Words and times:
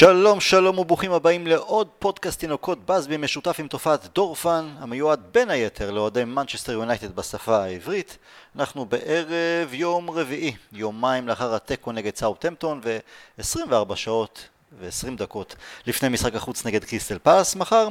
שלום 0.00 0.40
שלום 0.40 0.78
וברוכים 0.78 1.12
הבאים 1.12 1.46
לעוד 1.46 1.88
פודקאסט 1.98 2.40
תינוקות 2.40 2.86
באזבי 2.86 3.16
משותף 3.16 3.56
עם 3.60 3.68
תופעת 3.68 4.06
דורפן 4.14 4.68
המיועד 4.78 5.20
בין 5.32 5.50
היתר 5.50 5.90
לאוהדי 5.90 6.24
מנצ'סטר 6.24 6.72
יונייטד 6.72 7.16
בשפה 7.16 7.56
העברית. 7.56 8.18
אנחנו 8.56 8.86
בערב 8.86 9.74
יום 9.74 10.10
רביעי 10.10 10.56
יומיים 10.72 11.28
לאחר 11.28 11.54
התיקו 11.54 11.92
נגד 11.92 12.16
סאוטהמפטון 12.16 12.80
ו-24 12.84 13.96
שעות 13.96 14.48
ו-20 14.78 15.16
דקות 15.16 15.56
לפני 15.86 16.08
משחק 16.08 16.34
החוץ 16.34 16.66
נגד 16.66 16.84
קריסטל 16.84 17.18
פלס 17.18 17.56
מחר 17.56 17.88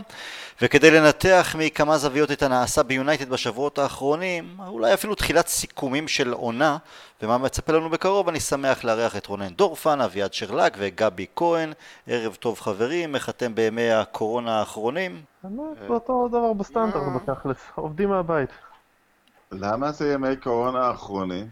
וכדי 0.62 0.92
לנתח 0.92 1.56
מכמה 1.60 1.98
זוויות 1.98 2.32
את 2.32 2.44
הנעשה 2.44 2.84
ביונייטד 2.84 3.30
בשבועות 3.30 3.80
האחרונים 3.80 4.58
אולי 4.68 4.94
אפילו 4.94 5.16
תחילת 5.16 5.48
סיכומים 5.48 6.08
של 6.08 6.34
עונה 6.34 6.78
ומה 7.22 7.38
מצפה 7.38 7.74
לנו 7.74 7.90
בקרוב 7.90 8.30
אני 8.30 8.40
שמח 8.40 8.84
לארח 8.84 9.16
את 9.16 9.26
רונן 9.26 9.54
דורפן, 9.54 10.02
אביעד 10.02 10.34
שרלק 10.34 10.78
וגבי 10.78 11.26
כהן 11.36 11.74
ערב 12.08 12.36
טוב 12.36 12.60
חברים, 12.60 13.16
איך 13.16 13.30
אתם 13.30 13.56
בימי 13.56 13.92
הקורונה 13.92 14.60
האחרונים? 14.60 15.22
זה 15.44 15.88
אותו 15.90 16.28
דבר 16.28 16.54
בסטנדרט 16.54 17.04
בתכלס, 17.16 17.58
עובדים 17.76 18.10
מהבית. 18.10 18.50
למה 19.52 19.92
זה 19.92 20.14
ימי 20.14 20.36
קורונה 20.36 20.80
האחרונים? 20.88 21.48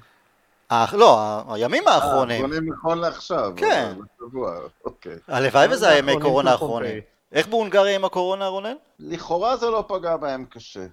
לא, 0.71 1.43
הימים 1.53 1.87
האחרונים. 1.87 2.45
האחרונים 2.45 2.73
נכון 2.73 2.97
לעכשיו. 2.97 3.53
כן. 3.55 3.93
בשבוע, 4.21 4.59
אוקיי. 4.85 5.17
הלוואי 5.27 5.67
וזה 5.71 5.89
היה 5.89 5.97
ימי 5.97 6.21
קורונה 6.21 6.51
האחרונים. 6.51 7.01
איך 7.31 7.47
בהונגריה 7.47 7.95
עם 7.95 8.05
הקורונה, 8.05 8.47
רונן? 8.47 8.75
לכאורה 8.99 9.57
זה 9.57 9.69
לא 9.69 9.85
פגע 9.87 10.17
בהם 10.17 10.45
קשה. 10.45 10.85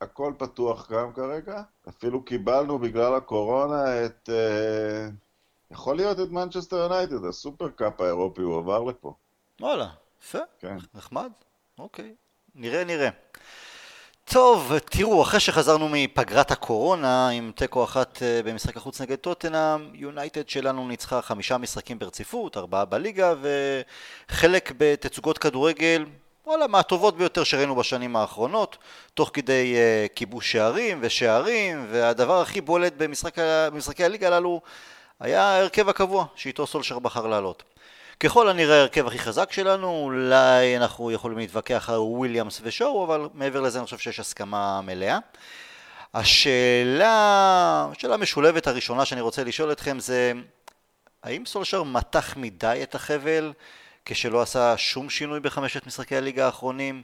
הכל 0.00 0.32
פתוח 0.38 0.90
גם 0.92 1.12
כרגע. 1.12 1.62
אפילו 1.88 2.22
קיבלנו 2.24 2.78
בגלל 2.78 3.14
הקורונה 3.14 4.04
את... 4.04 4.30
אה, 4.32 5.08
יכול 5.70 5.96
להיות 5.96 6.20
את 6.20 6.30
מנצ'סטר 6.30 6.76
יונייטד, 6.76 7.24
הסופר 7.24 7.68
קאפ 7.68 8.00
האירופי, 8.00 8.42
הוא 8.42 8.58
עבר 8.58 8.84
לפה. 8.84 9.14
וואלה, 9.60 9.88
יפה, 10.22 10.38
כן. 10.58 10.76
נחמד, 10.94 11.30
אוקיי. 11.78 12.14
נראה, 12.54 12.84
נראה. 12.84 13.08
טוב, 14.32 14.78
תראו, 14.78 15.22
אחרי 15.22 15.40
שחזרנו 15.40 15.88
מפגרת 15.92 16.50
הקורונה 16.50 17.28
עם 17.28 17.52
תיקו 17.54 17.84
אחת 17.84 18.22
אה, 18.22 18.40
במשחק 18.44 18.76
החוץ 18.76 19.00
נגד 19.00 19.16
טוטנאם, 19.16 19.90
יונייטד 19.94 20.48
שלנו 20.48 20.88
ניצחה 20.88 21.22
חמישה 21.22 21.58
משחקים 21.58 21.98
ברציפות, 21.98 22.56
ארבעה 22.56 22.84
בליגה 22.84 23.34
וחלק 24.30 24.72
בתצוגות 24.78 25.38
כדורגל, 25.38 26.04
וואלה, 26.46 26.66
מהטובות 26.66 27.16
ביותר 27.16 27.44
שראינו 27.44 27.76
בשנים 27.76 28.16
האחרונות, 28.16 28.78
תוך 29.14 29.30
כדי 29.32 29.74
uh, 29.74 30.16
כיבוש 30.16 30.52
שערים 30.52 30.98
ושערים, 31.00 31.86
והדבר 31.90 32.40
הכי 32.40 32.60
בולט 32.60 32.92
במשחקי 32.96 34.04
הליגה 34.04 34.26
הללו 34.26 34.60
היה 35.20 35.42
ההרכב 35.42 35.88
הקבוע 35.88 36.26
שאיתו 36.34 36.66
סולשר 36.66 36.98
בחר 36.98 37.26
לעלות. 37.26 37.62
ככל 38.20 38.48
הנראה 38.48 38.76
ההרכב 38.76 39.06
הכי 39.06 39.18
חזק 39.18 39.52
שלנו, 39.52 40.02
אולי 40.04 40.76
אנחנו 40.76 41.10
יכולים 41.10 41.38
להתווכח 41.38 41.90
על 41.90 41.98
וויליאמס 41.98 42.60
ושואו, 42.62 43.04
אבל 43.04 43.28
מעבר 43.34 43.60
לזה 43.60 43.78
אני 43.78 43.84
חושב 43.84 43.98
שיש 43.98 44.20
הסכמה 44.20 44.80
מלאה. 44.80 45.18
השאלה, 46.14 47.86
השאלה 47.92 48.14
המשולבת 48.14 48.66
הראשונה 48.66 49.04
שאני 49.04 49.20
רוצה 49.20 49.44
לשאול 49.44 49.72
אתכם 49.72 49.98
זה, 49.98 50.32
האם 51.22 51.46
סולשר 51.46 51.82
מתח 51.82 52.36
מדי 52.36 52.80
את 52.82 52.94
החבל 52.94 53.52
כשלא 54.04 54.42
עשה 54.42 54.76
שום 54.76 55.10
שינוי 55.10 55.40
בחמשת 55.40 55.86
משחקי 55.86 56.16
הליגה 56.16 56.46
האחרונים? 56.46 57.02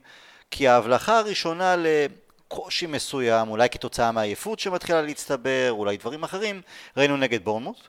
כי 0.51 0.69
ההבלחה 0.69 1.19
הראשונה 1.19 1.75
לקושי 1.79 2.87
מסוים, 2.87 3.49
אולי 3.49 3.69
כתוצאה 3.69 4.13
מהעייפות 4.13 4.59
שמתחילה 4.59 5.03
להצטבר, 5.03 5.69
אולי 5.71 5.97
דברים 5.97 6.25
אחרים, 6.25 6.63
ראינו 6.97 7.17
נגד 7.17 7.45
בורנמוט, 7.45 7.89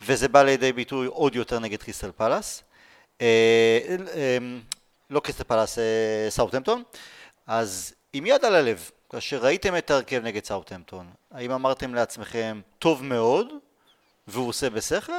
וזה 0.00 0.28
בא 0.28 0.42
לידי 0.42 0.72
ביטוי 0.72 1.06
עוד 1.06 1.36
יותר 1.36 1.58
נגד 1.58 1.82
קריסטל 1.82 2.10
פלאס. 2.16 2.62
אה, 3.20 3.96
אה, 4.14 4.38
לא 5.10 5.20
קריסטל 5.20 5.44
פלאס, 5.44 5.78
אה, 5.78 6.26
סאוטהמפטון. 6.28 6.82
אז 7.46 7.94
עם 8.12 8.26
יד 8.26 8.44
על 8.44 8.54
הלב, 8.54 8.90
כאשר 9.10 9.38
ראיתם 9.38 9.76
את 9.76 9.90
ההרכב 9.90 10.20
נגד 10.24 10.44
סאוטהמפטון, 10.44 11.06
האם 11.30 11.50
אמרתם 11.50 11.94
לעצמכם, 11.94 12.60
טוב 12.78 13.04
מאוד, 13.04 13.48
והוא 14.26 14.48
עושה 14.48 14.70
בשכל? 14.70 15.12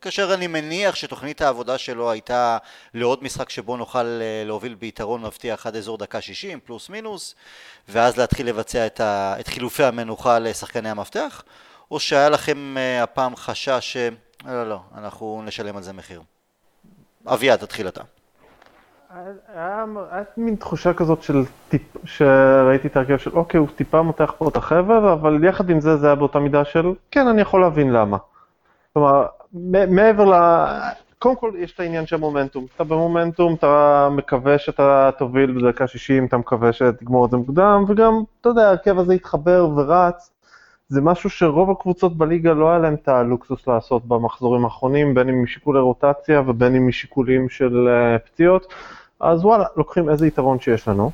כאשר 0.00 0.34
אני 0.34 0.46
מניח 0.46 0.94
שתוכנית 0.94 1.40
העבודה 1.40 1.78
שלו 1.78 2.10
הייתה 2.10 2.58
לעוד 2.94 3.24
משחק 3.24 3.50
שבו 3.50 3.76
נוכל 3.76 4.02
להוביל 4.46 4.74
ביתרון 4.74 5.22
מבטיח 5.22 5.66
עד 5.66 5.76
אזור 5.76 5.98
דקה 5.98 6.20
60 6.20 6.60
פלוס 6.60 6.88
מינוס 6.88 7.34
ואז 7.88 8.16
להתחיל 8.16 8.48
לבצע 8.48 8.86
את, 8.86 9.00
ה... 9.00 9.36
את 9.40 9.48
חילופי 9.48 9.84
המנוחה 9.84 10.38
לשחקני 10.38 10.88
המפתח 10.88 11.42
או 11.90 12.00
שהיה 12.00 12.28
לכם 12.28 12.76
הפעם 13.02 13.36
חשש 13.36 13.92
ש... 13.92 13.96
לא, 14.44 14.52
לא, 14.52 14.68
לא, 14.68 14.80
אנחנו 14.94 15.42
נשלם 15.44 15.76
על 15.76 15.82
זה 15.82 15.92
מחיר. 15.92 16.22
אביעד, 17.26 17.58
תתחיל 17.58 17.88
אתה. 17.88 18.02
היה 19.54 19.84
מין 20.36 20.54
תחושה 20.54 20.94
כזאת 20.94 21.22
של 21.22 21.42
טיפ, 21.68 21.82
שראיתי 22.04 22.88
את 22.88 22.96
ההרכב 22.96 23.16
של 23.16 23.30
אוקיי, 23.30 23.60
הוא 23.60 23.68
טיפה 23.76 24.02
מותח 24.02 24.32
פה 24.38 24.48
את 24.48 24.56
החבל, 24.56 25.08
אבל 25.08 25.44
יחד 25.44 25.70
עם 25.70 25.80
זה 25.80 25.96
זה 25.96 26.06
היה 26.06 26.14
באותה 26.14 26.38
מידה 26.38 26.64
של 26.64 26.92
כן, 27.10 27.26
אני 27.26 27.40
יכול 27.40 27.60
להבין 27.60 27.92
למה. 27.92 28.16
כלומר, 28.92 29.26
מעבר 29.88 30.24
ל... 30.24 30.34
קודם 31.18 31.36
כל 31.36 31.52
יש 31.58 31.74
את 31.74 31.80
העניין 31.80 32.06
של 32.06 32.16
מומנטום. 32.16 32.66
אתה 32.76 32.84
במומנטום, 32.84 33.54
אתה 33.54 34.08
מקווה 34.10 34.58
שאתה 34.58 35.10
תוביל 35.18 35.58
בדקה 35.58 35.86
60, 35.86 36.26
אתה 36.26 36.36
מקווה 36.36 36.72
שתגמור 36.72 37.26
את 37.26 37.30
זה 37.30 37.36
מוקדם, 37.36 37.84
וגם, 37.88 38.22
אתה 38.40 38.48
יודע, 38.48 38.66
ההרכב 38.66 38.98
הזה 38.98 39.14
יתחבר 39.14 39.68
ורץ. 39.76 40.30
זה 40.90 41.00
משהו 41.00 41.30
שרוב 41.30 41.70
הקבוצות 41.70 42.16
בליגה 42.16 42.52
לא 42.52 42.70
היה 42.70 42.78
להם 42.78 42.94
את 42.94 43.08
הלוקסוס 43.08 43.66
לעשות 43.66 44.04
במחזורים 44.04 44.64
האחרונים, 44.64 45.14
בין 45.14 45.28
אם 45.28 45.42
משיקולי 45.42 45.80
רוטציה 45.80 46.42
ובין 46.46 46.76
אם 46.76 46.88
משיקולים 46.88 47.48
של 47.48 47.88
uh, 47.88 48.18
פציעות, 48.26 48.74
אז 49.20 49.44
וואלה, 49.44 49.64
לוקחים 49.76 50.10
איזה 50.10 50.26
יתרון 50.26 50.60
שיש 50.60 50.88
לנו. 50.88 51.10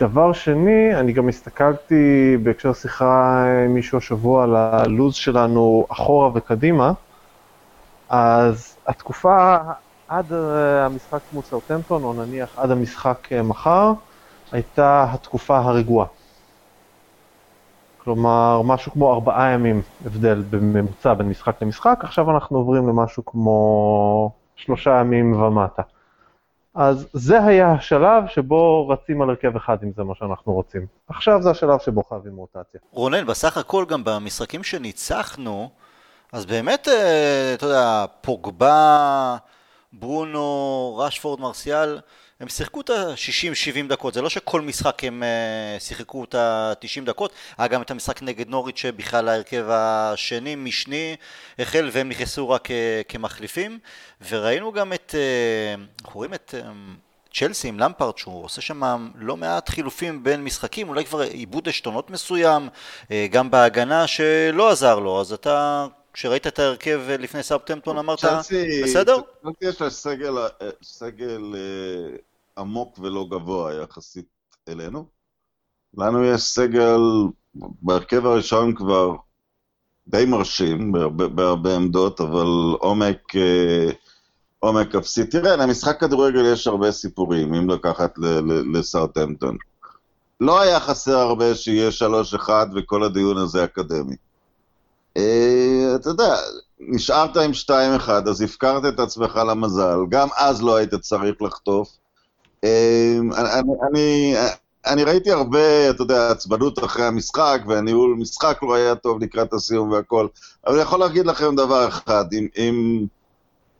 דבר 0.00 0.32
שני, 0.32 0.94
אני 0.94 1.12
גם 1.12 1.28
הסתכלתי 1.28 2.36
בהקשר 2.42 2.72
שיחה 2.72 3.44
עם 3.64 3.74
מישהו 3.74 3.98
השבוע 3.98 4.44
על 4.44 4.56
הלו"ז 4.56 5.14
שלנו 5.14 5.86
אחורה 5.90 6.30
וקדימה, 6.34 6.92
אז 8.08 8.76
התקופה 8.86 9.56
עד 10.08 10.32
המשחק 10.86 11.20
מול 11.32 11.42
סאוטמפטון, 11.42 12.04
או 12.04 12.12
נניח 12.12 12.58
עד 12.58 12.70
המשחק 12.70 13.28
אה, 13.32 13.42
מחר, 13.42 13.92
הייתה 14.52 15.06
התקופה 15.12 15.58
הרגועה. 15.58 16.17
כלומר, 18.08 18.62
משהו 18.64 18.92
כמו 18.92 19.14
ארבעה 19.14 19.50
ימים 19.50 19.82
הבדל 20.06 20.42
בממוצע 20.50 21.14
בין 21.14 21.28
משחק 21.28 21.62
למשחק, 21.62 21.98
עכשיו 22.02 22.30
אנחנו 22.30 22.58
עוברים 22.58 22.88
למשהו 22.88 23.24
כמו 23.24 24.30
שלושה 24.56 24.90
ימים 25.00 25.42
ומטה. 25.42 25.82
אז 26.74 27.08
זה 27.12 27.44
היה 27.44 27.72
השלב 27.72 28.24
שבו 28.28 28.88
רצים 28.88 29.22
על 29.22 29.30
הרכב 29.30 29.56
אחד 29.56 29.76
אם 29.82 29.90
זה 29.96 30.04
מה 30.04 30.14
שאנחנו 30.14 30.52
רוצים. 30.52 30.86
עכשיו 31.08 31.42
זה 31.42 31.50
השלב 31.50 31.78
שבו 31.78 32.02
חייבים 32.04 32.36
רוטציה. 32.36 32.80
רונן, 32.92 33.26
בסך 33.26 33.56
הכל 33.56 33.84
גם 33.88 34.04
במשחקים 34.04 34.62
שניצחנו, 34.62 35.70
אז 36.32 36.46
באמת, 36.46 36.88
אה, 36.88 37.54
אתה 37.54 37.66
יודע, 37.66 38.04
פוגבה, 38.20 39.36
ברונו, 39.92 40.96
רשפורד, 40.98 41.40
מרסיאל, 41.40 41.98
הם 42.40 42.48
שיחקו 42.48 42.80
את 42.80 42.90
ה-60-70 42.90 43.88
דקות, 43.88 44.14
זה 44.14 44.22
לא 44.22 44.28
שכל 44.28 44.60
משחק 44.60 45.04
הם 45.04 45.22
uh, 45.22 45.82
שיחקו 45.82 46.24
את 46.24 46.34
ה-90 46.34 47.04
דקות, 47.04 47.32
היה 47.58 47.68
גם 47.68 47.82
את 47.82 47.90
המשחק 47.90 48.22
נגד 48.22 48.48
נוריץ' 48.48 48.78
שבכלל 48.78 49.28
ההרכב 49.28 49.64
השני, 49.70 50.54
משני, 50.54 51.16
החל 51.58 51.90
והם 51.92 52.08
נכנסו 52.08 52.50
רק 52.50 52.66
uh, 52.66 52.70
כמחליפים, 53.08 53.78
וראינו 54.28 54.72
גם 54.72 54.92
את, 54.92 55.14
אנחנו 56.00 56.18
רואים 56.18 56.34
את... 56.34 56.54
צ'לסי 57.34 57.68
עם 57.68 57.80
למפארט 57.80 58.18
שהוא 58.18 58.44
עושה 58.44 58.60
שם 58.60 59.08
לא 59.14 59.36
מעט 59.36 59.68
חילופים 59.68 60.22
בין 60.22 60.44
משחקים, 60.44 60.88
אולי 60.88 61.04
כבר 61.04 61.20
עיבוד 61.20 61.68
עשתונות 61.68 62.10
מסוים, 62.10 62.68
גם 63.30 63.50
בהגנה 63.50 64.06
שלא 64.06 64.70
עזר 64.70 64.98
לו, 64.98 65.20
אז 65.20 65.32
אתה 65.32 65.86
כשראית 66.12 66.46
את 66.46 66.58
ההרכב 66.58 67.00
לפני 67.08 67.42
סאבטמפטון 67.42 67.98
אמרת, 67.98 68.24
בסדר? 68.84 69.16
צ'לסי 69.42 69.54
יש 69.62 69.80
לה 69.80 69.90
סגל, 69.90 70.34
סגל 70.82 71.54
עמוק 72.58 72.98
ולא 72.98 73.26
גבוה 73.30 73.74
יחסית 73.74 74.26
אלינו. 74.68 75.06
לנו 75.96 76.24
יש 76.24 76.42
סגל 76.42 77.00
בהרכב 77.54 78.26
הראשון 78.26 78.74
כבר 78.74 79.14
די 80.08 80.24
מרשים 80.24 80.92
בהרבה 81.34 81.76
עמדות, 81.76 82.20
אבל 82.20 82.76
עומק, 82.80 83.36
אה, 83.36 83.90
עומק 84.58 84.94
אפסי. 84.94 85.24
תראה, 85.24 85.56
למשחק 85.56 86.00
כדורגל 86.00 86.52
יש 86.52 86.66
הרבה 86.66 86.92
סיפורים, 86.92 87.54
אם 87.54 87.70
לקחת 87.70 88.14
לסאוטהמפטון. 88.74 89.56
לא 90.40 90.60
היה 90.60 90.80
חסר 90.80 91.18
הרבה 91.18 91.54
שיהיה 91.54 91.90
3-1 91.90 92.50
וכל 92.74 93.04
הדיון 93.04 93.36
הזה 93.36 93.64
אקדמי. 93.64 94.16
אה, 95.16 95.92
אתה 95.94 96.08
יודע, 96.08 96.34
נשארת 96.80 97.36
עם 97.36 97.50
2-1, 97.52 98.28
אז 98.28 98.42
הפקרת 98.42 98.94
את 98.94 99.00
עצמך 99.00 99.36
למזל, 99.36 99.98
גם 100.08 100.28
אז 100.36 100.62
לא 100.62 100.76
היית 100.76 100.94
צריך 100.94 101.42
לחטוף. 101.42 101.88
אמ, 102.64 103.30
אני, 103.90 104.34
אני, 104.86 105.04
ראיתי 105.04 105.30
הרבה, 105.30 105.90
אתה 105.90 106.02
יודע, 106.02 106.30
עצבנות 106.30 106.84
אחרי 106.84 107.04
המשחק, 107.04 107.60
והניהול 107.66 108.16
משחק 108.18 108.58
לא 108.62 108.74
היה 108.74 108.94
טוב 108.94 109.22
לקראת 109.22 109.52
הסיום 109.52 109.90
והכל, 109.90 110.26
אבל 110.66 110.74
אני 110.74 110.82
יכול 110.82 111.00
להגיד 111.00 111.26
לכם 111.26 111.56
דבר 111.56 111.88
אחד, 111.88 112.24
אם, 112.32 112.46
אם, 112.56 113.06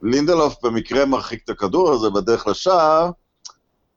לינדלוף 0.02 0.56
במקרה 0.62 1.04
מרחיק 1.04 1.44
את 1.44 1.50
הכדור 1.50 1.92
הזה 1.92 2.10
בדרך 2.10 2.46
לשער, 2.46 3.10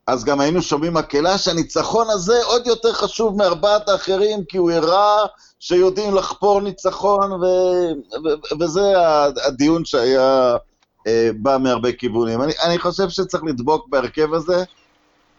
אז 0.08 0.24
גם 0.24 0.40
היינו 0.40 0.62
שומעים 0.62 0.94
מקהלה 0.94 1.38
שהניצחון 1.38 2.08
הזה 2.10 2.44
עוד 2.44 2.68
יותר 2.68 2.94
חשוב 2.94 3.38
מארבעת 3.38 3.90
האחרים, 3.90 4.44
כי 4.46 4.58
הוא 4.58 4.72
הראה 4.72 5.26
שיודעים 5.60 6.16
לחפור 6.16 6.62
ניצחון, 6.62 7.32
ו... 7.32 7.46
ו... 8.14 8.58
וזה 8.60 8.94
הדיון 9.46 9.86
שהיה 9.86 10.58
בא 11.36 11.58
מהרבה 11.58 11.92
כיוונים. 11.92 12.42
אני, 12.42 12.54
אני 12.66 12.80
חושב 12.80 13.10
שצריך 13.10 13.44
לדבוק 13.44 13.88
בהרכב 13.90 14.34
הזה, 14.34 14.64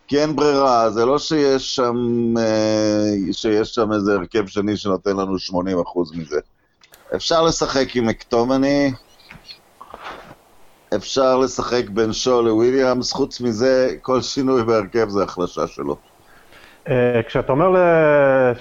כי 0.06 0.20
אין 0.20 0.36
ברירה, 0.36 0.90
זה 0.90 1.04
לא 1.04 1.18
שיש 1.18 1.76
שם, 1.76 1.96
אה, 2.38 3.32
שיש 3.32 3.74
שם 3.74 3.92
איזה 3.92 4.12
הרכב 4.12 4.46
שני 4.46 4.76
שנותן 4.76 5.16
לנו 5.16 5.36
80% 5.36 6.16
מזה. 6.16 6.40
אפשר 7.14 7.42
לשחק 7.42 7.96
עם 7.96 8.06
מקטומני, 8.06 8.92
אפשר 10.96 11.38
לשחק 11.38 11.88
בין 11.88 12.12
שואו 12.12 12.42
לוויליאמס, 12.42 13.12
חוץ 13.12 13.40
מזה, 13.40 13.96
כל 14.02 14.22
שינוי 14.22 14.64
בהרכב 14.64 15.08
זה 15.08 15.22
החלשה 15.22 15.66
שלו. 15.66 15.96
אה, 16.88 17.20
כשאתה 17.29 17.52
אומר 17.52 17.76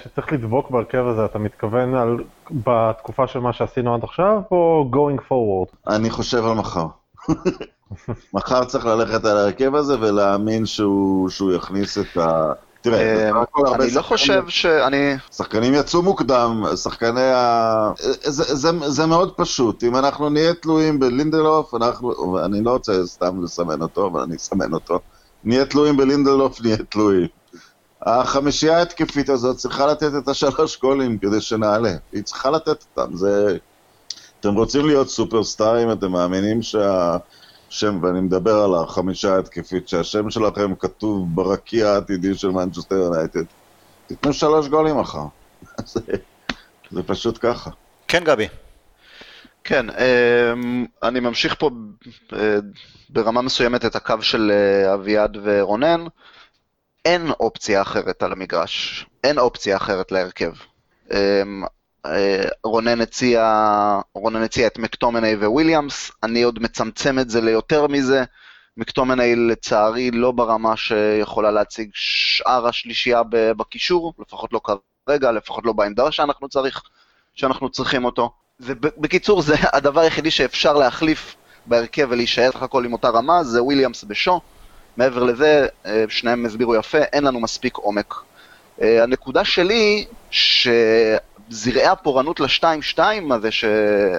שצריך 0.04 0.32
לדבוק 0.32 0.70
בהרכב 0.70 1.06
הזה, 1.06 1.24
אתה 1.24 1.38
מתכוון 1.38 1.94
על 1.94 2.16
בתקופה 2.50 3.26
של 3.26 3.38
מה 3.38 3.52
שעשינו 3.52 3.94
עד 3.94 4.04
עכשיו, 4.04 4.40
או 4.50 4.90
going 4.92 5.20
forward? 5.20 5.76
אני 5.94 6.10
חושב 6.10 6.44
על 6.44 6.54
מחר. 6.54 6.86
מחר 8.34 8.64
צריך 8.64 8.86
ללכת 8.86 9.24
על 9.24 9.36
ההרכב 9.36 9.74
הזה 9.74 10.00
ולהאמין 10.00 10.66
שהוא, 10.66 11.28
שהוא 11.28 11.52
יכניס 11.52 11.98
את 11.98 12.16
ה... 12.16 12.52
תראה, 12.80 13.30
אה, 13.30 13.30
אני 13.74 13.94
לא 13.94 14.02
חושב 14.02 14.48
שאני... 14.48 15.16
שחקנים 15.32 15.74
יצאו 15.74 16.02
מוקדם, 16.02 16.64
שחקני 16.82 17.32
ה... 17.34 17.92
זה, 18.22 18.54
זה, 18.54 18.70
זה 18.88 19.06
מאוד 19.06 19.32
פשוט, 19.36 19.84
אם 19.84 19.96
אנחנו 19.96 20.28
נהיה 20.28 20.54
תלויים 20.54 21.00
בלינדלוף, 21.00 21.74
אנחנו... 21.74 22.38
אני 22.44 22.64
לא 22.64 22.70
רוצה 22.70 23.06
סתם 23.06 23.44
לסמן 23.44 23.82
אותו, 23.82 24.06
אבל 24.06 24.20
אני 24.20 24.36
אסמן 24.36 24.72
אותו. 24.72 25.00
נהיה 25.44 25.64
תלויים 25.64 25.96
בלינדלוף, 25.96 26.60
נהיה 26.60 26.76
תלויים. 26.76 27.28
החמישייה 28.06 28.78
ההתקפית 28.78 29.28
הזאת 29.28 29.56
צריכה 29.56 29.86
לתת 29.86 30.10
את 30.18 30.28
השלוש 30.28 30.80
גולים 30.80 31.18
כדי 31.18 31.40
שנעלה. 31.40 31.92
היא 32.12 32.22
צריכה 32.22 32.50
לתת 32.50 32.84
אותם. 32.96 33.16
זה... 33.16 33.56
אתם 34.40 34.54
רוצים 34.54 34.86
להיות 34.86 35.08
סופרסטארים, 35.08 35.92
אתם 35.92 36.12
מאמינים 36.12 36.62
שה... 36.62 37.16
שם, 37.72 37.98
ואני 38.02 38.20
מדבר 38.20 38.54
על 38.54 38.74
החמישה 38.74 39.34
ההתקפית, 39.34 39.88
שהשם 39.88 40.30
שלכם 40.30 40.74
כתוב 40.74 41.28
ברקיע 41.34 41.88
העתידי 41.88 42.34
של 42.34 42.48
מנצ'סטר 42.50 42.94
יונייטד, 42.94 43.42
תיתנו 44.06 44.32
שלוש 44.32 44.68
גולים 44.68 44.98
מחר. 44.98 45.24
זה, 45.84 46.00
זה 46.90 47.02
פשוט 47.02 47.38
ככה. 47.40 47.70
כן, 48.08 48.24
גבי. 48.24 48.48
כן, 49.64 49.86
אמ, 49.90 50.86
אני 51.02 51.20
ממשיך 51.20 51.54
פה 51.58 51.70
אה, 52.32 52.56
ברמה 53.10 53.42
מסוימת 53.42 53.84
את 53.84 53.96
הקו 53.96 54.14
של 54.20 54.52
אה, 54.54 54.94
אביעד 54.94 55.38
ורונן. 55.42 56.04
אין 57.04 57.30
אופציה 57.40 57.82
אחרת 57.82 58.22
על 58.22 58.32
המגרש, 58.32 59.06
אין 59.24 59.38
אופציה 59.38 59.76
אחרת 59.76 60.12
להרכב. 60.12 60.52
אמ, 61.10 61.64
אה, 62.06 62.44
רונן 62.64 63.00
הציע, 63.00 63.60
רונן 64.14 64.42
הציע 64.42 64.66
את 64.66 64.78
מקטומני 64.78 65.34
וויליאמס, 65.34 66.10
אני 66.22 66.42
עוד 66.42 66.58
מצמצם 66.62 67.18
את 67.18 67.30
זה 67.30 67.40
ליותר 67.40 67.86
מזה. 67.86 68.24
מקטומני 68.76 69.36
לצערי 69.36 70.10
לא 70.10 70.32
ברמה 70.32 70.76
שיכולה 70.76 71.50
להציג 71.50 71.90
שאר 71.94 72.66
השלישייה 72.66 73.22
בקישור, 73.30 74.14
לפחות 74.18 74.52
לא 74.52 74.60
כרגע, 75.06 75.32
לפחות 75.32 75.66
לא 75.66 75.72
בעמדה 75.72 76.12
שאנחנו, 76.12 76.48
צריך, 76.48 76.82
שאנחנו 77.34 77.70
צריכים 77.70 78.04
אותו. 78.04 78.30
ובקיצור, 78.60 79.42
זה 79.42 79.54
הדבר 79.76 80.00
היחידי 80.00 80.30
שאפשר 80.30 80.72
להחליף 80.72 81.36
בהרכב 81.66 82.06
ולהישאר 82.10 82.50
סך 82.50 82.62
הכל 82.62 82.84
עם 82.84 82.92
אותה 82.92 83.08
רמה, 83.08 83.44
זה 83.44 83.62
וויליאמס 83.62 84.04
בשו. 84.04 84.40
מעבר 84.96 85.22
לזה, 85.22 85.66
אה, 85.86 86.04
שניהם 86.08 86.46
הסבירו 86.46 86.74
יפה, 86.74 86.98
אין 86.98 87.24
לנו 87.24 87.40
מספיק 87.40 87.76
עומק. 87.76 88.14
אה, 88.82 89.02
הנקודה 89.02 89.44
שלי, 89.44 90.04
ש... 90.30 90.68
זרעי 91.52 91.86
הפורענות 91.86 92.40
ל-2-2 92.40 92.98
הזה, 93.30 93.48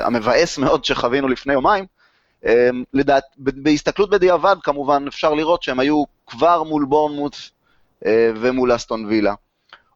המבאס 0.03 0.57
מאוד 0.57 0.85
שחווינו 0.85 1.27
לפני 1.27 1.53
יומיים, 1.53 1.85
אמ, 2.45 2.83
לדעת, 2.93 3.23
בהסתכלות 3.37 4.09
בדיעבד 4.09 4.55
כמובן 4.63 5.05
אפשר 5.07 5.33
לראות 5.33 5.63
שהם 5.63 5.79
היו 5.79 6.03
כבר 6.27 6.63
מול 6.63 6.85
בורנמוט 6.85 7.35
אה, 8.05 8.31
ומול 8.35 8.75
אסטון 8.75 9.05
וילה. 9.05 9.33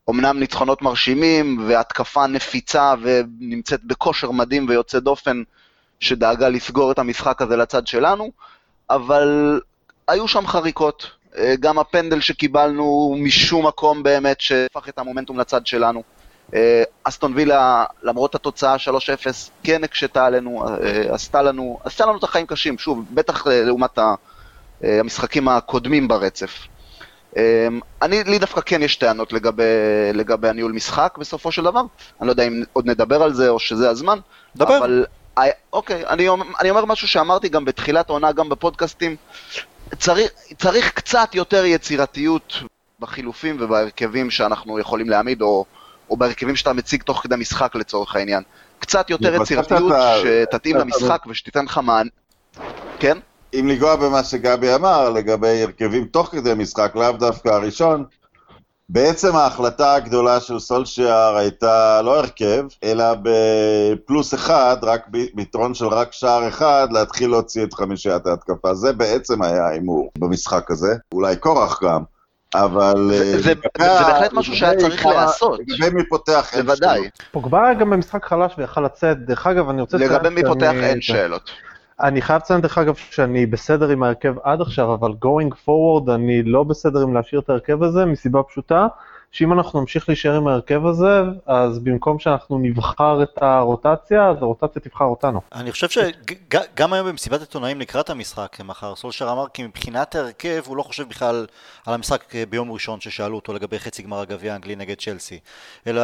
אמנם 0.10 0.40
ניצחונות 0.40 0.82
מרשימים 0.82 1.66
והתקפה 1.68 2.28
נפיצה 2.28 2.94
ונמצאת 3.02 3.84
בכושר 3.84 4.32
מדהים 4.32 4.66
ויוצא 4.70 5.00
דופן 5.00 5.44
שדאגה 6.00 6.50
לסגור 6.50 6.92
את 6.92 7.00
המשחק 7.00 7.42
הזה 7.42 7.56
לצד 7.56 7.88
שלנו, 7.88 8.32
אבל 8.90 9.60
היו 10.08 10.28
שם 10.28 10.48
חריקות. 10.48 11.10
אה, 11.38 11.56
גם 11.60 11.80
הפנדל 11.80 12.20
שקיבלנו 12.20 13.16
משום 13.20 13.68
מקום 13.68 14.04
באמת 14.04 14.42
שהפך 14.42 14.90
את 14.90 15.00
המומנטום 15.00 15.40
לצד 15.40 15.68
שלנו. 15.68 16.04
אה, 16.54 16.84
אסטון 17.04 17.34
וילה, 17.36 17.86
למרות 18.04 18.36
התוצאה 18.36 18.76
3-0, 18.76 18.90
כן 19.64 19.84
הקשתה 19.84 20.26
עלינו, 20.26 20.68
אה, 20.68 21.14
עשתה 21.14 21.42
לנו, 21.42 21.80
עשתה 21.84 22.06
לנו 22.06 22.18
את 22.18 22.24
החיים 22.24 22.46
קשים, 22.46 22.78
שוב, 22.78 23.06
בטח 23.12 23.48
לעומת 23.48 24.00
המשחקים 24.82 25.48
הקודמים 25.48 26.08
ברצף. 26.08 26.52
אני, 28.02 28.24
לי 28.24 28.40
דווקא 28.40 28.62
כן 28.62 28.84
יש 28.84 28.96
טענות 28.96 29.34
לגבי, 29.34 29.64
לגבי 30.14 30.50
הניהול 30.50 30.72
משחק 30.72 31.18
בסופו 31.18 31.52
של 31.52 31.64
דבר, 31.64 31.82
אני 32.20 32.28
לא 32.28 32.32
יודע 32.32 32.44
אם 32.48 32.64
עוד 32.74 32.86
נדבר 32.86 33.24
על 33.24 33.34
זה 33.34 33.50
או 33.50 33.60
שזה 33.60 33.90
הזמן, 33.90 34.20
דבר. 34.56 34.78
אבל 34.78 35.06
אוקיי, 35.74 36.08
אני, 36.08 36.28
אני 36.60 36.70
אומר 36.70 36.86
משהו 36.86 37.08
שאמרתי 37.08 37.50
גם 37.50 37.66
בתחילת 37.66 38.10
העונה, 38.10 38.32
גם 38.32 38.50
בפודקאסטים, 38.50 39.16
צריך, 40.00 40.32
צריך 40.58 40.92
קצת 40.92 41.36
יותר 41.36 41.66
יצירתיות 41.66 42.54
בחילופים 43.00 43.58
ובהרכבים 43.60 44.32
שאנחנו 44.32 44.80
יכולים 44.80 45.10
להעמיד, 45.10 45.42
או 45.42 45.66
או 46.10 46.18
בהרכבים 46.18 46.56
שאתה 46.56 46.74
מציג 46.74 47.04
תוך 47.04 47.24
כדי 47.24 47.36
משחק 47.36 47.76
לצורך 47.76 48.16
העניין. 48.16 48.44
קצת 48.80 49.10
יותר 49.10 49.36
יצירתיות 49.36 49.94
שתתאים 50.24 50.76
למשחק 50.76 51.24
ושתיתן 51.28 51.66
לך 51.66 51.78
מען... 51.78 52.08
כן? 53.00 53.18
אם 53.54 53.68
לנגוע 53.68 53.96
במה 53.96 54.24
שגבי 54.24 54.76
אמר 54.76 55.10
לגבי 55.10 55.64
הרכבים 55.64 56.06
תוך 56.06 56.28
כדי 56.28 56.54
משחק, 56.54 56.92
לאו 56.96 57.12
דווקא 57.12 57.50
הראשון, 57.50 58.06
בעצם 58.90 59.36
ההחלטה 59.36 59.96
הגדולה 59.96 60.40
של 60.40 60.60
סולשיאר 60.60 61.36
הייתה 61.38 62.02
לא 62.02 62.20
הרכב, 62.20 62.66
אלא 62.84 63.06
בפלוס 63.22 64.34
אחד, 64.34 64.78
רק 64.84 65.08
ביתרון 65.34 65.74
של 65.74 65.88
רק 65.88 66.14
שער 66.14 66.48
אחד, 66.48 66.88
להתחיל 66.92 67.30
להוציא 67.30 67.64
את 67.64 67.74
חמישיית 67.74 68.28
ההתקפה. 68.28 68.74
זה 68.74 68.94
בעצם 68.94 69.42
היה 69.42 69.68
ההימור 69.68 70.12
במשחק 70.18 70.72
הזה, 70.72 70.96
אולי 71.14 71.36
קורח 71.36 71.84
גם. 71.84 72.04
אבל... 72.56 73.12
זה, 73.18 73.24
אה, 73.24 73.32
זה, 73.32 73.42
זה 73.42 73.54
בהחלט 73.76 74.34
משהו 74.34 74.56
שהיה 74.56 74.80
צריך 74.80 75.06
לעשות. 75.06 75.60
לגבי 75.68 75.90
מי 75.90 76.10
פותח 76.10 76.50
אין 76.54 76.62
שאלות. 76.62 76.80
בוודאי. 76.80 77.10
פוגבה 77.32 77.74
גם 77.80 77.90
במשחק 77.90 78.26
חלש 78.26 78.54
ויכל 78.58 78.82
לצאת. 78.82 79.26
דרך 79.26 79.48
אגב, 79.48 79.70
אני 79.70 79.82
רוצה... 79.82 79.98
לגבי 79.98 80.30
מי 80.30 80.42
פותח 80.44 80.74
אין 80.84 81.02
שאלות. 81.02 81.50
אני 82.02 82.22
חייב 82.22 82.42
לציין 82.42 82.62
דרך 82.62 82.78
אגב 82.78 82.96
שאני 82.96 83.46
בסדר 83.46 83.90
עם 83.90 84.04
ההרכב 84.04 84.36
עד 84.44 84.62
עכשיו, 84.62 84.94
אבל 84.94 85.12
going 85.12 85.54
forward 85.54 86.12
אני 86.12 86.44
לא 86.44 86.64
בסדר 86.64 87.02
עם 87.02 87.14
להשאיר 87.14 87.42
את 87.42 87.50
ההרכב 87.50 87.84
הזה 87.84 88.06
מסיבה 88.06 88.44
פשוטה. 88.44 88.88
שאם 89.32 89.54
אנחנו 89.54 89.80
נמשיך 89.80 90.10
להישאר 90.10 90.34
עם 90.36 90.48
ההרכב 90.48 90.86
הזה, 90.86 91.22
אז 91.46 91.80
במקום 91.80 92.20
שאנחנו 92.20 92.60
נבחר 92.60 93.24
את 93.24 93.38
הרוטציה, 93.42 94.30
אז 94.30 94.38
הרוטציה 94.42 94.82
תבחר 94.82 95.06
אותנו. 95.06 95.42
אני 95.56 95.72
חושב 95.72 95.88
שגם 95.90 96.94
היום 96.94 97.08
במסיבת 97.08 97.40
עיתונאים 97.40 97.80
לקראת 97.80 98.10
המשחק 98.10 98.58
מחר, 98.66 98.96
סולשר 98.96 99.32
אמר 99.32 99.46
כי 99.54 99.64
מבחינת 99.64 100.16
ההרכב 100.16 100.64
הוא 100.66 100.78
לא 100.78 100.84
חושב 100.84 101.10
בכלל 101.10 101.46
על 101.86 101.94
המשחק 101.94 102.34
ביום 102.50 102.72
ראשון 102.72 103.02
ששאלו 103.02 103.36
אותו 103.36 103.54
לגבי 103.54 103.80
חצי 103.80 104.04
גמר 104.04 104.20
הגביע 104.20 104.54
האנגלי 104.54 104.76
נגד 104.76 104.98
צ'לסי, 105.00 105.40
אלא 105.88 106.02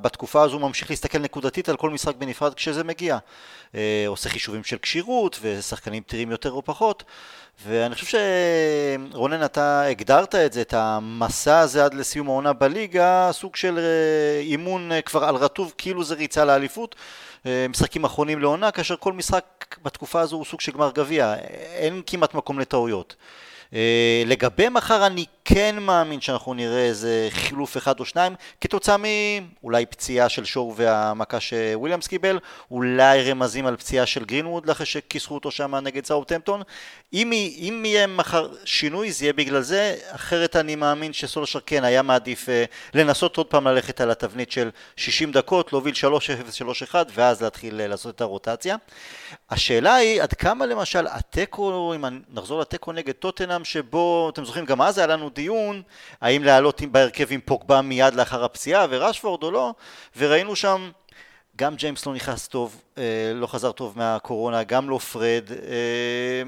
בתקופה 0.00 0.42
הזו 0.42 0.56
הוא 0.56 0.68
ממשיך 0.68 0.90
להסתכל 0.90 1.18
נקודתית 1.18 1.68
על 1.68 1.76
כל 1.76 1.90
משחק 1.90 2.16
בנפרד 2.16 2.54
כשזה 2.54 2.84
מגיע. 2.84 3.18
אה, 3.74 4.04
עושה 4.06 4.28
חישובים 4.28 4.64
של 4.64 4.76
כשירות 4.82 5.38
ושחקנים 5.42 6.02
פתירים 6.02 6.30
יותר 6.30 6.52
או 6.52 6.64
פחות. 6.64 7.04
ואני 7.64 7.94
חושב 7.94 8.18
שרונן 9.12 9.44
אתה 9.44 9.82
הגדרת 9.82 10.34
את 10.34 10.52
זה, 10.52 10.60
את 10.60 10.74
המסע 10.74 11.58
הזה 11.58 11.84
עד 11.84 11.94
לסיום 11.94 12.28
העונה 12.28 12.52
בליגה, 12.52 13.30
סוג 13.32 13.56
של 13.56 13.78
אה, 13.78 14.40
אימון 14.40 14.92
אה, 14.92 15.02
כבר 15.02 15.24
על 15.24 15.36
רטוב 15.36 15.74
כאילו 15.78 16.04
זה 16.04 16.14
ריצה 16.14 16.44
לאליפות, 16.44 16.94
אה, 17.46 17.66
משחקים 17.68 18.04
אחרונים 18.04 18.40
לעונה, 18.40 18.70
כאשר 18.70 18.96
כל 18.96 19.12
משחק 19.12 19.76
בתקופה 19.82 20.20
הזו 20.20 20.36
הוא 20.36 20.44
סוג 20.44 20.60
של 20.60 20.72
גמר 20.72 20.90
גביע, 20.94 21.34
אין 21.74 22.02
כמעט 22.06 22.34
מקום 22.34 22.58
לטעויות. 22.58 23.16
לגבי 24.26 24.68
מחר 24.68 25.06
אני 25.06 25.24
כן 25.48 25.76
מאמין 25.78 26.20
שאנחנו 26.20 26.54
נראה 26.54 26.84
איזה 26.84 27.28
חילוף 27.30 27.76
אחד 27.76 28.00
או 28.00 28.04
שניים, 28.04 28.34
כתוצאה 28.60 28.96
מאולי 28.96 29.86
פציעה 29.86 30.28
של 30.28 30.44
שואו 30.44 30.76
והמכה 30.76 31.40
שוויליאמס 31.40 32.06
קיבל, 32.06 32.38
אולי 32.70 33.30
רמזים 33.30 33.66
על 33.66 33.76
פציעה 33.76 34.06
של 34.06 34.24
גרינווד 34.24 34.70
אחרי 34.70 34.86
שכיסחו 34.86 35.34
אותו 35.34 35.50
שם 35.50 35.74
נגד 35.74 36.04
סאוטהמפטון. 36.04 36.62
אם, 37.12 37.32
אם 37.32 37.82
יהיה 37.86 38.06
מחר 38.06 38.48
שינוי 38.64 39.12
זה 39.12 39.24
יהיה 39.24 39.32
בגלל 39.32 39.60
זה, 39.60 39.96
אחרת 40.10 40.56
אני 40.56 40.74
מאמין 40.74 41.12
שסולשר 41.12 41.60
כן 41.66 41.84
היה 41.84 42.02
מעדיף 42.02 42.48
אה, 42.48 42.64
לנסות 42.94 43.36
עוד 43.36 43.46
פעם 43.46 43.66
ללכת 43.68 44.00
על 44.00 44.10
התבנית 44.10 44.50
של 44.52 44.70
60 44.96 45.32
דקות, 45.32 45.72
להוביל 45.72 45.94
3-0-3-1 46.92 46.94
ואז 47.14 47.42
להתחיל 47.42 47.80
אה, 47.80 47.86
לעשות 47.86 48.14
את 48.14 48.20
הרוטציה. 48.20 48.76
השאלה 49.50 49.94
היא 49.94 50.22
עד 50.22 50.32
כמה 50.32 50.66
למשל 50.66 51.06
התיקו, 51.10 51.94
אם 51.94 52.04
נחזור 52.34 52.60
לתיקו 52.60 52.92
נגד 52.92 53.14
טוטנאם 53.14 53.64
שבו, 53.64 54.30
אתם 54.32 54.44
זוכרים 54.44 54.64
גם 54.64 54.82
אז 54.82 54.98
היה 54.98 55.06
לנו 55.06 55.30
דיון 55.36 55.82
האם 56.20 56.44
לעלות 56.44 56.82
בהרכב 56.90 57.26
עם 57.30 57.40
פוגבה 57.44 57.82
מיד 57.82 58.14
לאחר 58.14 58.44
הפציעה 58.44 58.86
וראשפורד 58.90 59.42
או 59.42 59.50
לא, 59.50 59.74
וראינו 60.16 60.56
שם 60.56 60.90
גם 61.56 61.76
ג'יימס 61.76 62.06
לא 62.06 62.14
נכנס 62.14 62.48
טוב, 62.48 62.82
אה, 62.98 63.32
לא 63.34 63.46
חזר 63.46 63.72
טוב 63.72 63.92
מהקורונה, 63.96 64.62
גם 64.64 64.90
לא 64.90 64.98
פרד, 64.98 65.50
אה, 65.50 66.42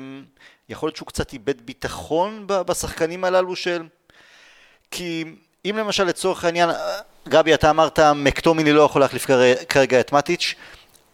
יכול 0.68 0.86
להיות 0.86 0.96
שהוא 0.96 1.06
קצת 1.06 1.32
איבד 1.32 1.66
ביטחון 1.66 2.44
בשחקנים 2.46 3.24
הללו 3.24 3.56
של... 3.56 3.82
כי 4.90 5.24
אם 5.64 5.76
למשל 5.78 6.04
לצורך 6.04 6.44
העניין, 6.44 6.70
גבי 7.28 7.54
אתה 7.54 7.70
אמרת 7.70 7.98
מקטומיני 8.00 8.72
לא 8.72 8.82
יכול 8.82 9.00
להחליף 9.00 9.26
כרגע 9.68 10.00
את 10.00 10.12
מטיץ', 10.12 10.54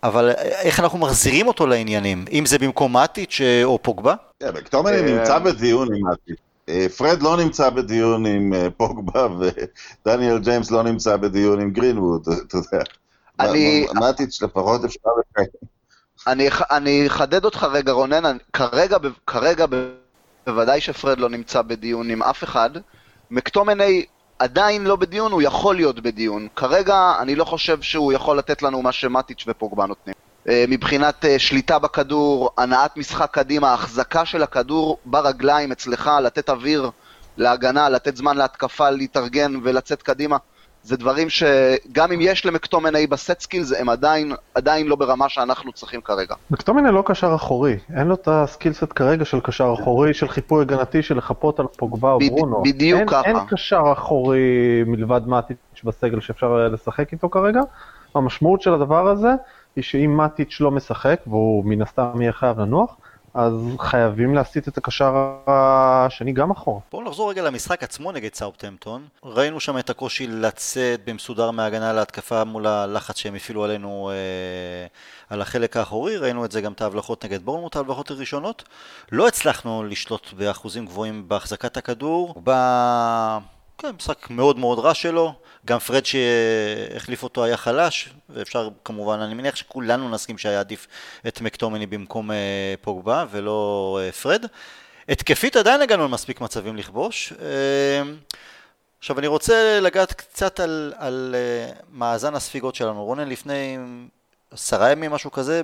אבל 0.03 0.31
איך 0.39 0.81
אנחנו 0.81 0.99
מחזירים 0.99 1.47
אותו 1.47 1.67
לעניינים? 1.67 2.25
אם 2.33 2.47
זה 2.47 2.59
במקום 2.59 2.97
מטיץ' 2.97 3.41
אה, 3.41 3.65
או 3.65 3.79
פוגבה? 3.83 4.15
כן, 4.41 4.51
מקטומיני 4.55 5.13
נמצא 5.13 5.39
בדיון 5.39 5.95
עם 5.95 6.09
מטיץ'. 6.11 6.39
פרד 6.97 7.23
לא 7.23 7.37
נמצא 7.37 7.71
בדיון 7.71 8.27
עם 8.27 8.53
פוגבה 8.77 9.27
ודניאל 10.07 10.39
ג'יימס 10.39 10.71
לא 10.71 10.83
נמצא 10.83 11.17
בדיון 11.17 11.61
עם 11.61 11.71
גרינווד, 11.71 12.29
אתה 12.47 12.57
יודע. 12.57 12.85
אני... 13.41 13.87
מטיץ' 13.95 14.43
לפחות 14.43 14.85
אפשר 14.85 15.11
לקיים. 15.19 15.75
אני, 16.71 17.07
אחדד 17.07 17.45
אותך 17.45 17.67
רגע 17.73 17.93
רונן, 17.93 18.37
כרגע, 18.53 18.97
כרגע 19.27 19.67
בוודאי 20.47 20.81
שפרד 20.81 21.19
לא 21.19 21.29
נמצא 21.29 21.63
בדיון 21.63 22.11
עם 22.11 22.23
אף 22.23 22.45
אחד, 22.45 22.71
מקטומני 23.31 24.05
עדיין 24.39 24.85
לא 24.85 24.97
בדיון, 24.97 25.33
הוא 25.33 25.43
יכול 25.43 25.77
להיות 25.77 26.01
בדיון. 26.01 26.49
כרגע 26.57 27.13
אני 27.21 27.35
לא 27.35 27.45
חושב 27.45 27.83
שהוא 27.83 28.13
יכול 28.13 28.39
לתת 28.39 28.63
לנו 28.63 28.83
מה 28.83 28.93
שמטיץ' 28.93 29.45
ופוגבה 29.49 29.87
נותנים. 29.87 30.15
אה, 30.49 30.65
מבחינת 30.69 31.25
אה, 31.25 31.39
שליטה 31.39 31.79
בכדור, 31.79 32.51
הנעת 32.59 32.97
משחק 32.97 33.31
קדימה, 33.31 33.75
החזקה 33.75 34.25
של 34.25 34.43
הכדור 34.43 34.99
ברגליים 35.05 35.73
אצלך, 35.73 36.11
לתת 36.23 36.51
אוויר 36.51 36.91
להגנה, 37.37 37.89
לתת 37.89 38.17
זמן 38.17 38.37
להתקפה, 38.37 38.91
להתארגן 38.91 39.53
ולצאת 39.63 40.03
קדימה. 40.03 40.37
זה 40.83 40.97
דברים 40.97 41.31
שגם 41.31 42.13
אם 42.13 42.19
יש 42.21 42.47
למקטומני 42.47 43.07
בסט 43.07 43.41
skills, 43.41 43.73
הם 43.73 43.89
עדיין, 43.89 44.33
עדיין 44.55 44.87
לא 44.87 44.97
ברמה 44.97 45.29
שאנחנו 45.29 45.73
צריכים 45.73 46.01
כרגע. 46.01 46.35
מקטומני 46.51 46.93
לא 46.93 47.03
קשר 47.07 47.35
אחורי, 47.35 47.77
אין 47.97 48.07
לו 48.07 48.15
את 48.15 48.29
ה 48.29 48.36
skillset 48.36 48.93
כרגע 48.95 49.25
של 49.25 49.41
קשר 49.41 49.75
אחורי, 49.81 50.15
של 50.15 50.29
חיפוי 50.29 50.63
הגנתי, 50.63 51.03
של 51.03 51.17
לחפות 51.17 51.61
על 51.61 51.67
פוגבה 51.77 52.13
או 52.13 52.19
ברונו. 52.19 52.63
בדיוק 52.63 53.01
אין, 53.01 53.09
ככה. 53.09 53.23
אין 53.25 53.37
קשר 53.49 53.83
אחורי 53.93 54.41
מלבד 54.87 55.21
מאטיץ' 55.27 55.85
בסגל 55.85 56.21
שאפשר 56.21 56.69
לשחק 56.73 57.13
איתו 57.13 57.31
כרגע. 57.31 57.61
המשמעות 58.15 58.63
של 58.63 58.75
הדבר 58.75 59.09
הזה 59.09 59.29
היא 59.77 59.85
שאם 59.85 60.17
מאטיץ' 60.17 60.61
לא 60.61 60.71
משחק, 60.71 61.21
והוא 61.27 61.65
מן 61.65 61.83
הסתם 61.83 62.21
יהיה 62.21 62.33
חייב 62.33 62.61
לנוח, 62.61 62.97
אז 63.35 63.53
חייבים 63.79 64.35
להסיט 64.35 64.69
את 64.69 64.79
הקשר 64.79 65.35
השני 65.47 66.33
גם 66.33 66.51
אחורה. 66.51 66.81
בואו 66.93 67.03
נחזור 67.03 67.31
רגע 67.31 67.43
למשחק 67.43 67.83
עצמו 67.83 68.13
נגד 68.13 68.35
סאופטמפטון. 68.35 69.07
ראינו 69.25 69.61
שם 69.61 69.79
את 69.79 69.91
הקושי 69.91 70.27
לצאת 70.27 71.01
במסודר 71.05 71.51
מהגנה 71.51 71.93
להתקפה 71.93 72.45
מול 72.45 72.67
הלחץ 72.67 73.19
שהם 73.19 73.35
הפעילו 73.35 73.65
עלינו 73.65 74.11
אה, 74.11 74.87
על 75.31 75.43
החלק 75.43 75.77
האחורי, 75.77 76.17
ראינו 76.17 76.45
את 76.45 76.53
זה 76.53 76.61
גם 76.61 76.73
את 76.73 76.81
ההבלחות 76.81 77.25
נגד 77.25 77.43
בורנמוט, 77.43 77.77
ההבלחות 77.77 78.11
הראשונות. 78.11 78.65
לא 79.13 79.29
הצלחנו 79.29 79.85
לשלוט 79.85 80.33
באחוזים 80.33 80.87
גבוהים 80.87 81.29
בהחזקת 81.29 81.77
הכדור. 81.77 82.35
ב... 82.45 82.51
כן, 83.85 83.91
משחק 83.97 84.31
מאוד 84.31 84.59
מאוד 84.59 84.79
רע 84.79 84.95
שלו. 84.95 85.35
גם 85.67 85.79
פרד 85.79 86.03
שהחליף 86.07 87.23
אותו 87.23 87.45
היה 87.45 87.57
חלש, 87.57 88.09
ואפשר 88.29 88.69
כמובן, 88.85 89.19
אני 89.19 89.35
מניח 89.35 89.57
שכולנו 89.57 90.09
נסכים 90.09 90.39
שהיה 90.39 90.61
עדיף 90.61 90.87
את 91.29 91.41
מקטומני 91.41 91.87
במקום 91.87 92.31
אה, 92.31 92.75
פוגבה 92.81 93.25
ולא 93.31 93.99
אה, 94.03 94.13
פרד. 94.13 94.45
התקפית 95.09 95.57
עדיין 95.57 95.83
הגענו 95.83 96.05
למספיק 96.05 96.41
מצבים 96.41 96.77
לכבוש. 96.77 97.33
אה, 97.33 98.03
עכשיו 98.99 99.19
אני 99.19 99.27
רוצה 99.27 99.81
לגעת 99.81 100.13
קצת 100.13 100.61
על, 100.61 100.93
על 100.97 101.35
מאזן 101.93 102.35
הספיגות 102.35 102.75
שלנו. 102.75 103.05
רונן 103.05 103.29
לפני 103.29 103.79
עשרה 104.51 104.91
ימים 104.91 105.11
משהו 105.11 105.31
כזה, 105.31 105.63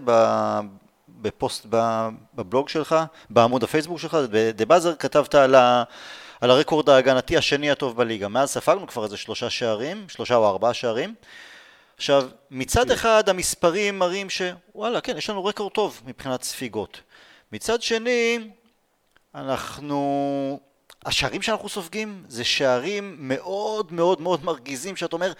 בפוסט 1.08 1.66
בבלוג 2.34 2.68
שלך, 2.68 2.96
בעמוד 3.30 3.64
הפייסבוק 3.64 3.98
שלך, 3.98 4.16
בדה 4.30 4.64
באזר, 4.64 4.94
כתבת 4.94 5.34
על 5.34 5.54
ה... 5.54 5.84
על 6.40 6.50
הרקורד 6.50 6.88
ההגנתי 6.88 7.36
השני 7.36 7.70
הטוב 7.70 7.96
בליגה. 7.96 8.28
מאז 8.28 8.50
ספגנו 8.50 8.86
כבר 8.86 9.04
איזה 9.04 9.16
שלושה 9.16 9.50
שערים, 9.50 10.06
שלושה 10.08 10.34
או 10.34 10.48
ארבעה 10.48 10.74
שערים. 10.74 11.14
עכשיו, 11.96 12.28
מצד 12.50 12.90
אחד 12.90 13.28
המספרים 13.28 13.98
מראים 13.98 14.26
שוואלה, 14.30 15.00
כן, 15.00 15.16
יש 15.16 15.30
לנו 15.30 15.44
רקורד 15.44 15.72
טוב 15.72 16.02
מבחינת 16.06 16.42
ספיגות. 16.42 17.00
מצד 17.52 17.82
שני, 17.82 18.38
אנחנו... 19.34 20.60
השערים 21.06 21.42
שאנחנו 21.42 21.68
סופגים 21.68 22.24
זה 22.28 22.44
שערים 22.44 23.16
מאוד 23.18 23.92
מאוד 23.92 24.20
מאוד 24.20 24.44
מרגיזים, 24.44 24.96
שאתה 24.96 25.16
אומר, 25.16 25.32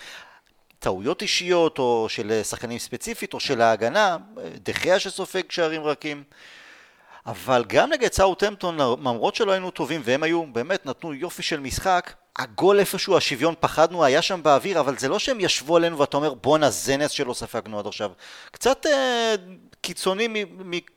טעויות 0.79 1.23
אישיות 1.23 1.79
או 1.79 2.07
של 2.09 2.41
שחקנים 2.43 2.79
ספציפית 2.79 3.35
או 3.35 3.41
של 3.41 3.61
ההגנה, 3.61 4.17
דחיה 4.63 5.01
שסופג 5.01 5.51
שערים 5.51 5.83
רכים. 5.83 6.25
אבל 7.27 7.65
גם 7.67 7.91
נגד 7.93 8.13
סאוטהמפטון, 8.13 8.77
למרות 8.77 9.35
שלא 9.35 9.53
היינו 9.53 9.71
טובים 9.71 10.01
והם 10.05 10.23
היו, 10.23 10.45
באמת 10.53 10.87
נתנו 10.87 11.15
יופי 11.15 11.43
של 11.43 11.61
משחק, 11.61 12.13
הגול 12.39 12.79
איפשהו, 12.79 13.17
השוויון 13.17 13.55
פחדנו, 13.61 14.05
היה 14.05 14.23
שם 14.23 14.43
באוויר, 14.43 14.81
אבל 14.81 14.99
זה 14.99 15.09
לא 15.09 15.19
שהם 15.19 15.41
ישבו 15.41 15.77
עלינו 15.77 15.99
ואתה 15.99 16.17
אומר 16.17 16.35
בואנה 16.35 16.71
זה 16.71 16.97
נס 16.97 17.11
שלא 17.11 17.35
ספגנו 17.35 17.79
עד 17.79 17.87
עכשיו. 17.87 18.11
קצת 18.51 18.87
אה, 18.87 19.35
קיצוני 19.81 20.47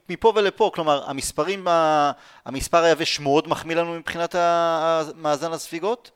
מפה 0.09 0.33
ולפה, 0.35 0.71
כלומר 0.73 1.09
המספרים, 1.09 1.67
המספר 2.45 2.83
היבש 2.83 3.19
מאוד 3.19 3.47
מחמיא 3.47 3.75
לנו 3.75 3.93
מבחינת 3.93 4.35
מאזן 5.15 5.51
הספיגות. 5.51 6.11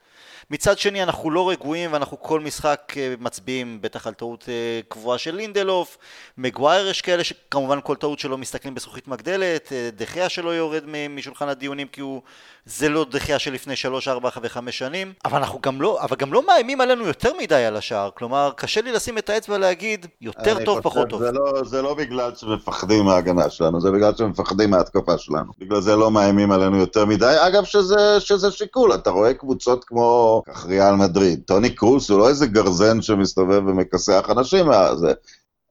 מצד 0.52 0.78
שני 0.78 1.04
אנחנו 1.04 1.32
לא 1.32 1.50
רגועים 1.50 1.94
ואנחנו 1.94 2.22
כל 2.22 2.40
משחק 2.40 2.94
אה, 2.98 3.14
מצביעים 3.20 3.82
בטח 3.82 4.08
על 4.08 4.14
טעות 4.14 4.46
אה, 4.50 4.80
קבועה 4.88 5.18
של 5.18 5.36
לינדלוף, 5.36 5.98
מגווייר 6.38 6.88
יש 6.88 7.02
כאלה 7.02 7.24
שכמובן 7.24 7.80
כל 7.84 7.96
טעות 7.96 8.20
שלו 8.20 8.38
מסתכלים 8.38 8.76
בזכוכית 8.76 9.08
מגדלת, 9.08 9.70
אה, 9.72 9.90
דחיה 9.96 10.30
שלא 10.30 10.50
יורד 10.50 10.84
משולחן 11.10 11.50
הדיונים 11.50 11.88
כי 11.88 12.02
הוא 12.02 12.22
זה 12.66 12.90
לא 12.90 13.06
דחייה 13.10 13.40
של 13.40 13.54
לפני 13.54 13.76
3, 13.76 14.08
4 14.08 14.30
ו-5 14.42 14.72
שנים, 14.72 15.14
אבל 15.26 15.38
אנחנו 15.38 15.60
גם 15.62 15.82
לא, 15.82 16.02
אבל 16.02 16.16
גם 16.18 16.34
לא 16.34 16.46
מאיימים 16.46 16.82
עלינו 16.82 17.06
יותר 17.06 17.32
מדי 17.40 17.56
על 17.66 17.76
השער, 17.76 18.10
כלומר, 18.18 18.52
קשה 18.56 18.82
לי 18.82 18.92
לשים 18.92 19.18
את 19.18 19.30
האצבע 19.30 19.58
להגיד 19.58 20.06
יותר 20.22 20.66
טוב, 20.66 20.82
פחות 20.82 21.10
טוב. 21.10 21.22
זה 21.22 21.32
לא, 21.32 21.64
זה 21.64 21.82
לא 21.82 21.94
בגלל 21.94 22.36
שמפחדים 22.36 23.06
מההגנה 23.06 23.50
שלנו, 23.50 23.82
זה 23.82 23.92
בגלל 23.92 24.16
שמפחדים 24.16 24.70
מההתקפה 24.70 25.18
שלנו. 25.18 25.52
בגלל 25.60 25.82
זה 25.82 25.96
לא 25.96 26.12
מאיימים 26.12 26.52
עלינו 26.52 26.78
יותר 26.78 27.06
מדי, 27.06 27.36
אגב, 27.40 27.64
שזה, 27.64 28.20
שזה 28.20 28.52
שיקול, 28.52 28.94
אתה 28.94 29.10
רואה 29.10 29.34
קבוצות 29.34 29.84
כמו 29.84 30.37
ריאל 30.66 30.96
מדריד, 30.96 31.42
טוני 31.46 31.70
קרוס 31.76 32.10
הוא 32.10 32.20
לא 32.20 32.30
איזה 32.30 32.48
גרזן 32.48 33.02
שמסתובב 33.02 33.68
ומכסח 33.68 34.28
אנשים, 34.30 34.66
זה... 34.96 35.14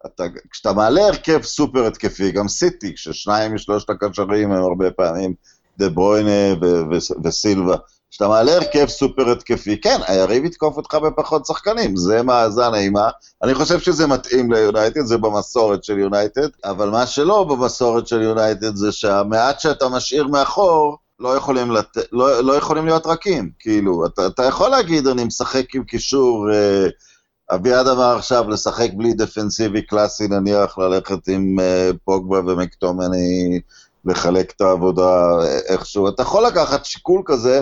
אתה, 0.06 0.25
כשאתה 0.50 0.73
מעלה 0.73 1.06
הרכב 1.06 1.42
סופר 1.42 1.87
התקפי, 1.87 2.32
גם 2.32 2.49
סיטי, 2.49 2.94
כששניים 2.94 3.54
משלושת 3.54 3.90
הקשרים 3.90 4.52
הם 4.52 4.62
הרבה 4.62 4.90
פעמים 4.90 5.35
דה 5.78 5.88
ברוינה 5.88 6.54
וסילבה. 7.25 7.76
כשאתה 8.11 8.28
מעלה 8.28 8.56
הרכב 8.56 8.87
סופר 8.87 9.30
התקפי, 9.30 9.80
כן, 9.80 10.00
היריב 10.06 10.44
יתקוף 10.44 10.76
אותך 10.76 10.94
בפחות 10.94 11.46
שחקנים, 11.46 11.96
זה 11.96 12.23
מאזן 12.23 12.75
אימה. 12.75 13.08
אני 13.42 13.54
חושב 13.54 13.80
שזה 13.80 14.06
מתאים 14.06 14.52
ליונייטד, 14.52 15.04
זה 15.04 15.18
במסורת 15.18 15.85
של 15.85 15.99
יונייטד, 15.99 16.49
אבל 16.64 16.90
מה 16.90 17.06
שלא 17.06 17.44
במסורת 17.44 18.06
של 18.06 18.23
יונייטד 18.23 18.76
זה 18.76 18.92
שהמעט 18.92 19.61
שאתה 19.61 19.88
משאיר 19.88 20.28
מאחור, 20.28 20.99
לא 21.20 21.37
יכולים, 21.37 21.70
לת... 21.70 21.96
לא, 22.12 22.40
לא 22.40 22.52
יכולים 22.52 22.87
להיות 22.87 23.06
רכים, 23.06 23.50
כאילו, 23.58 24.06
אתה, 24.06 24.26
אתה 24.26 24.44
יכול 24.44 24.70
להגיד, 24.70 25.06
אני 25.06 25.25
משחק 25.25 25.75
עם 25.75 25.85
קישור, 25.85 26.52
אה, 26.52 26.87
אביעד 27.50 27.87
אמר 27.87 28.16
עכשיו, 28.16 28.49
לשחק 28.50 28.88
בלי 28.96 29.12
דפנסיבי 29.12 29.82
קלאסי, 29.82 30.28
נניח 30.28 30.78
ללכת 30.78 31.28
עם 31.28 31.61
אה, 31.61 31.90
פוגבה 32.04 32.40
ומקטומני 32.52 33.61
לחלק 34.04 34.52
את 34.56 34.61
העבודה 34.61 35.26
איכשהו. 35.68 36.08
אתה 36.08 36.23
יכול 36.23 36.46
לקחת 36.46 36.85
שיקול 36.85 37.23
כזה, 37.26 37.61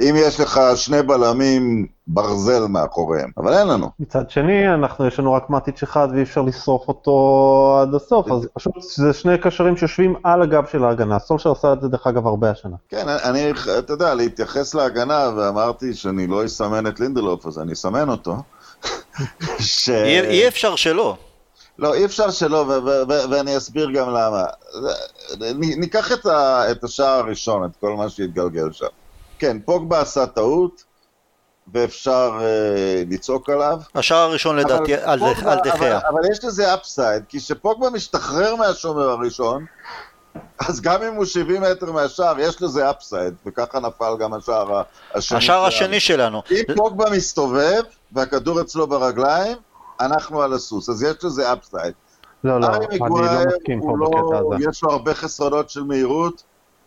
אם 0.00 0.14
יש 0.18 0.40
לך 0.40 0.60
שני 0.76 1.02
בלמים 1.02 1.86
ברזל 2.06 2.66
מאחוריהם, 2.66 3.30
אבל 3.36 3.54
אין 3.54 3.68
לנו. 3.68 3.90
מצד 4.00 4.30
שני, 4.30 4.74
אנחנו, 4.74 5.06
יש 5.06 5.18
לנו 5.18 5.32
רק 5.32 5.50
מאטיץ' 5.50 5.82
אחד 5.82 6.08
ואי 6.12 6.22
אפשר 6.22 6.42
לשרוף 6.42 6.88
אותו 6.88 7.78
עד 7.82 7.94
הסוף, 7.94 8.26
אז 8.32 8.48
פשוט 8.54 8.72
זה 8.96 9.12
שני 9.12 9.38
קשרים 9.38 9.76
שיושבים 9.76 10.14
על 10.24 10.42
הגב 10.42 10.64
של 10.72 10.84
ההגנה. 10.84 11.18
סולשר 11.18 11.52
עשה 11.52 11.72
את 11.72 11.80
זה 11.80 11.88
דרך 11.88 12.06
אגב 12.06 12.26
הרבה 12.26 12.50
השנה. 12.50 12.76
כן, 12.88 13.08
אני, 13.08 13.50
אתה 13.78 13.92
יודע, 13.92 14.14
להתייחס 14.14 14.74
להגנה, 14.74 15.30
ואמרתי 15.36 15.94
שאני 15.94 16.26
לא 16.26 16.44
אסמן 16.44 16.86
את 16.86 17.00
לינדלוף, 17.00 17.46
אז 17.46 17.58
אני 17.58 17.72
אסמן 17.72 18.08
אותו. 18.08 18.36
ש... 19.58 19.88
אי, 19.88 20.20
אי 20.20 20.48
אפשר 20.48 20.76
שלא. 20.76 21.16
לא, 21.78 21.94
אי 21.94 22.04
אפשר 22.04 22.30
שלא, 22.30 22.56
ו- 22.56 22.84
ו- 22.84 23.02
ו- 23.08 23.30
ואני 23.30 23.56
אסביר 23.56 23.90
גם 23.90 24.08
למה. 24.10 24.44
ניקח 25.54 26.12
את, 26.12 26.26
ה- 26.26 26.70
את 26.70 26.84
השער 26.84 27.18
הראשון, 27.18 27.64
את 27.64 27.70
כל 27.80 27.96
מה 27.96 28.08
שהתגלגל 28.08 28.72
שם. 28.72 28.86
כן, 29.38 29.56
פוגבה 29.64 30.00
עשה 30.00 30.26
טעות, 30.26 30.84
ואפשר 31.72 32.38
uh, 32.38 33.14
לצעוק 33.14 33.50
עליו. 33.50 33.78
השער 33.94 34.18
הראשון 34.18 34.56
לדעתי 34.56 34.94
על, 34.94 35.18
פוגבה, 35.18 35.52
על 35.52 35.58
דחיה. 35.64 35.98
אבל, 35.98 36.06
אבל 36.08 36.30
יש 36.32 36.44
לזה 36.44 36.74
אפסייד, 36.74 37.24
כי 37.28 37.38
כשפוגבה 37.38 37.90
משתחרר 37.90 38.56
מהשומר 38.56 39.08
הראשון, 39.08 39.64
אז 40.58 40.80
גם 40.80 41.02
אם 41.02 41.14
הוא 41.14 41.24
70 41.24 41.62
מטר 41.62 41.92
מהשער, 41.92 42.40
יש 42.40 42.62
לזה 42.62 42.90
אפסייד, 42.90 43.34
וככה 43.46 43.80
נפל 43.80 44.16
גם 44.20 44.34
השער 44.34 44.82
השני 45.14 45.38
השער 45.38 45.40
שלנו. 45.40 45.66
השני 45.66 46.00
שלנו. 46.00 46.42
אם 46.50 46.74
פוגבה 46.76 47.10
מסתובב, 47.10 47.82
והכדור 48.12 48.60
אצלו 48.60 48.86
ברגליים, 48.86 49.56
אנחנו 50.00 50.42
על 50.42 50.52
הסוס, 50.52 50.88
אז 50.88 51.02
יש 51.02 51.24
לזה 51.24 51.52
אפסייד. 51.52 51.94
לא, 52.44 52.60
לא, 52.60 52.66
אני 52.66 52.98
לא 52.98 53.08
מסכים 53.46 53.80
פה 53.80 53.94
לא, 53.98 54.08
בקטע 54.08 54.38
הזה. 54.38 54.70
יש 54.70 54.82
לו 54.82 54.90
הרבה 54.90 55.14
חסרונות 55.14 55.70
של 55.70 55.82
מהירות, 55.82 56.42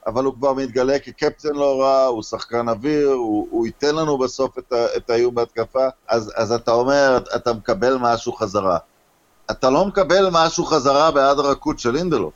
אבל 0.08 0.24
הוא 0.24 0.34
כבר 0.34 0.54
מתגלה 0.54 1.00
כקפטן 1.00 1.56
לא 1.56 1.82
רע, 1.82 2.06
הוא 2.06 2.24
שחקן 2.24 2.70
אוויר, 2.70 3.10
הוא, 3.10 3.48
הוא 3.52 3.66
ייתן 3.66 3.96
לנו 3.96 4.18
בסוף 4.18 4.58
את, 4.58 4.74
ה, 4.74 4.86
את 4.98 5.10
האיום 5.10 5.36
בהתקפה, 5.36 5.88
אז, 6.08 6.34
אז 6.36 6.52
אתה 6.52 6.72
אומר, 6.72 7.20
אתה 7.36 7.54
מקבל 7.54 7.98
משהו 8.00 8.34
חזרה. 8.34 8.78
אתה 9.52 9.70
לא 9.70 9.86
מקבל 9.86 10.30
משהו 10.32 10.66
חזרה 10.66 11.12
בעד 11.12 11.40
הרכות 11.40 11.80
של 11.80 11.96
אינדלוף. 11.96 12.34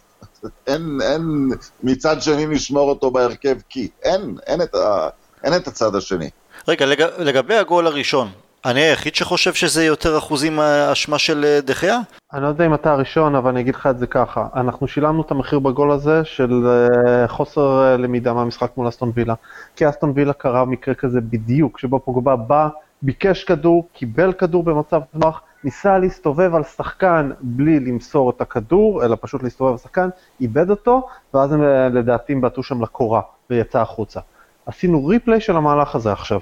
אין, 0.67 0.99
אין 1.01 1.49
מצד 1.83 2.21
שני 2.21 2.45
נשמור 2.45 2.89
אותו 2.89 3.11
בהרכב 3.11 3.57
כי. 3.69 3.89
אין, 4.03 4.35
אין 4.47 4.61
את, 4.61 4.75
ה, 4.75 5.09
אין 5.43 5.55
את 5.55 5.67
הצד 5.67 5.95
השני. 5.95 6.29
רגע, 6.67 6.85
לג, 6.85 7.01
לגבי 7.01 7.55
הגול 7.55 7.87
הראשון, 7.87 8.29
אני 8.65 8.79
היחיד 8.81 9.15
שחושב 9.15 9.53
שזה 9.53 9.85
יותר 9.85 10.17
אחוזים 10.17 10.59
אשמה 10.59 11.19
של 11.19 11.45
אה, 11.45 11.61
דחיה? 11.61 11.99
אני 12.33 12.43
לא 12.43 12.47
יודע 12.47 12.65
אם 12.65 12.73
אתה 12.73 12.91
הראשון, 12.91 13.35
אבל 13.35 13.51
אני 13.51 13.59
אגיד 13.59 13.75
לך 13.75 13.87
את 13.87 13.99
זה 13.99 14.07
ככה. 14.07 14.47
אנחנו 14.55 14.87
שילמנו 14.87 15.21
את 15.21 15.31
המחיר 15.31 15.59
בגול 15.59 15.91
הזה 15.91 16.25
של 16.25 16.67
אה, 16.67 17.27
חוסר 17.27 17.83
אה, 17.83 17.97
למידה 17.97 18.33
מהמשחק 18.33 18.71
מול 18.77 18.87
אסטון 18.87 19.11
וילה. 19.15 19.33
כי 19.75 19.89
אסטון 19.89 20.11
וילה 20.15 20.33
קרה 20.33 20.65
מקרה 20.65 20.95
כזה 20.95 21.21
בדיוק, 21.21 21.79
שבו 21.79 21.99
פוגבה 21.99 22.35
בא, 22.35 22.67
ביקש 23.01 23.43
כדור, 23.43 23.87
קיבל 23.93 24.33
כדור 24.33 24.63
במצב 24.63 25.01
טווח, 25.13 25.41
ניסה 25.63 25.97
להסתובב 25.97 26.55
על 26.55 26.63
שחקן 26.63 27.31
בלי 27.41 27.79
למסור 27.79 28.29
את 28.29 28.41
הכדור, 28.41 29.05
אלא 29.05 29.17
פשוט 29.21 29.43
להסתובב 29.43 29.71
על 29.71 29.77
שחקן, 29.77 30.09
איבד 30.41 30.69
אותו, 30.69 31.07
ואז 31.33 31.53
הם 31.53 31.63
לדעתי 31.93 32.35
בעטו 32.35 32.63
שם 32.63 32.83
לקורה 32.83 33.21
ויצא 33.49 33.81
החוצה. 33.81 34.19
עשינו 34.65 35.05
replay 35.05 35.41
של 35.41 35.55
המהלך 35.55 35.95
הזה 35.95 36.11
עכשיו. 36.11 36.39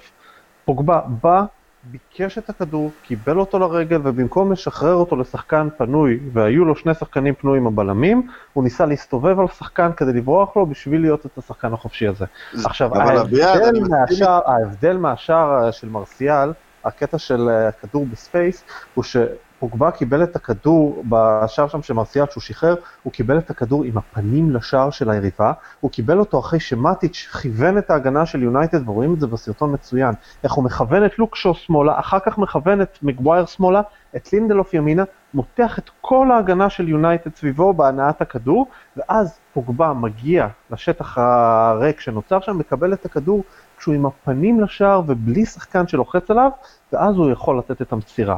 פוגבה 0.65 1.01
בא, 1.23 1.43
ביקש 1.83 2.37
את 2.37 2.49
הכדור, 2.49 2.91
קיבל 3.03 3.39
אותו 3.39 3.59
לרגל, 3.59 4.01
ובמקום 4.03 4.51
לשחרר 4.51 4.93
אותו 4.93 5.15
לשחקן 5.15 5.67
פנוי, 5.77 6.19
והיו 6.33 6.65
לו 6.65 6.75
שני 6.75 6.93
שחקנים 6.93 7.33
פנויים 7.33 7.67
הבלמים, 7.67 8.27
הוא 8.53 8.63
ניסה 8.63 8.85
להסתובב 8.85 9.39
על 9.39 9.47
שחקן 9.47 9.91
כדי 9.97 10.13
לברוח 10.13 10.57
לו 10.57 10.65
בשביל 10.65 11.01
להיות 11.01 11.25
את 11.25 11.37
השחקן 11.37 11.73
החופשי 11.73 12.07
הזה. 12.07 12.25
עכשיו, 12.65 12.95
ההבדל 12.95 13.79
מהשאר, 13.89 14.39
ההבדל 14.45 14.97
מהשאר 14.97 15.71
של 15.71 15.89
מרסיאל, 15.89 16.53
הקטע 16.85 17.17
של 17.17 17.49
הכדור 17.49 18.05
ב 18.05 18.13
space, 18.13 18.63
הוא 18.93 19.03
ש... 19.03 19.17
פוגבה 19.59 19.91
קיבל 19.91 20.23
את 20.23 20.35
הכדור 20.35 21.03
בשער 21.09 21.67
שם 21.67 21.81
של 21.81 21.93
מרסיאל 21.93 22.25
שהוא 22.31 22.41
שחרר, 22.41 22.75
הוא 23.03 23.13
קיבל 23.13 23.37
את 23.37 23.49
הכדור 23.49 23.83
עם 23.83 23.97
הפנים 23.97 24.51
לשער 24.51 24.89
של 24.89 25.09
היריבה, 25.09 25.51
הוא 25.79 25.91
קיבל 25.91 26.19
אותו 26.19 26.39
אחרי 26.39 26.59
שמטיץ' 26.59 27.27
כיוון 27.41 27.77
את 27.77 27.89
ההגנה 27.89 28.25
של 28.25 28.43
יונייטד, 28.43 28.89
ורואים 28.89 29.13
את 29.13 29.19
זה 29.19 29.27
בסרטון 29.27 29.73
מצוין, 29.73 30.13
איך 30.43 30.51
הוא 30.53 30.63
מכוון 30.63 31.05
את 31.05 31.19
לוקשו 31.19 31.53
שמאלה, 31.53 31.99
אחר 31.99 32.19
כך 32.19 32.37
מכוון 32.37 32.81
את 32.81 32.97
מגווייר 33.03 33.45
שמאלה, 33.45 33.81
את 34.15 34.33
לינדלוף 34.33 34.73
ימינה, 34.73 35.03
מותח 35.33 35.79
את 35.79 35.89
כל 36.01 36.31
ההגנה 36.31 36.69
של 36.69 36.89
יונייטד 36.89 37.35
סביבו 37.35 37.73
בהנעת 37.73 38.21
הכדור, 38.21 38.67
ואז 38.97 39.39
פוגבה 39.53 39.93
מגיע 39.93 40.47
לשטח 40.71 41.17
הריק 41.17 41.99
שנוצר 41.99 42.39
שם, 42.39 42.57
מקבל 42.57 42.93
את 42.93 43.05
הכדור 43.05 43.43
כשהוא 43.77 43.95
עם 43.95 44.05
הפנים 44.05 44.61
לשער 44.61 45.01
ובלי 45.07 45.45
שחקן 45.45 45.87
שלוחץ 45.87 46.31
עליו, 46.31 46.51
ואז 46.93 47.15
הוא 47.15 47.31
יכול 47.31 47.57
לתת 47.57 47.81
את 47.81 47.93
המסירה. 47.93 48.37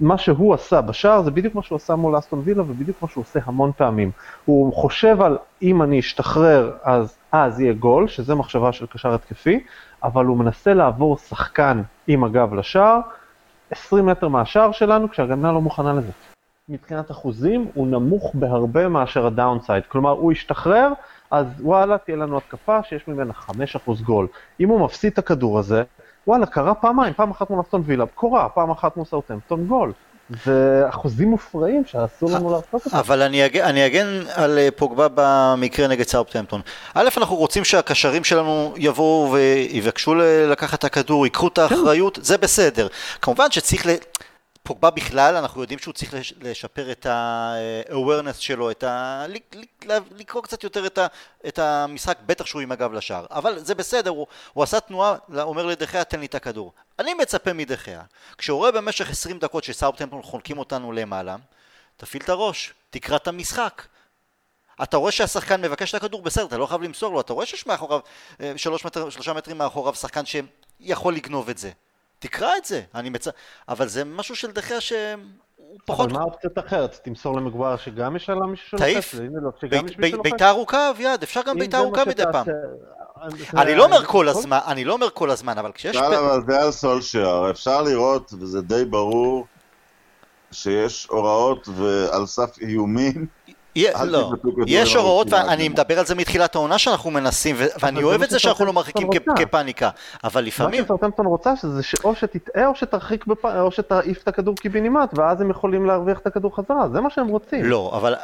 מה 0.00 0.18
שהוא 0.18 0.54
עשה 0.54 0.80
בשער 0.80 1.22
זה 1.22 1.30
בדיוק 1.30 1.54
מה 1.54 1.62
שהוא 1.62 1.76
עשה 1.76 1.94
מול 1.94 2.18
אסטון 2.18 2.40
וילה 2.44 2.62
ובדיוק 2.62 3.02
מה 3.02 3.08
שהוא 3.08 3.22
עושה 3.22 3.40
המון 3.44 3.70
פעמים. 3.76 4.10
הוא 4.44 4.72
חושב 4.72 5.22
על 5.22 5.38
אם 5.62 5.82
אני 5.82 6.00
אשתחרר 6.00 6.72
אז 6.82 7.18
אז 7.32 7.60
יהיה 7.60 7.72
גול, 7.72 8.08
שזה 8.08 8.34
מחשבה 8.34 8.72
של 8.72 8.86
קשר 8.86 9.14
התקפי, 9.14 9.64
אבל 10.02 10.24
הוא 10.24 10.36
מנסה 10.36 10.74
לעבור 10.74 11.16
שחקן 11.16 11.82
עם 12.06 12.24
הגב 12.24 12.54
לשער, 12.54 13.00
20 13.70 14.06
מטר 14.06 14.28
מהשער 14.28 14.72
שלנו 14.72 15.10
כשהגנה 15.10 15.52
לא 15.52 15.60
מוכנה 15.60 15.92
לזה. 15.92 16.12
מבחינת 16.68 17.10
אחוזים 17.10 17.68
הוא 17.74 17.86
נמוך 17.86 18.30
בהרבה 18.34 18.88
מאשר 18.88 19.26
הדאונסייד, 19.26 19.82
כלומר 19.88 20.10
הוא 20.10 20.32
ישתחרר, 20.32 20.92
אז 21.30 21.46
וואלה 21.60 21.98
תהיה 21.98 22.16
לנו 22.16 22.36
התקפה 22.36 22.82
שיש 22.82 23.08
ממנה 23.08 23.32
5% 23.48 23.52
גול. 24.02 24.26
אם 24.60 24.68
הוא 24.68 24.80
מפסיד 24.80 25.12
את 25.12 25.18
הכדור 25.18 25.58
הזה, 25.58 25.82
וואלה, 26.26 26.46
קרה 26.46 26.74
פעמיים, 26.74 27.14
פעם 27.14 27.30
אחת 27.30 27.50
מול 27.50 27.60
אסטון 27.60 27.82
וילה, 27.86 28.06
קורה, 28.06 28.48
פעם 28.48 28.70
אחת 28.70 28.96
מול 28.96 29.06
סאוטמפטון 29.06 29.66
גול. 29.66 29.92
זה 30.44 30.84
אחוזים 30.88 31.30
מופרעים 31.30 31.82
שאסור 31.86 32.30
לנו 32.30 32.50
לעשות 32.52 32.86
אותם. 32.86 32.96
אבל 32.96 33.22
אני 33.22 33.46
אגן, 33.46 33.64
אני 33.64 33.86
אגן 33.86 34.06
על 34.34 34.58
אה, 34.58 34.68
פוגבה 34.76 35.06
במקרה 35.14 35.88
נגד 35.88 36.06
סאוטהמפטון. 36.06 36.60
א', 36.94 37.08
אנחנו 37.16 37.36
רוצים 37.36 37.64
שהקשרים 37.64 38.24
שלנו 38.24 38.74
יבואו 38.76 39.32
ויבקשו 39.32 40.14
לקחת 40.50 40.78
את 40.78 40.84
הכדור, 40.84 41.26
ייקחו 41.26 41.48
את 41.48 41.58
האחריות, 41.58 42.18
זה 42.22 42.38
בסדר. 42.38 42.86
כמובן 43.22 43.50
שצריך 43.50 43.86
ל... 43.86 43.90
פוגבה 44.62 44.90
בכלל, 44.90 45.36
אנחנו 45.36 45.60
יודעים 45.60 45.78
שהוא 45.78 45.94
צריך 45.94 46.14
לשפר 46.40 46.92
את 46.92 47.06
ה-awareness 47.06 48.40
שלו, 48.40 48.70
את 48.70 48.84
ה... 48.84 49.24
לקרוא 50.10 50.42
קצת 50.42 50.64
יותר 50.64 50.86
את, 50.86 50.98
ה... 50.98 51.06
את 51.48 51.58
המשחק, 51.58 52.18
בטח 52.26 52.46
שהוא 52.46 52.62
עם 52.62 52.72
הגב 52.72 52.92
לשער. 52.92 53.26
אבל 53.30 53.58
זה 53.58 53.74
בסדר, 53.74 54.10
הוא, 54.10 54.26
הוא 54.52 54.64
עשה 54.64 54.80
תנועה, 54.80 55.16
אומר 55.42 55.66
לדחיה, 55.66 56.04
תן 56.04 56.20
לי 56.20 56.26
את 56.26 56.34
הכדור. 56.34 56.72
אני 56.98 57.14
מצפה 57.14 57.52
מדחיה, 57.52 58.02
כשהוא 58.38 58.58
רואה 58.58 58.72
במשך 58.72 59.10
20 59.10 59.38
דקות 59.38 59.64
שסאוטהמפטון 59.64 60.22
חונקים 60.22 60.58
אותנו 60.58 60.92
למעלה, 60.92 61.36
תפעיל 61.96 62.22
את 62.22 62.28
הראש, 62.28 62.72
תקרא 62.90 63.16
את 63.16 63.28
המשחק. 63.28 63.82
אתה 64.82 64.96
רואה 64.96 65.12
שהשחקן 65.12 65.60
מבקש 65.62 65.90
את 65.90 65.94
הכדור, 65.94 66.22
בסדר, 66.22 66.46
אתה 66.46 66.58
לא 66.58 66.66
חייב 66.66 66.82
למסור 66.82 67.12
לו, 67.12 67.20
אתה 67.20 67.32
רואה 67.32 67.46
שיש 67.46 67.66
מאחוריו, 67.66 68.00
אה, 68.40 68.52
שלוש 68.56 68.84
מטר, 68.84 69.10
שלושה 69.10 69.32
מטרים 69.32 69.58
מאחוריו 69.58 69.94
שחקן 69.94 70.22
שיכול 70.26 71.14
לגנוב 71.14 71.48
את 71.48 71.58
זה. 71.58 71.70
תקרא 72.22 72.56
את 72.56 72.64
זה, 72.64 72.82
אני 72.94 73.10
מצ... 73.10 73.28
אבל 73.68 73.88
זה 73.88 74.04
משהו 74.04 74.36
של 74.36 74.50
דחיה 74.50 74.80
שהוא 74.80 74.98
פחות... 75.84 76.10
אבל 76.10 76.18
מה 76.18 76.22
האופציות 76.22 76.58
אחרת? 76.58 77.00
תמסור 77.04 77.36
למגוואר 77.36 77.76
שגם 77.76 78.16
יש 78.16 78.30
עליו 78.30 78.46
מישהו 78.46 78.68
שלוחץ? 78.68 78.84
תעיף, 78.84 79.14
בעיטה 80.22 80.48
ארוכה, 80.48 80.90
אביעד, 80.90 81.22
אפשר 81.22 81.40
גם 81.46 81.58
בעיטה 81.58 81.78
ארוכה 81.78 82.04
מדי 82.04 82.22
פעם. 82.32 82.46
אני 83.56 83.74
לא 83.74 83.84
אומר 83.84 84.04
כל 84.04 84.28
הזמן, 84.28 84.58
אני 84.66 84.84
לא 84.84 84.92
אומר 84.92 85.10
כל 85.10 85.30
הזמן, 85.30 85.58
אבל 85.58 85.72
כשיש... 85.72 85.96
אבל 85.96 86.40
זה 86.48 86.62
על 86.62 86.70
סולשייר, 86.70 87.50
אפשר 87.50 87.82
לראות, 87.82 88.32
וזה 88.40 88.62
די 88.62 88.84
ברור, 88.84 89.46
שיש 90.52 91.06
הוראות 91.06 91.68
ועל 91.68 92.26
סף 92.26 92.58
איומים. 92.60 93.26
לא, 94.04 94.30
יש 94.66 94.96
הוראות, 94.96 95.26
ואני 95.30 95.68
מדבר 95.68 95.98
על 95.98 96.06
זה 96.06 96.14
מתחילת 96.14 96.54
העונה 96.54 96.78
שאנחנו 96.78 97.10
מנסים, 97.10 97.56
ואני 97.82 98.02
אוהב 98.02 98.22
את 98.22 98.30
זה 98.30 98.38
שאנחנו 98.38 98.64
לא 98.64 98.72
מרחיקים 98.72 99.08
כפאניקה, 99.36 99.90
אבל 100.24 100.44
לפעמים... 100.44 100.80
מה 100.80 100.86
שסרטמפטון 100.86 101.26
רוצה 101.26 101.56
שזה 101.56 101.82
או 102.04 102.14
שתטעה 102.14 102.66
או 102.66 102.74
שתרחיק, 102.74 103.24
או 103.44 103.70
שתעיף 103.72 104.22
את 104.22 104.28
הכדור 104.28 104.56
קיבינימט, 104.56 105.18
ואז 105.18 105.40
הם 105.40 105.50
יכולים 105.50 105.86
להרוויח 105.86 106.18
את 106.18 106.26
הכדור 106.26 106.56
חזרה, 106.56 106.88
זה 106.92 107.00
מה 107.00 107.10
שהם 107.10 107.28
רוצים. 107.28 107.64
לא, 107.64 107.92
אבל 107.94 108.14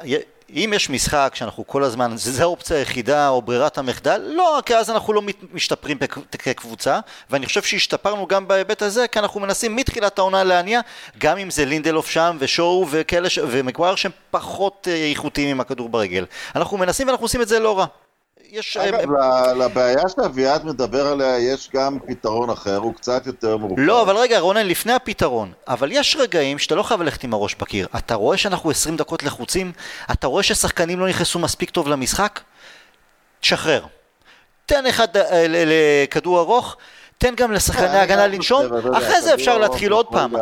אם 0.52 0.72
יש 0.76 0.90
משחק 0.90 1.32
שאנחנו 1.34 1.66
כל 1.66 1.84
הזמן, 1.84 2.12
זו 2.16 2.42
האופציה 2.42 2.76
היחידה 2.76 3.28
או 3.28 3.42
ברירת 3.42 3.78
המחדל, 3.78 4.22
לא, 4.26 4.62
כי 4.66 4.76
אז 4.76 4.90
אנחנו 4.90 5.12
לא 5.12 5.22
משתפרים 5.52 5.98
כקבוצה, 6.38 7.00
ואני 7.30 7.46
חושב 7.46 7.62
שהשתפרנו 7.62 8.26
גם 8.26 8.48
בהיבט 8.48 8.82
הזה, 8.82 9.08
כי 9.08 9.18
אנחנו 9.18 9.40
מנסים 9.40 9.76
מתחילת 9.76 10.18
העונה 10.18 10.44
להניע, 10.44 10.80
גם 11.18 11.38
אם 11.38 11.50
זה 11.50 11.64
לינדלוף 11.64 12.10
שם 12.10 12.36
ושואו 12.40 12.86
וכאלה, 12.90 13.30
ש... 13.30 13.38
ומקווייר 13.42 13.94
שהם 13.94 14.12
פחות 14.30 14.88
אה, 14.90 15.10
איכותיים 15.10 15.48
עם 15.48 15.60
הכדור 15.60 15.88
ברגל. 15.88 16.24
אנחנו 16.56 16.76
מנסים 16.76 17.06
ואנחנו 17.06 17.24
עושים 17.24 17.42
את 17.42 17.48
זה 17.48 17.58
לא 17.58 17.78
רע. 17.78 17.86
יש... 18.50 18.76
אגב, 18.76 19.14
אה, 19.14 19.54
לבעיה 19.54 20.02
שאביעד 20.08 20.64
מדבר 20.64 21.06
עליה 21.06 21.38
יש 21.38 21.70
גם 21.74 21.98
פתרון 22.06 22.50
אחר, 22.50 22.76
הוא 22.76 22.94
קצת 22.94 23.26
יותר 23.26 23.56
מורכב. 23.56 23.82
לא, 23.82 24.02
אבל 24.02 24.16
רגע, 24.16 24.38
רונן, 24.38 24.66
לפני 24.66 24.92
הפתרון. 24.92 25.52
אבל 25.68 25.92
יש 25.92 26.16
רגעים 26.20 26.58
שאתה 26.58 26.74
לא 26.74 26.82
חייב 26.82 27.02
ללכת 27.02 27.24
עם 27.24 27.34
הראש 27.34 27.54
בקיר. 27.54 27.88
אתה 27.96 28.14
רואה 28.14 28.36
שאנחנו 28.36 28.70
20 28.70 28.96
דקות 28.96 29.22
לחוצים? 29.22 29.72
אתה 30.12 30.26
רואה 30.26 30.42
ששחקנים 30.42 31.00
לא 31.00 31.08
נכנסו 31.08 31.38
מספיק 31.38 31.70
טוב 31.70 31.88
למשחק? 31.88 32.40
תשחרר. 33.40 33.84
תן 34.66 34.86
אחד 34.86 35.16
אה, 35.16 35.46
לכדור 35.48 36.40
ארוך, 36.40 36.76
תן 37.18 37.34
גם 37.34 37.52
לשחקני 37.52 37.86
אני 37.88 37.96
ההגנה 37.96 38.26
לנשום, 38.26 38.66
אחרי 38.94 39.22
זה 39.22 39.34
אפשר 39.34 39.58
להתחיל 39.58 39.92
עוד 39.92 40.06
פעם, 40.06 40.36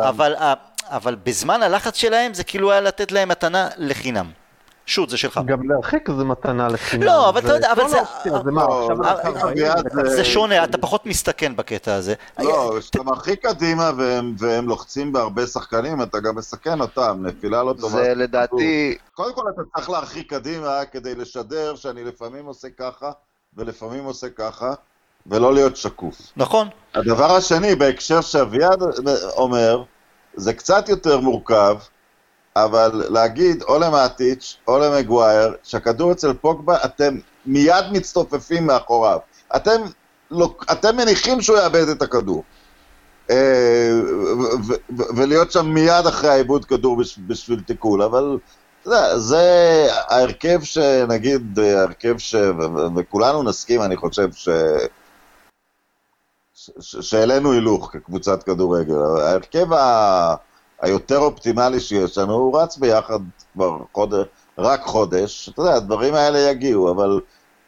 אבל 0.89 1.15
בזמן 1.23 1.63
הלחץ 1.63 1.95
שלהם 1.95 2.33
זה 2.33 2.43
כאילו 2.43 2.71
היה 2.71 2.81
לתת 2.81 3.11
להם 3.11 3.29
מתנה 3.29 3.69
לחינם. 3.77 4.31
שוט, 4.87 5.09
זה 5.09 5.17
שלך. 5.17 5.39
גם 5.45 5.69
להרחיק 5.69 6.09
זה 6.17 6.23
מתנה 6.23 6.67
לחינם. 6.67 7.03
לא, 7.03 7.29
אבל 7.29 7.39
אתה 7.41 7.53
יודע, 7.53 7.71
אבל 7.71 7.87
זה- 7.87 7.97
זה 8.23 8.51
מה, 8.51 8.63
לא, 8.63 8.85
עכשיו. 8.89 10.05
זה 10.05 10.25
שונה, 10.25 10.63
אתה 10.63 10.77
פחות 10.77 11.05
מסתכן 11.05 11.55
בקטע 11.55 11.93
הזה. 11.95 12.13
לא, 12.39 12.75
כשאתה 12.79 13.03
מרחיק 13.03 13.45
קדימה 13.47 13.91
והם 14.37 14.67
לוחצים 14.67 15.13
בהרבה 15.13 15.47
שחקנים, 15.47 16.01
אתה 16.01 16.19
גם 16.19 16.35
מסכן 16.35 16.81
אותם, 16.81 17.17
נפילה 17.21 17.63
לא 17.63 17.73
טובה. 17.79 17.89
זה 18.03 18.13
לדעתי, 18.15 18.97
קודם 19.13 19.33
כל 19.33 19.41
אתה 19.53 19.61
צריך 19.75 19.89
להרחיק 19.89 20.29
קדימה 20.33 20.79
כדי 20.91 21.15
לשדר 21.15 21.75
שאני 21.75 22.03
לפעמים 22.03 22.45
עושה 22.45 22.67
ככה 22.79 23.11
ולפעמים 23.57 24.03
עושה 24.03 24.29
ככה, 24.29 24.73
ולא 25.27 25.53
להיות 25.53 25.77
שקוף. 25.77 26.15
נכון? 26.37 26.67
הדבר 26.95 27.31
השני, 27.35 27.75
בהקשר 27.75 28.21
שאביעד 28.21 28.79
אומר, 29.37 29.83
זה 30.35 30.53
קצת 30.53 30.89
יותר 30.89 31.19
מורכב, 31.19 31.75
אבל 32.63 33.03
להגיד 33.09 33.63
או 33.63 33.79
למטיץ' 33.79 34.57
או 34.67 34.79
למגווייר, 34.79 35.53
שהכדור 35.63 36.11
אצל 36.11 36.33
פוגבה, 36.33 36.77
אתם 36.85 37.15
מיד 37.45 37.85
מצטופפים 37.91 38.67
מאחוריו. 38.67 39.19
אתם, 39.55 39.81
לא, 40.31 40.55
אתם 40.71 40.95
מניחים 40.97 41.41
שהוא 41.41 41.57
יאבד 41.57 41.89
את 41.89 42.01
הכדור. 42.01 42.43
אה, 43.29 43.91
ולהיות 45.15 45.51
שם 45.51 45.65
מיד 45.65 46.05
אחרי 46.07 46.29
העיבוד 46.29 46.65
כדור 46.65 46.97
בש- 46.97 47.19
בשביל 47.27 47.61
תיקול, 47.61 48.01
אבל 48.01 48.37
יודע, 48.85 49.17
זה 49.17 49.41
ההרכב 50.07 50.63
שנגיד, 50.63 51.59
ההרכב 51.59 52.17
ש... 52.17 52.35
וכולנו 52.95 53.43
נסכים, 53.43 53.81
אני 53.81 53.97
חושב, 53.97 54.29
ש- 54.33 54.49
שהעלינו 56.79 57.51
הילוך 57.51 57.89
כקבוצת 57.93 58.43
כדורגל. 58.43 58.95
ההרכב 59.21 59.73
ה... 59.73 60.35
היותר 60.81 61.17
אופטימלי 61.17 61.79
שיש 61.79 62.17
לנו, 62.17 62.33
הוא 62.33 62.61
רץ 62.61 62.77
ביחד 62.77 63.19
כבר 63.53 63.77
חודש, 63.93 64.25
רק 64.57 64.81
חודש. 64.83 65.49
אתה 65.49 65.61
יודע, 65.61 65.73
הדברים 65.73 66.13
האלה 66.13 66.39
יגיעו, 66.39 66.91
אבל 66.91 67.19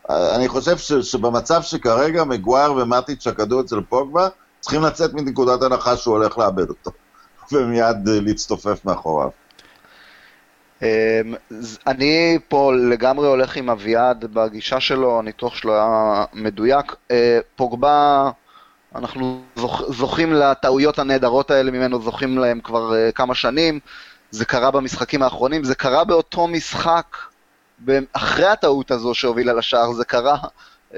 אה, 0.09 0.35
אני 0.35 0.47
חושב 0.47 0.77
ש... 0.77 0.93
שבמצב 0.93 1.61
שכרגע 1.61 2.23
מגווייר 2.23 2.73
ומטיץ' 2.73 3.27
הכדור 3.27 3.61
אצל 3.61 3.81
פוגבה, 3.81 4.27
צריכים 4.59 4.81
לצאת 4.81 5.13
מנקודת 5.13 5.61
הנחה 5.61 5.97
שהוא 5.97 6.17
הולך 6.17 6.37
לאבד 6.37 6.69
אותו, 6.69 6.91
ומיד 7.51 8.07
אה, 8.07 8.19
להצטופף 8.21 8.85
מאחוריו. 8.85 9.29
אמ, 10.81 10.87
אני 11.87 12.37
פה 12.47 12.71
לגמרי 12.73 13.27
הולך 13.27 13.55
עם 13.55 13.69
אביעד 13.69 14.25
בגישה 14.25 14.79
שלו, 14.79 15.19
הניתוח 15.19 15.55
שלו 15.55 15.73
היה 15.73 16.25
מדויק. 16.33 16.95
אה, 17.11 17.39
פוגבה, 17.55 18.29
אנחנו 18.95 19.41
זוכ- 19.55 19.91
זוכים 19.91 20.33
לטעויות 20.33 20.99
הנהדרות 20.99 21.51
האלה 21.51 21.71
ממנו, 21.71 22.01
זוכים 22.01 22.37
להם 22.37 22.59
כבר 22.61 22.95
אה, 22.95 23.11
כמה 23.11 23.35
שנים. 23.35 23.79
זה 24.31 24.45
קרה 24.45 24.71
במשחקים 24.71 25.23
האחרונים, 25.23 25.63
זה 25.63 25.75
קרה 25.75 26.03
באותו 26.03 26.47
משחק, 26.47 27.17
אחרי 28.13 28.45
הטעות 28.45 28.91
הזו 28.91 29.13
שהובילה 29.13 29.53
לשער, 29.53 29.91
זה 29.91 30.05
קרה, 30.05 30.37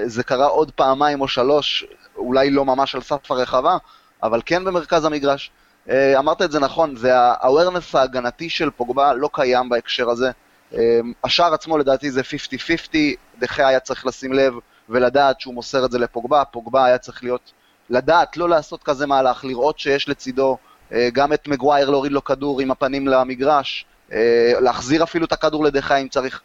זה 0.06 0.24
קרה 0.24 0.46
עוד 0.46 0.72
פעמיים 0.72 1.22
או 1.22 1.28
שלוש, 1.28 1.86
אולי 2.18 2.50
לא 2.50 2.66
ממש 2.66 2.96
על 2.96 3.02
סף 3.02 3.32
הרחבה, 3.32 3.78
אבל 4.24 4.42
כן 4.46 4.64
במרכז 4.64 5.06
המגרש. 5.06 5.52
אה, 5.90 6.20
אמרת 6.20 6.42
את 6.42 6.52
זה 6.52 6.60
נכון, 6.60 6.96
זה 6.96 7.20
ה-awareness 7.20 7.98
ההגנתי 7.98 8.50
של 8.50 8.70
פוגבה 8.70 9.14
לא 9.14 9.30
קיים 9.34 9.70
בהקשר 9.70 10.10
הזה. 10.10 10.32
אה, 10.74 11.00
השער 11.24 11.54
עצמו 11.54 11.78
לדעתי 11.78 12.12
זה 12.12 12.22
50-50, 12.22 12.96
דחה 13.40 13.68
היה 13.68 13.80
צריך 13.80 14.06
לשים 14.06 14.34
לב 14.34 14.54
ולדעת 14.90 15.42
שהוא 15.42 15.54
מוסר 15.54 15.86
את 15.86 15.92
זה 15.92 16.00
לפוגבה, 16.00 16.46
פוגבה 16.46 16.86
היה 16.86 16.98
צריך 16.98 17.24
להיות, 17.24 17.52
לדעת, 17.92 18.38
לא 18.38 18.50
לעשות 18.50 18.84
כזה 18.84 19.06
מהלך, 19.08 19.46
לראות 19.46 19.80
שיש 19.80 20.10
לצידו 20.10 20.58
אה, 20.94 21.10
גם 21.14 21.34
את 21.34 21.48
מגווייר 21.48 21.90
להוריד 21.90 22.12
לו 22.12 22.24
כדור 22.24 22.62
עם 22.62 22.72
הפנים 22.72 23.08
למגרש, 23.08 23.86
אה, 24.12 24.54
להחזיר 24.60 25.04
אפילו 25.04 25.26
את 25.26 25.32
הכדור 25.32 25.64
לדחה 25.64 25.98
אם 25.98 26.08
צריך. 26.08 26.42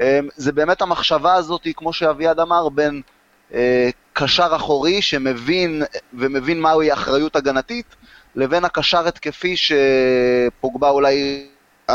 אה, 0.00 0.20
זה 0.36 0.52
באמת 0.52 0.82
המחשבה 0.82 1.34
הזאת, 1.34 1.68
כמו 1.76 1.92
שאביעד 1.92 2.40
אמר, 2.40 2.68
בין 2.68 3.02
קשר 4.12 4.56
אחורי 4.56 5.02
שמבין 5.02 5.82
ומבין 6.14 6.60
מהי 6.60 6.92
אחריות 6.92 7.36
הגנתית, 7.36 7.86
לבין 8.34 8.64
הקשר 8.64 9.08
התקפי 9.08 9.54
שפוגבה 9.56 10.90
אולי 10.90 11.46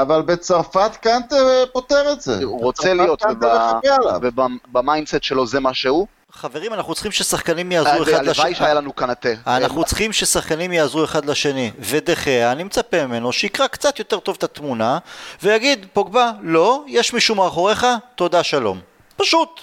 אבל 0.01 0.21
בצרפת 0.21 0.95
קנטה 0.95 1.35
אה, 1.35 1.63
פותר 1.73 2.11
את 2.11 2.21
זה. 2.21 2.43
הוא 2.43 2.61
רוצה 2.61 2.93
להיות. 2.93 3.23
וב 4.21 4.44
mindset 4.44 5.23
שלו 5.23 5.47
זה 5.47 5.59
מה 5.59 5.73
שהוא. 5.73 6.07
חברים, 6.35 6.73
אנחנו 6.73 6.93
צריכים 6.93 7.11
ששחקנים 7.11 7.71
יעזרו 7.71 7.91
אה, 7.91 8.01
אחד 8.03 8.11
לשני. 8.11 8.43
הלוואי 8.43 8.55
שהיה 8.55 8.73
לנו 8.73 8.93
קנטה. 8.93 9.29
אנחנו 9.47 9.83
צריכים 9.83 10.13
ששחקנים 10.13 10.71
יעזרו 10.71 11.03
אחד 11.03 11.25
לשני, 11.25 11.71
ודה 11.79 12.10
חאה, 12.10 12.51
אני 12.51 12.63
מצפה 12.63 13.05
ממנו 13.05 13.31
שיקרא 13.31 13.67
קצת 13.67 13.99
יותר 13.99 14.19
טוב 14.19 14.35
את 14.37 14.43
התמונה, 14.43 14.97
ויגיד, 15.43 15.85
פוגבה, 15.93 16.31
לא, 16.41 16.83
יש 16.87 17.13
מישהו 17.13 17.35
מאחוריך, 17.35 17.85
תודה 18.15 18.43
שלום. 18.43 18.79
פשוט. 19.17 19.59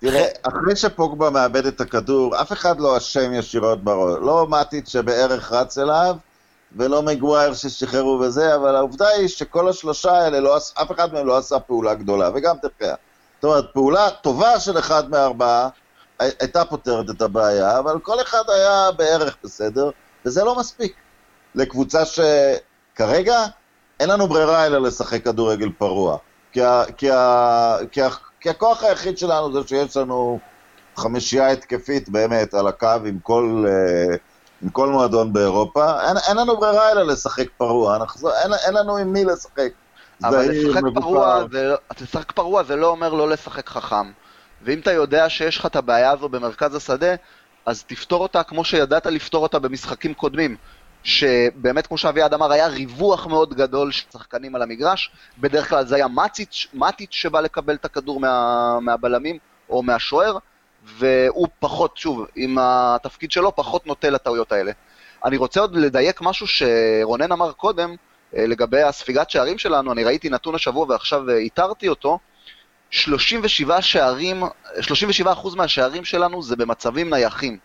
תראה, 0.00 0.26
אחרי 0.42 0.76
שפוגבה 0.76 1.30
מאבד 1.30 1.66
את 1.66 1.80
הכדור, 1.80 2.40
אף 2.40 2.52
אחד 2.52 2.80
לא 2.80 2.96
אשם 2.96 3.32
ישירות 3.34 3.84
בראש. 3.84 4.18
לא 4.20 4.46
מאטיץ' 4.48 4.88
שבערך 4.88 5.52
רץ 5.52 5.78
אליו, 5.78 6.16
ולא 6.76 7.02
מגווייר 7.02 7.54
ששחררו 7.54 8.20
וזה, 8.20 8.54
אבל 8.54 8.76
העובדה 8.76 9.08
היא 9.08 9.28
שכל 9.28 9.68
השלושה 9.68 10.12
האלה, 10.12 10.40
לא, 10.40 10.56
אף 10.56 10.92
אחד 10.92 11.12
מהם 11.12 11.26
לא 11.26 11.36
עשה 11.36 11.60
פעולה 11.60 11.94
גדולה, 11.94 12.30
וגם 12.34 12.56
תפקע. 12.62 12.94
זאת 13.42 13.44
אומרת, 13.44 13.64
פעולה 13.72 14.10
טובה 14.10 14.60
של 14.60 14.78
אחד 14.78 15.10
מארבעה 15.10 15.68
הי- 16.18 16.30
הייתה 16.40 16.64
פותרת 16.64 17.10
את 17.10 17.22
הבעיה, 17.22 17.78
אבל 17.78 17.98
כל 17.98 18.22
אחד 18.22 18.42
היה 18.48 18.92
בערך 18.96 19.36
בסדר, 19.44 19.90
וזה 20.26 20.44
לא 20.44 20.58
מספיק. 20.58 20.94
לקבוצה 21.54 22.02
שכרגע 22.04 23.44
אין 24.00 24.08
לנו 24.10 24.26
ברירה 24.28 24.66
אלא 24.66 24.80
לשחק 24.82 25.24
כדורגל 25.24 25.68
פרוע. 25.78 26.16
כי, 26.52 26.62
ה, 26.62 26.82
כי, 26.96 27.10
ה, 27.10 27.76
כי, 27.90 28.02
ה, 28.02 28.08
כי 28.40 28.50
הכוח 28.50 28.82
היחיד 28.84 29.18
שלנו 29.18 29.52
זה 29.52 29.68
שיש 29.68 29.96
לנו 29.96 30.38
חמישייה 30.96 31.48
התקפית 31.50 32.08
באמת 32.08 32.54
על 32.54 32.66
הקו 32.66 32.86
עם 33.06 33.18
כל, 33.22 33.64
אה, 33.68 34.16
עם 34.62 34.68
כל 34.68 34.88
מועדון 34.88 35.32
באירופה. 35.32 36.08
אין, 36.08 36.16
אין 36.28 36.36
לנו 36.36 36.56
ברירה 36.56 36.92
אלא 36.92 37.02
לשחק 37.02 37.46
פרוע, 37.56 37.96
אנחנו, 37.96 38.30
אין, 38.30 38.52
אין 38.66 38.74
לנו 38.74 38.96
עם 38.96 39.12
מי 39.12 39.24
לשחק. 39.24 39.68
אבל 40.24 40.50
לשחק. 40.50 40.80
פרוע, 40.94 41.44
זה, 41.50 41.68
לא- 41.68 41.76
לשחק 42.00 42.32
פרוע 42.32 42.62
זה 42.62 42.76
לא 42.76 42.86
אומר 42.86 43.14
לא 43.14 43.30
לשחק 43.30 43.68
חכם. 43.68 44.10
ואם 44.62 44.78
אתה 44.78 44.92
יודע 44.92 45.28
שיש 45.28 45.58
לך 45.58 45.66
את 45.66 45.76
הבעיה 45.76 46.10
הזו 46.10 46.28
במרכז 46.28 46.74
השדה, 46.74 47.14
אז 47.66 47.84
תפתור 47.84 48.22
אותה 48.22 48.42
כמו 48.42 48.64
שידעת 48.64 49.06
לפתור 49.06 49.42
אותה 49.42 49.58
במשחקים 49.58 50.14
קודמים. 50.14 50.56
שבאמת, 51.02 51.86
כמו 51.86 51.98
שאביעד 51.98 52.34
אמר, 52.34 52.52
היה 52.52 52.66
ריווח 52.66 53.26
מאוד 53.26 53.54
גדול 53.54 53.92
של 53.92 54.04
שחקנים 54.12 54.54
על 54.54 54.62
המגרש. 54.62 55.10
בדרך 55.38 55.68
כלל 55.68 55.86
זה 55.86 55.94
היה 55.94 56.08
מטיץ', 56.08 56.66
מטיץ' 56.74 57.12
שבא 57.12 57.40
לקבל 57.40 57.74
את 57.74 57.84
הכדור 57.84 58.20
מה, 58.20 58.78
מהבלמים 58.80 59.38
או 59.70 59.82
מהשוער, 59.82 60.38
והוא 60.84 61.48
פחות, 61.60 61.96
שוב, 61.96 62.26
עם 62.36 62.58
התפקיד 62.60 63.30
שלו, 63.30 63.56
פחות 63.56 63.86
נוטה 63.86 64.10
לטעויות 64.10 64.52
האלה. 64.52 64.72
אני 65.24 65.36
רוצה 65.36 65.60
עוד 65.60 65.76
לדייק 65.76 66.20
משהו 66.22 66.46
שרונן 66.46 67.32
אמר 67.32 67.52
קודם, 67.52 67.94
לגבי 68.32 68.82
הספיגת 68.82 69.30
שערים 69.30 69.58
שלנו, 69.58 69.92
אני 69.92 70.04
ראיתי 70.04 70.30
נתון 70.30 70.54
השבוע 70.54 70.86
ועכשיו 70.88 71.30
אה, 71.30 71.36
איתרתי 71.36 71.88
אותו, 71.88 72.18
37 72.90 73.82
שערים, 73.82 74.42
37% 74.44 74.46
מהשערים 75.56 76.04
שלנו 76.04 76.42
זה 76.42 76.56
במצבים 76.56 77.10
נייחים. 77.10 77.58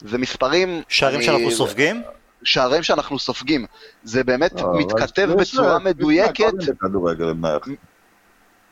זה 0.00 0.18
מספרים... 0.18 0.82
שערים 0.88 1.16
אני- 1.16 1.24
שאנחנו 1.26 1.50
סופגים? 1.50 2.02
שערים 2.42 2.82
שאנחנו 2.82 3.18
סופגים. 3.18 3.66
זה 4.04 4.24
באמת 4.24 4.60
לא, 4.60 4.78
מתכתב 4.78 5.28
בצורה 5.38 5.76
יש 5.76 5.82
מדויקת. 5.84 6.52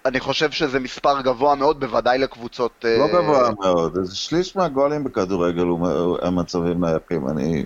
אני 0.07 0.21
חושב 0.21 0.51
שזה 0.51 0.81
מספר 0.81 1.21
גבוה 1.21 1.55
מאוד, 1.55 1.81
בוודאי 1.81 2.19
לקבוצות... 2.19 2.85
לא 2.85 3.05
אה, 3.05 3.09
גבוה 3.13 3.51
מאוד, 3.61 3.97
איזה 3.99 4.17
שליש 4.17 4.57
מהגולים 4.57 5.05
בכדורגל 5.05 5.63
הוא- 5.63 6.19
הם 6.23 6.37
מצבים 6.39 6.85
נייחים, 6.85 7.29
אני... 7.29 7.65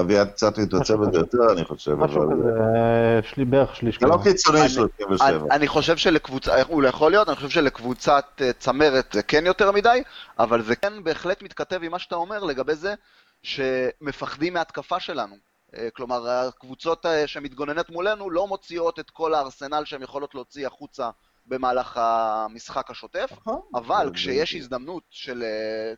אביעד 0.00 0.30
קצת 0.30 0.58
מתמצא 0.58 0.96
בזה 0.96 1.18
יותר, 1.18 1.52
אני 1.52 1.64
חושב, 1.64 1.94
משהו 1.94 2.24
אבל... 2.24 2.32
כזה, 2.34 2.48
אה, 2.48 3.22
שלי 3.22 3.44
בערך 3.44 3.76
שליש 3.76 3.98
זה 4.00 4.06
לא. 4.06 4.18
קיצוני 4.24 4.60
אני- 4.60 4.68
37. 4.68 5.28
אני, 5.28 5.50
אני 5.50 5.68
חושב 5.68 5.96
שלקבוצה, 5.96 6.62
הוא 6.62 6.82
לא 6.82 6.88
יכול 6.88 7.10
להיות, 7.10 7.28
אני 7.28 7.36
חושב 7.36 7.48
שלקבוצת 7.48 8.24
אה, 8.40 8.52
צמרת 8.52 9.06
זה 9.12 9.22
כן 9.22 9.46
יותר 9.46 9.72
מדי, 9.72 10.02
אבל 10.38 10.62
זה 10.62 10.76
כן 10.76 11.04
בהחלט 11.04 11.42
מתכתב 11.42 11.80
עם 11.82 11.92
מה 11.92 11.98
שאתה 11.98 12.14
אומר 12.16 12.44
לגבי 12.44 12.74
זה 12.74 12.94
שמפחדים 13.42 14.52
מהתקפה 14.54 15.00
שלנו. 15.00 15.36
אה, 15.76 15.88
כלומר, 15.96 16.28
הקבוצות 16.28 17.06
אה, 17.06 17.26
שמתגוננת 17.26 17.90
מולנו 17.90 18.30
לא 18.30 18.46
מוציאות 18.46 18.98
את 18.98 19.10
כל 19.10 19.34
הארסנל 19.34 19.82
שהן 19.84 20.02
יכולות 20.02 20.34
להוציא 20.34 20.66
החוצה 20.66 21.10
במהלך 21.46 21.96
המשחק 21.96 22.90
השוטף, 22.90 23.30
נכון. 23.32 23.60
אבל 23.74 24.06
זה- 24.06 24.12
כשיש 24.14 24.54
הזדמנות 24.54 25.02
של, 25.10 25.44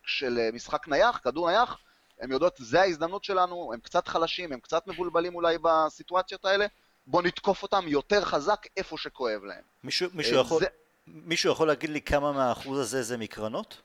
של 0.06 0.38
משחק 0.52 0.88
נייח, 0.88 1.20
כדור 1.24 1.48
נייח, 1.50 1.78
הן 2.20 2.32
יודעות, 2.32 2.56
זה 2.58 2.80
ההזדמנות 2.80 3.24
שלנו, 3.24 3.70
הם 3.74 3.80
קצת 3.80 4.08
חלשים, 4.08 4.52
הם 4.52 4.60
קצת 4.60 4.86
מבולבלים 4.86 5.34
אולי 5.34 5.56
בסיטואציות 5.62 6.44
האלה, 6.44 6.66
בוא 7.06 7.22
נתקוף 7.22 7.62
אותם 7.62 7.84
יותר 7.86 8.24
חזק 8.24 8.66
איפה 8.76 8.96
שכואב 8.98 9.44
להם. 9.44 9.60
מישהו, 9.84 10.08
מישהו, 10.14 10.36
אה, 10.36 10.40
יכול, 10.40 10.60
זה- 10.60 10.66
מישהו 11.06 11.52
יכול 11.52 11.68
להגיד 11.68 11.90
לי 11.90 12.00
כמה 12.00 12.32
מהאחוז 12.32 12.78
הזה 12.80 13.02
זה 13.02 13.16
מקרנות? 13.16 13.76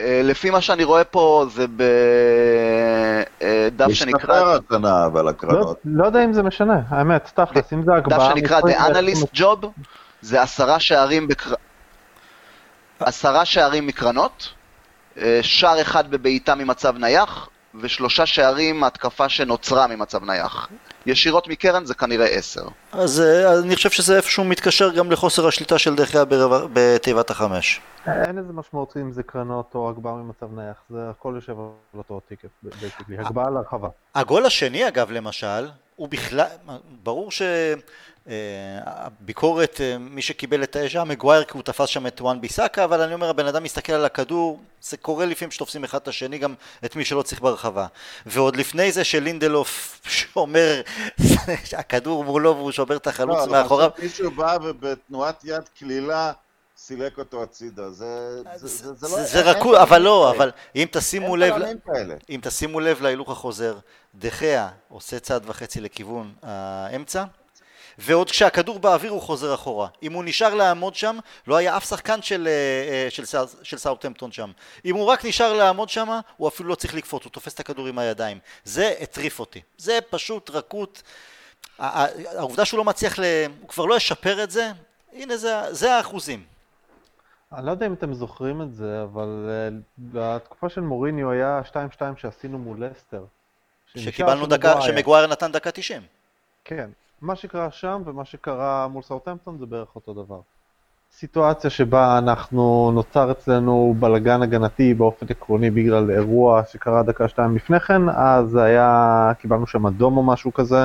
אה, 0.00 0.20
לפי 0.24 0.50
מה 0.50 0.60
שאני 0.60 0.84
רואה 0.84 1.04
פה 1.04 1.46
זה 1.54 1.66
בדף 1.66 1.84
שנקרא, 3.92 4.18
השתחרר 4.18 4.58
השנה, 4.70 5.06
אבל 5.06 5.24
לא, 5.24 5.30
הקרנות. 5.30 5.78
לא 5.84 6.06
יודע 6.06 6.24
אם 6.24 6.32
זה 6.32 6.42
משנה, 6.42 6.80
האמת, 6.88 7.24
תכלס, 7.34 7.72
אם 7.72 7.82
זה 7.82 7.90
דף 7.90 7.96
הגבהה... 7.96 8.30
שנקרא 8.34 8.56
מקצועית, 8.56 8.76
The 8.76 8.80
זה- 8.94 9.00
Analyst 9.00 9.36
Job, 9.38 9.66
זה 10.22 10.42
עשרה 10.42 10.80
שערים 10.80 11.28
בקר... 11.28 11.54
עשרה 13.00 13.44
שערים 13.44 13.86
מקרנות, 13.86 14.48
אה, 14.52 14.57
שער 15.42 15.80
אחד 15.80 16.10
בבעיטה 16.10 16.54
ממצב 16.54 16.96
נייח, 16.96 17.48
ושלושה 17.80 18.26
שערים 18.26 18.84
התקפה 18.84 19.28
שנוצרה 19.28 19.86
ממצב 19.86 20.24
נייח. 20.24 20.68
ישירות 21.06 21.48
מקרן 21.48 21.84
זה 21.84 21.94
כנראה 21.94 22.26
עשר. 22.26 22.62
אז 22.92 23.20
אה, 23.20 23.58
אני 23.58 23.76
חושב 23.76 23.90
שזה 23.90 24.16
איפשהו 24.16 24.44
מתקשר 24.44 24.90
גם 24.94 25.10
לחוסר 25.10 25.46
השליטה 25.48 25.78
של 25.78 25.94
דחיה 25.94 26.24
ברבע- 26.24 26.66
בתיבת 26.72 27.30
החמש. 27.30 27.80
אין 28.06 28.38
איזה 28.38 28.52
משמעות 28.52 28.96
אם 28.96 29.12
זה 29.12 29.22
קרנות 29.22 29.70
או 29.74 29.90
הגבהה 29.90 30.14
ממצב 30.14 30.46
נייח, 30.54 30.76
זה 30.90 30.98
הכל 31.10 31.32
יושב 31.34 31.52
על 31.60 31.66
אותו 31.98 32.20
ticket, 32.28 32.48
הגבהה 33.18 33.50
להרחבה. 33.50 33.88
הגול 34.14 34.46
השני 34.46 34.88
אגב 34.88 35.10
למשל, 35.10 35.68
הוא 35.96 36.08
בכלל, 36.08 36.46
ברור 37.02 37.30
שהביקורת, 38.28 39.80
מי 40.00 40.22
שקיבל 40.22 40.62
את 40.62 40.76
האש 40.76 40.94
היה 40.94 41.04
מגווייר 41.04 41.44
כי 41.44 41.52
הוא 41.54 41.62
תפס 41.62 41.88
שם 41.88 42.06
את 42.06 42.20
וואן 42.20 42.40
ביסאקה, 42.40 42.84
אבל 42.84 43.00
אני 43.00 43.14
אומר 43.14 43.28
הבן 43.30 43.46
אדם 43.46 43.62
מסתכל 43.62 43.92
על 43.92 44.04
הכדור, 44.04 44.60
זה 44.80 44.96
קורה 44.96 45.26
לפעמים 45.26 45.50
שתופסים 45.50 45.84
אחד 45.84 45.98
את 45.98 46.08
השני, 46.08 46.38
גם 46.38 46.54
את 46.84 46.96
מי 46.96 47.04
שלא 47.04 47.22
צריך 47.22 47.40
ברחבה. 47.40 47.86
ועוד 48.26 48.56
לפני 48.56 48.92
זה 48.92 49.04
שלינדלוף 49.04 50.00
שאומר, 50.08 50.80
הכדור 51.76 52.24
מולו 52.24 52.56
והוא 52.56 52.70
שובר 52.72 52.96
את 52.96 53.06
החלוץ 53.06 53.38
לא, 53.38 53.52
מאחוריו, 53.52 53.90
מישהו 53.98 54.30
בא 54.30 54.58
ובתנועת 54.62 55.44
יד 55.44 55.62
קלילה 55.78 56.32
סילק 56.76 57.18
אותו 57.18 57.42
הצידה. 57.42 57.90
זה 57.90 58.42
זה- 58.56 58.68
זה- 58.68 58.94
זה 58.94 59.16
לא... 59.16 59.22
זה- 59.22 59.38
אין- 59.38 59.46
רקוד, 59.56 59.74
אבל 59.74 59.98
לא, 60.02 60.30
אבל 60.30 60.50
אם 60.76 60.86
תשימו. 60.90 61.36
לב. 61.36 61.54
אם 62.30 62.40
תשימו 62.42 62.80
לב 62.80 63.02
להילוך 63.02 63.30
החוזר, 63.30 63.78
דחיה 64.14 64.68
עושה 64.88 65.18
צעד 65.20 65.42
וחצי 65.46 65.80
לכיוון 65.80 66.32
האמצע, 66.42 67.24
ועוד 67.98 68.30
כשהכדור 68.30 68.78
באוויר 68.78 69.12
הוא 69.12 69.22
חוזר 69.22 69.54
אחורה. 69.54 69.88
אם 70.02 70.12
הוא 70.12 70.24
נשאר 70.24 70.54
לעמוד 70.54 70.94
שם, 70.94 71.18
לא 71.46 71.56
היה 71.56 71.76
אף 71.76 71.88
שחקן 71.88 72.22
של, 72.22 72.48
אה, 72.48 73.04
אה, 73.04 73.10
של, 73.10 73.24
של 73.62 73.78
סאוטהמפטון 73.78 74.32
שם. 74.32 74.50
אם 74.84 74.94
הוא 74.94 75.06
רק 75.06 75.24
נשאר 75.24 75.52
לעמוד 75.52 75.88
שם, 75.88 76.08
הוא 76.36 76.48
אפילו 76.48 76.68
לא 76.68 76.74
צריך 76.74 76.94
לקפוץ, 76.94 77.24
הוא 77.24 77.32
תופס 77.32 77.54
את 77.54 77.60
הכדור 77.60 77.86
עם 77.86 77.98
הידיים. 77.98 78.38
זה 78.64 78.94
הטריף 79.00 79.40
אותי. 79.40 79.60
זה 79.78 79.98
פשוט 80.10 80.50
רכות. 80.50 81.02
העובדה 81.78 82.64
שהוא 82.64 82.78
לא 82.78 82.84
מצליח, 82.84 83.18
ל... 83.18 83.22
הוא 83.60 83.68
כבר 83.68 83.84
לא 83.84 83.96
ישפר 83.96 84.42
את 84.42 84.50
זה, 84.50 84.70
הנה 85.12 85.36
זה, 85.36 85.54
זה 85.70 85.94
האחוזים. 85.94 86.44
אני 87.52 87.66
לא 87.66 87.70
יודע 87.70 87.86
אם 87.86 87.92
אתם 87.92 88.14
זוכרים 88.14 88.62
את 88.62 88.74
זה, 88.74 89.02
אבל 89.02 89.48
אה, 89.48 89.68
בתקופה 89.98 90.68
של 90.68 90.80
מוריניו 90.80 91.30
היה 91.30 91.60
2-2 91.72 92.00
שעשינו 92.16 92.58
מול 92.58 92.84
לסטר. 92.84 93.24
שקיבלנו 93.96 94.46
דקה, 94.46 94.68
מגווייר. 94.68 94.80
שמגווייר 94.80 95.26
נתן 95.26 95.52
דקה 95.52 95.70
90. 95.70 96.02
כן. 96.64 96.90
מה 97.22 97.36
שקרה 97.36 97.70
שם 97.70 98.02
ומה 98.04 98.24
שקרה 98.24 98.88
מול 98.88 99.02
סאוטהמפטון 99.02 99.58
זה 99.58 99.66
בערך 99.66 99.88
אותו 99.96 100.14
דבר. 100.14 100.40
סיטואציה 101.12 101.70
שבה 101.70 102.18
אנחנו, 102.18 102.90
נוצר 102.94 103.30
אצלנו 103.30 103.94
בלגן 103.98 104.42
הגנתי 104.42 104.94
באופן 104.94 105.26
עקרוני 105.30 105.70
בגלל 105.70 106.10
אירוע 106.10 106.62
שקרה 106.72 107.02
דקה 107.02 107.28
שתיים 107.28 107.56
לפני 107.56 107.80
כן, 107.80 108.08
אז 108.08 108.56
היה, 108.56 109.32
קיבלנו 109.38 109.66
שם 109.66 109.86
אדום 109.86 110.16
או 110.16 110.22
משהו 110.22 110.52
כזה, 110.52 110.84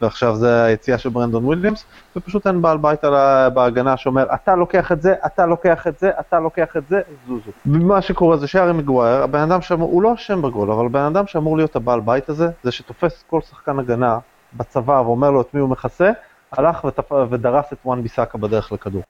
ועכשיו 0.00 0.36
זה 0.36 0.64
היציאה 0.64 0.98
של 0.98 1.08
ברנדון 1.08 1.44
וויליאמס, 1.44 1.84
ופשוט 2.16 2.46
אין 2.46 2.62
בעל 2.62 2.78
בית 2.78 3.04
על 3.04 3.14
בהגנה 3.48 3.96
שאומר, 3.96 4.26
אתה 4.34 4.56
לוקח 4.56 4.92
את 4.92 5.02
זה, 5.02 5.14
אתה 5.26 5.46
לוקח 5.46 5.86
את 5.86 5.98
זה, 5.98 6.10
אתה 6.20 6.40
לוקח 6.40 6.76
את 6.76 6.88
זה, 6.88 7.00
זוזו. 7.26 7.50
ומה 7.66 8.02
שקורה 8.02 8.36
זה 8.36 8.46
שהארי 8.46 8.72
מגווייר, 8.72 9.22
הבן 9.22 9.40
אדם 9.40 9.60
שאמור, 9.60 9.90
הוא 9.90 10.02
לא 10.02 10.14
אשם 10.14 10.42
בגול, 10.42 10.72
אבל 10.72 10.86
הבן 10.86 11.04
אדם 11.04 11.26
שאמור 11.26 11.56
להיות 11.56 11.76
הבעל 11.76 12.00
בית 12.00 12.28
הזה, 12.28 12.48
זה 12.62 12.72
שתופס 12.72 13.24
כל 13.26 13.40
שחקן 13.40 13.78
הגנה 13.78 14.18
בצבא 14.54 14.92
ואומר 14.92 15.30
לו 15.30 15.40
את 15.40 15.54
מי 15.54 15.60
הוא 15.60 15.68
מכסה, 15.68 16.10
הלך 16.52 16.84
ותפ... 16.84 17.12
ודרס 17.30 17.64
את 17.72 17.78
וואן 17.84 18.02
ביסאקה 18.02 18.38
בדרך 18.38 18.72
לכדור. 18.72 19.02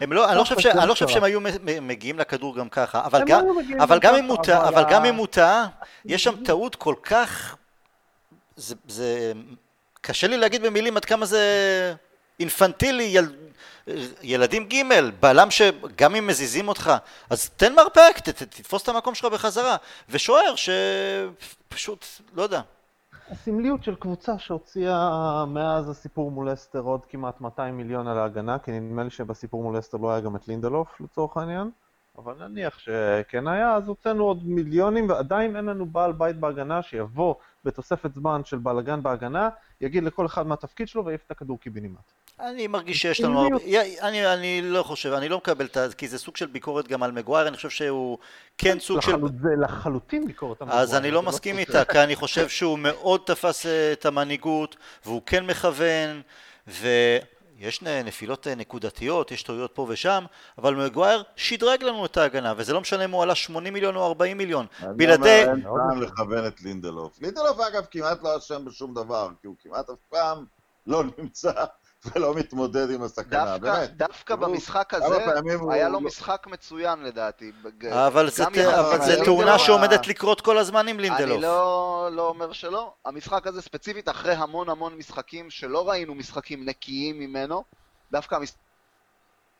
הם 0.00 0.12
לא, 0.12 0.28
אני 0.28 0.38
לא 0.38 0.42
חושב 0.42 0.60
ש- 0.60 0.66
אני 0.66 0.88
לא 0.88 0.92
חושב. 0.92 1.08
שהם 1.08 1.24
היו 1.24 1.40
מגיעים 1.82 2.18
לכדור 2.18 2.56
גם 2.56 2.68
ככה, 2.68 3.04
אבל 3.04 3.24
גם, 3.26 3.44
אבל 3.80 3.98
גם 3.98 4.14
אם 4.14 4.24
הוא 4.24 4.36
טעה, 4.42 4.68
אבל 4.68 4.84
גם 4.90 5.04
אם 5.04 5.14
הוא 5.14 5.26
טעה, 5.26 5.66
יש 6.04 6.24
שם 6.24 6.44
טעות 6.44 6.76
כל 6.76 6.94
כך, 7.02 7.56
זה, 8.56 8.74
זה, 8.88 9.32
קשה 10.00 10.26
לי 10.26 10.36
להגיד 10.36 10.62
במילים 10.62 10.96
עד 10.96 11.04
כמה 11.04 11.26
זה 11.26 11.40
אינפנטילי, 12.40 13.02
יל, 13.02 13.24
ילדים 14.22 14.68
ג', 14.68 14.82
בלם 15.20 15.50
שגם 15.50 16.14
אם 16.14 16.26
מזיזים 16.26 16.68
אותך, 16.68 16.92
אז 17.30 17.50
תן 17.50 17.74
מרפק, 17.74 18.18
ת, 18.18 18.28
ת, 18.28 18.42
תתפוס 18.42 18.82
את 18.82 18.88
המקום 18.88 19.14
שלך 19.14 19.32
בחזרה, 19.32 19.76
ושוער 20.08 20.54
שפשוט, 20.56 22.06
לא 22.34 22.42
יודע, 22.42 22.60
הסמליות 23.32 23.84
של 23.84 23.94
קבוצה 23.94 24.38
שהוציאה 24.38 25.44
מאז 25.48 25.88
הסיפור 25.88 26.30
מול 26.30 26.52
אסטר 26.52 26.80
עוד 26.80 27.06
כמעט 27.06 27.40
200 27.40 27.76
מיליון 27.76 28.06
על 28.06 28.18
ההגנה, 28.18 28.58
כי 28.58 28.80
נדמה 28.80 29.02
לי 29.04 29.10
שבסיפור 29.10 29.62
מול 29.62 29.78
אסטר 29.78 29.98
לא 29.98 30.10
היה 30.10 30.20
גם 30.20 30.36
את 30.36 30.48
לינדלוף 30.48 31.00
לצורך 31.00 31.36
העניין, 31.36 31.70
אבל 32.18 32.48
נניח 32.48 32.78
שכן 32.78 33.46
היה, 33.48 33.74
אז 33.74 33.88
הוצאנו 33.88 34.24
עוד 34.24 34.46
מיליונים 34.46 35.08
ועדיין 35.08 35.56
אין 35.56 35.64
לנו 35.64 35.86
בעל 35.86 36.12
בית 36.12 36.36
בהגנה 36.36 36.82
שיבוא 36.82 37.34
בתוספת 37.64 38.14
זמן 38.14 38.44
של 38.44 38.58
בלאגן 38.58 39.02
בהגנה, 39.02 39.48
יגיד 39.80 40.04
לכל 40.04 40.26
אחד 40.26 40.46
מה 40.46 40.54
התפקיד 40.54 40.88
שלו 40.88 41.04
ויעיף 41.04 41.24
את 41.26 41.30
הכדור 41.30 41.60
קיבינימט. 41.60 42.12
אני 42.40 42.66
מרגיש 42.66 43.02
שיש 43.02 43.20
לנו 43.20 43.42
הרבה, 43.42 43.56
אני, 44.00 44.32
אני 44.32 44.60
לא 44.62 44.82
חושב, 44.82 45.12
אני 45.12 45.28
לא 45.28 45.36
מקבל 45.36 45.66
את 45.66 45.76
ה... 45.76 45.86
כי 45.98 46.08
זה 46.08 46.18
סוג 46.18 46.36
של 46.36 46.46
ביקורת 46.46 46.88
גם 46.88 47.02
על 47.02 47.12
מגווייר, 47.12 47.48
אני 47.48 47.56
חושב 47.56 47.70
שהוא 47.70 48.18
כן 48.58 48.78
סוג 48.80 49.00
של... 49.02 49.12
לחלוט- 49.12 49.32
זה 49.42 49.48
לחלוטין 49.60 50.26
ביקורת 50.26 50.62
על 50.62 50.68
אז 50.70 50.88
מגווייר, 50.88 50.98
אני 50.98 51.10
לא 51.10 51.20
זה 51.20 51.26
מסכים 51.26 51.58
איתה, 51.58 51.84
כי 51.84 51.98
אני 51.98 52.16
חושב 52.16 52.48
שהוא 52.48 52.78
מאוד 52.78 53.20
תפס 53.26 53.66
אה, 53.66 53.92
את 53.92 54.06
המנהיגות, 54.06 54.76
והוא 55.04 55.22
כן 55.26 55.46
מכוון, 55.46 56.22
ויש 56.66 57.82
נפילות 57.82 58.46
אה, 58.46 58.54
נקודתיות, 58.54 59.30
יש 59.30 59.42
טעויות 59.42 59.70
פה 59.74 59.86
ושם, 59.88 60.24
אבל 60.58 60.74
מגווייר 60.74 61.22
שדרג 61.36 61.82
לנו 61.82 62.06
את 62.06 62.16
ההגנה, 62.16 62.54
וזה 62.56 62.72
לא 62.72 62.80
משנה 62.80 63.04
אם 63.04 63.10
הוא 63.10 63.22
עלה 63.22 63.34
80 63.34 63.74
מיליון 63.74 63.96
או 63.96 64.06
40 64.06 64.38
מיליון. 64.38 64.66
אני 64.82 64.88
בלעדי... 64.96 65.42
אומר, 65.44 65.54
אין 65.54 65.62
טעם 65.62 66.02
לכוון 66.02 66.46
את 66.46 66.62
לינדלוף. 66.62 67.18
לינדלוף 67.20 67.60
אגב 67.60 67.84
כמעט 67.90 68.22
לא 68.22 68.38
אשם 68.38 68.64
בשום 68.64 68.94
דבר, 68.94 69.28
כי 69.40 69.46
הוא 69.46 69.56
כמעט 69.62 69.90
אף 69.90 69.96
פעם 70.08 70.44
לא 70.86 71.02
נמצא 71.18 71.52
ולא 72.06 72.34
מתמודד 72.34 72.90
עם 72.90 73.02
הסכנה, 73.02 73.44
דווקא, 73.58 73.58
באמת. 73.58 73.96
דווקא 73.96 74.34
תראו, 74.34 74.50
במשחק 74.50 74.94
הזה, 74.94 75.18
פעמים 75.34 75.60
הוא- 75.60 75.72
היה 75.72 75.88
לו 75.88 75.94
הוא- 75.98 76.02
משחק 76.06 76.46
מצוין 76.46 76.98
לדעתי. 77.02 77.52
אבל 77.92 78.30
זה 79.00 79.16
תאונה 79.24 79.58
שעומדת 79.58 80.06
לקרות 80.06 80.40
כל 80.40 80.58
הזמן 80.58 80.88
עם 80.88 80.98
אני 80.98 81.02
לינדלוף. 81.02 81.42
לא, 81.42 82.08
לא 82.12 82.28
אומר 82.28 82.52
שלא. 82.52 82.94
המשחק 83.04 83.46
הזה 83.46 83.62
ספציפית, 83.62 84.08
אחרי 84.08 84.34
המון 84.34 84.68
המון 84.68 84.94
משחקים 84.98 85.50
שלא 85.50 85.88
ראינו 85.88 86.14
משחקים 86.14 86.64
נקיים 86.64 87.18
ממנו, 87.18 87.64
דווקא 88.12 88.34
המשחק 88.34 88.56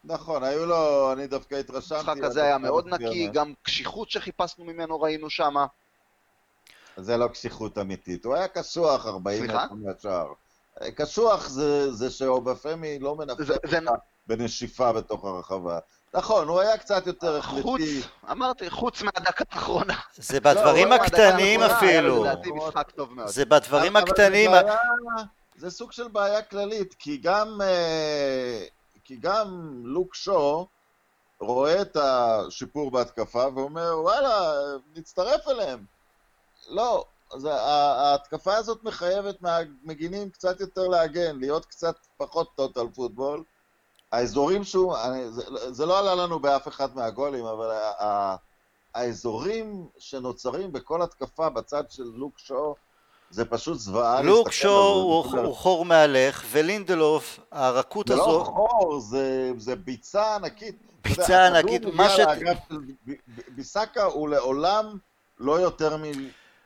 נכון, 0.04 0.44
היו 0.44 0.66
לו, 0.66 1.12
אני 1.12 1.26
דווקא 1.26 1.54
התרשמתי. 1.54 2.24
הזה 2.26 2.42
היה 2.42 2.58
מאוד. 2.58 2.88
נקי, 2.88 3.28
גם 3.32 3.52
קשיחות 3.62 4.10
שחיפשנו 4.10 4.64
ממנו 4.64 5.00
ראינו 5.00 5.30
שמה. 5.30 5.66
זה 6.96 7.16
לא 7.16 7.28
קשיחות 7.28 7.78
אמיתית, 7.78 8.24
הוא 8.24 8.34
היה 8.34 8.48
קשוח 8.48 9.06
40 9.06 9.38
סליחה? 9.46 9.64
מטר 9.64 9.74
מהשאר. 9.74 10.32
קשוח 10.96 11.48
זה, 11.48 11.92
זה 11.92 12.10
שאובפמי 12.10 12.98
לא 12.98 13.16
זה- 13.18 13.24
מנפק 13.24 13.42
זה- 13.44 13.54
אותך 13.54 13.90
בנשיפה 14.26 14.92
בתוך 14.92 15.24
הרחבה. 15.24 15.78
נכון, 16.14 16.48
הוא 16.48 16.60
היה 16.60 16.78
קצת 16.78 17.06
יותר 17.06 17.40
חוץ, 17.42 17.58
החלטי. 17.80 18.00
אמרתי, 18.30 18.70
חוץ 18.70 19.02
מהדקה 19.02 19.44
האחרונה. 19.50 19.94
זה 20.16 20.40
בדברים 20.40 20.88
לא, 20.88 20.94
הקטנים 20.94 21.62
אפילו. 21.62 22.24
זה 23.26 23.44
בדברים 23.44 23.96
אבל 23.96 24.06
זה 24.06 24.12
הקטנים. 24.12 24.50
בעיה- 24.50 24.76
זה 25.56 25.70
סוג 25.70 25.92
של 25.92 26.08
בעיה 26.08 26.42
כללית, 26.42 26.94
כי 26.98 27.16
גם, 27.16 27.60
אה, 27.64 28.64
כי 29.04 29.16
גם 29.16 29.70
לוק 29.84 30.14
שו 30.14 30.66
רואה 31.40 31.82
את 31.82 31.96
השיפור 31.96 32.90
בהתקפה 32.90 33.46
ואומר, 33.54 34.00
וואלה, 34.00 34.52
נצטרף 34.96 35.48
אליהם. 35.48 35.84
לא, 36.70 37.04
אז 37.32 37.44
ההתקפה 37.44 38.54
הזאת 38.54 38.84
מחייבת 38.84 39.42
מהמגינים 39.42 40.30
קצת 40.30 40.60
יותר 40.60 40.88
להגן, 40.88 41.38
להיות 41.38 41.64
קצת 41.64 41.96
פחות 42.16 42.50
טוטל 42.56 42.86
פוטבול. 42.94 43.42
האזורים 44.12 44.64
שהוא, 44.64 44.96
אני, 44.96 45.30
זה, 45.30 45.42
זה 45.70 45.86
לא 45.86 45.98
עלה 45.98 46.14
לנו 46.14 46.38
באף 46.40 46.68
אחד 46.68 46.96
מהגולים, 46.96 47.44
אבל 47.44 47.70
ה, 47.70 48.04
ה, 48.04 48.36
האזורים 48.94 49.86
שנוצרים 49.98 50.72
בכל 50.72 51.02
התקפה 51.02 51.48
בצד 51.48 51.84
של 51.90 52.10
לוק 52.14 52.38
שו, 52.38 52.74
זה 53.30 53.44
פשוט 53.44 53.78
זוועה 53.78 54.22
לוק 54.22 54.46
להסתכל 54.46 54.62
שו 54.62 54.68
על 54.68 54.74
זה. 54.74 54.80
הוא 54.80 55.30
זה 55.32 55.40
הוא 55.40 55.56
חור 55.56 55.84
מהלך, 55.84 56.44
ולינדלוף, 56.50 57.40
הרכות 57.52 58.08
זה 58.08 58.16
לא 58.16 58.22
הזו, 58.22 58.44
חור, 58.44 59.00
זה, 59.00 59.52
זה 59.56 59.76
ביצה 59.76 60.34
ענקית. 60.34 60.76
ביצה 61.02 61.46
ענקית, 61.46 61.82
מה 61.84 62.10
ש... 62.10 62.18
לאגף 62.18 62.58
של 62.68 62.78
ב- 62.78 63.10
ב- 63.10 63.42
ביסאקה 63.48 64.04
הוא 64.04 64.28
לעולם 64.28 64.98
לא 65.38 65.60
יותר 65.60 65.96
מ... 65.96 66.02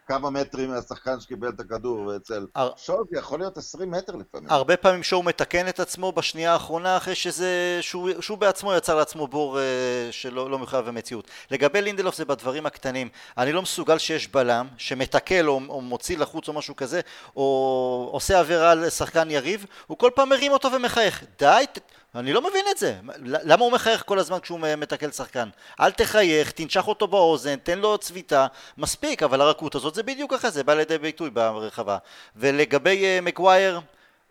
כמה 0.06 0.30
מטרים 0.30 0.70
מהשחקן 0.70 1.20
שקיבל 1.20 1.48
את 1.48 1.60
הכדור, 1.60 1.98
ואצל 2.06 2.46
הר- 2.54 2.70
שוב 2.76 3.06
יכול 3.12 3.38
להיות 3.38 3.56
20 3.56 3.90
מטר 3.90 4.12
לפעמים. 4.16 4.50
הרבה 4.50 4.76
פעמים 4.76 5.02
שואו 5.02 5.22
מתקן 5.22 5.68
את 5.68 5.80
עצמו 5.80 6.12
בשנייה 6.12 6.52
האחרונה 6.52 6.96
אחרי 6.96 7.14
שזה, 7.14 7.78
שהוא, 7.80 8.10
שהוא 8.20 8.38
בעצמו 8.38 8.74
יצר 8.74 8.94
לעצמו 8.94 9.26
בור 9.26 9.58
אה, 9.58 9.64
שלא 10.10 10.50
לא 10.50 10.58
מחויב 10.58 10.84
במציאות. 10.86 11.30
לגבי 11.50 11.82
לינדלוף 11.82 12.16
זה 12.16 12.24
בדברים 12.24 12.66
הקטנים. 12.66 13.08
אני 13.38 13.52
לא 13.52 13.62
מסוגל 13.62 13.98
שיש 13.98 14.28
בלם 14.28 14.66
שמתקל 14.78 15.48
או, 15.48 15.60
או 15.68 15.80
מוציא 15.80 16.18
לחוץ 16.18 16.48
או 16.48 16.52
משהו 16.52 16.76
כזה, 16.76 17.00
או 17.36 18.08
עושה 18.12 18.38
עבירה 18.40 18.70
על 18.70 18.90
שחקן 18.90 19.30
יריב, 19.30 19.66
הוא 19.86 19.98
כל 19.98 20.10
פעם 20.14 20.28
מרים 20.28 20.52
אותו 20.52 20.72
ומחייך. 20.72 21.24
די, 21.38 21.64
ת- 21.72 21.78
אני 22.16 22.32
לא 22.32 22.42
מבין 22.42 22.64
את 22.70 22.78
זה. 22.78 22.94
למה 23.22 23.64
הוא 23.64 23.72
מחייך 23.72 24.02
כל 24.06 24.18
הזמן 24.18 24.38
כשהוא 24.40 24.60
מתקל 24.76 25.10
שחקן? 25.10 25.48
אל 25.80 25.90
תחייך, 25.90 26.50
תנשך 26.50 26.88
אותו 26.88 27.06
באוזן, 27.06 27.56
תן 27.56 27.78
לו 27.78 27.98
צביטה, 27.98 28.46
מספיק, 28.78 29.22
אבל 29.22 29.40
הרכות 29.40 29.74
הזאת 29.74 29.94
זה 29.94 30.02
בדיוק 30.02 30.34
ככה, 30.34 30.50
זה 30.50 30.64
בא 30.64 30.74
לידי 30.74 30.98
ביטוי 30.98 31.30
ברחבה. 31.30 31.98
ולגבי 32.36 33.04
uh, 33.04 33.24
מגווייר, 33.24 33.80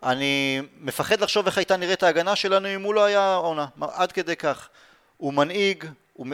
אני 0.02 0.62
מפחד 0.80 1.20
לחשוב 1.20 1.46
איך 1.46 1.58
הייתה 1.58 1.76
נראית 1.76 2.02
ההגנה 2.02 2.36
שלנו 2.36 2.68
אם 2.74 2.82
הוא 2.82 2.94
לא 2.94 3.04
היה 3.04 3.34
עונה, 3.34 3.66
עד 3.80 4.12
כדי 4.12 4.36
כך. 4.36 4.68
הוא 5.16 5.34
מנהיג, 5.34 5.84
הוא, 6.12 6.26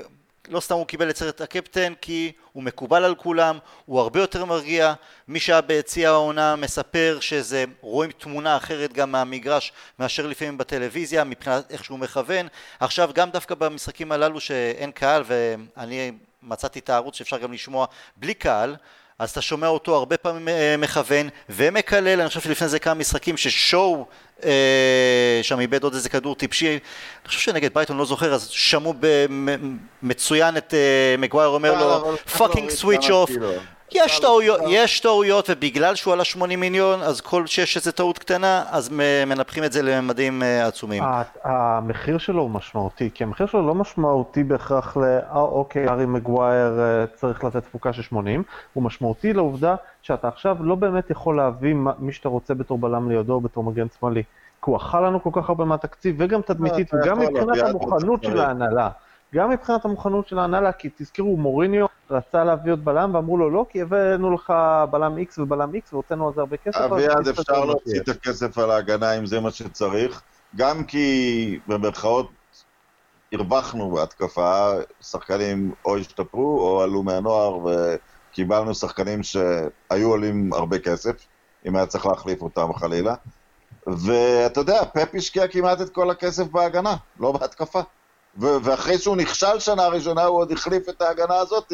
לא 0.49 0.61
סתם 0.61 0.75
הוא 0.75 0.87
קיבל 0.87 1.11
את 1.11 1.17
סרט 1.17 1.41
הקפטן 1.41 1.93
כי 2.01 2.33
הוא 2.53 2.63
מקובל 2.63 3.05
על 3.05 3.15
כולם, 3.15 3.59
הוא 3.87 4.01
הרבה 4.01 4.21
יותר 4.21 4.45
מרגיע, 4.45 4.95
מי 5.29 5.41
שהיה 5.41 5.61
ביציע 5.61 6.11
העונה 6.11 6.57
מספר 6.57 7.19
שזה, 7.21 7.65
רואים 7.81 8.11
תמונה 8.11 8.57
אחרת 8.57 8.93
גם 8.93 9.13
מהמגרש 9.13 9.73
מאשר 9.99 10.27
לפעמים 10.27 10.59
בטלוויזיה 10.59 11.25
מבחינת 11.25 11.71
איך 11.71 11.85
שהוא 11.85 11.99
מכוון, 11.99 12.47
עכשיו 12.81 13.11
גם 13.15 13.31
דווקא 13.31 13.55
במשחקים 13.55 14.13
הללו 14.13 14.41
שאין 14.41 14.91
קהל 14.91 15.23
ואני 15.27 16.13
מצאתי 16.43 16.79
את 16.79 16.91
הערוץ 16.91 17.15
שאפשר 17.15 17.39
גם 17.39 17.53
לשמוע 17.53 17.87
בלי 18.17 18.35
קהל 18.35 18.77
אז 19.23 19.31
אתה 19.31 19.41
שומע 19.41 19.67
אותו 19.69 19.97
הרבה 19.97 20.17
פעמים 20.17 20.49
אה, 20.49 20.75
מכוון 20.79 21.29
ומקלל, 21.49 22.21
אני 22.21 22.29
חושב 22.29 22.41
שלפני 22.41 22.69
זה 22.69 22.79
כמה 22.79 22.95
משחקים 22.95 23.37
ששואו 23.37 24.07
אה, 24.45 24.51
שם 25.43 25.61
איבד 25.61 25.83
עוד 25.85 25.95
איזה 25.95 26.09
כדור 26.09 26.35
טיפשי, 26.35 26.69
אני 26.69 26.79
חושב 27.29 27.41
שנגד 27.41 27.75
ברייטון 27.75 27.97
לא 27.97 28.05
זוכר, 28.05 28.35
אז 28.35 28.49
שמעו 28.49 28.95
מצוין 30.03 30.57
את 30.57 30.75
אה, 30.75 31.15
מגווייר 31.19 31.49
אומר 31.49 31.73
אבל- 31.75 32.11
לו 32.11 32.17
fucking 32.17 32.71
switch 32.71 33.11
off. 33.11 33.31
יש 33.95 34.21
טעויות, 34.21 34.61
יש 34.69 35.01
טעויות 35.01 35.47
ובגלל 35.51 35.95
שהוא 35.95 36.13
עלה 36.15 36.25
80 36.25 36.61
מיליון 36.61 37.01
אז 37.03 37.21
כל 37.21 37.47
שיש 37.47 37.77
איזה 37.77 37.93
טעות 37.93 38.19
קטנה 38.19 38.65
אז 38.71 38.91
מנפחים 39.27 39.65
את 39.65 39.73
זה 39.73 39.83
לממדים 39.83 40.43
אה, 40.43 40.67
עצומים. 40.67 41.03
המחיר 41.45 42.19
שלו 42.19 42.43
הוא 42.43 42.51
משמעותי, 42.51 43.11
כי 43.15 43.25
המחיר 43.25 43.47
שלו 43.47 43.67
לא 43.67 43.75
משמעותי 43.75 44.45
בהכרח 44.45 44.97
ל... 44.97 45.01
אה, 45.05 45.41
אוקיי, 45.41 45.89
הארי 45.89 46.07
מגווייר 46.07 46.81
אה, 46.81 47.05
צריך 47.15 47.45
לתת 47.45 47.63
תפוקה 47.65 47.93
של 47.93 48.03
80, 48.03 48.43
הוא 48.73 48.85
משמעותי 48.85 49.33
לעובדה 49.33 49.75
שאתה 50.03 50.29
עכשיו 50.29 50.57
לא 50.61 50.75
באמת 50.75 51.11
יכול 51.11 51.37
להביא 51.37 51.75
מה- 51.75 51.93
מי 51.99 52.13
שאתה 52.13 52.29
רוצה 52.29 52.55
בתור 52.55 52.79
בלם 52.79 53.11
לידו 53.11 53.33
או 53.33 53.41
בתור 53.41 53.65
מגן 53.65 53.87
שמאלי. 54.01 54.23
כי 54.65 54.71
הוא 54.71 54.77
אכל 54.77 55.01
לנו 55.07 55.23
כל 55.23 55.31
כך 55.33 55.49
הרבה 55.49 55.65
מהתקציב, 55.65 56.15
וגם 56.19 56.41
תדמיתית, 56.43 56.91
וגם 56.95 57.19
מבחינת 57.19 57.59
המוכנות 57.69 58.23
של. 58.23 58.41
ההנהלה. 58.41 58.89
גם 59.35 59.51
מבחינת 59.51 59.85
המוכנות 59.85 60.29
של 60.29 60.39
ההנהלה, 60.39 60.73
כי 60.73 60.89
תזכרו, 60.97 61.37
מוריניו 61.37 61.87
רצה 62.11 62.45
להביא 62.45 62.73
עוד 62.73 62.85
בלם, 62.85 63.15
ואמרו 63.15 63.39
לו 63.39 63.51
לא, 63.51 63.67
כי 63.69 63.83
הבאנו 63.83 64.35
לך 64.35 64.53
בלם 64.91 65.17
X 65.19 65.41
ובלם 65.41 65.71
X, 65.75 65.89
והוצאנו 65.93 66.29
על 66.29 66.35
זה 66.35 66.41
הרבה 66.41 66.57
כסף. 66.57 66.81
אביעד, 66.81 67.29
אפשר 67.29 67.65
להוציא. 67.65 68.01
את 68.01 68.09
הכסף 68.09 68.59
על 68.59 68.71
ההגנה 68.71 69.19
אם 69.19 69.27
זה 69.27 69.41
מה 69.41 69.51
שצריך, 69.51 70.23
גם 70.57 70.85
כי 70.85 71.59
במרכאות 71.67 72.31
הרווחנו 73.33 73.91
בהתקפה, 73.91 74.71
שחקנים 75.01 75.73
או 75.85 75.97
השתפרו 75.97 76.61
או 76.61 76.83
עלו 76.83 77.03
מהנוער 77.03 77.59
וקיבלנו 77.65 78.75
שחקנים 78.75 79.23
שהיו 79.23 80.09
עולים 80.09 80.53
הרבה 80.53 80.79
כסף, 80.79 81.27
אם 81.67 81.77
היה 81.77 81.87
צריך 81.87 82.07
להחליף 82.07 82.43
אותם 82.43 82.75
חלילה. 82.75 83.15
ואתה 83.87 84.61
יודע, 84.61 84.85
פפ 84.85 85.15
השקיע 85.15 85.49
כמעט 85.49 85.81
את 85.81 85.91
כל 85.91 86.11
הכסף 86.11 86.47
בהגנה, 86.47 86.95
לא 87.21 87.33
בהתקפה. 87.33 87.81
ואחרי 88.39 88.99
שהוא 88.99 89.17
נכשל 89.17 89.59
שנה 89.59 89.87
ראשונה, 89.89 90.25
הוא 90.25 90.39
עוד 90.39 90.53
החליף 90.53 90.89
את 90.89 91.03
ההגנה 91.03 91.35
הזאת. 91.37 91.73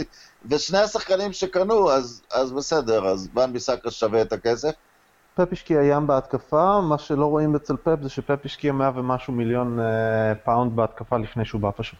ושני 0.50 0.78
השחקנים 0.78 1.32
שקנו, 1.32 1.90
אז, 1.90 2.22
אז 2.32 2.52
בסדר, 2.52 3.06
אז 3.06 3.28
וואן 3.34 3.52
ביסאקה 3.52 3.90
שווה 3.90 4.22
את 4.22 4.32
הכסף. 4.32 4.70
פפ 5.34 5.52
השקיע 5.52 5.82
ים 5.82 6.06
בהתקפה, 6.06 6.80
מה 6.80 6.98
שלא 6.98 7.26
רואים 7.26 7.56
אצל 7.56 7.76
פפ 7.76 7.96
זה 8.02 8.08
שפפ 8.08 8.38
השקיע 8.44 8.72
100 8.72 8.90
ומשהו 8.94 9.32
מיליון 9.32 9.80
אה, 9.80 9.84
פאונד 10.44 10.76
בהתקפה 10.76 11.16
לפני 11.16 11.44
שהוא 11.44 11.60
בא 11.60 11.70
פשוט. 11.76 11.98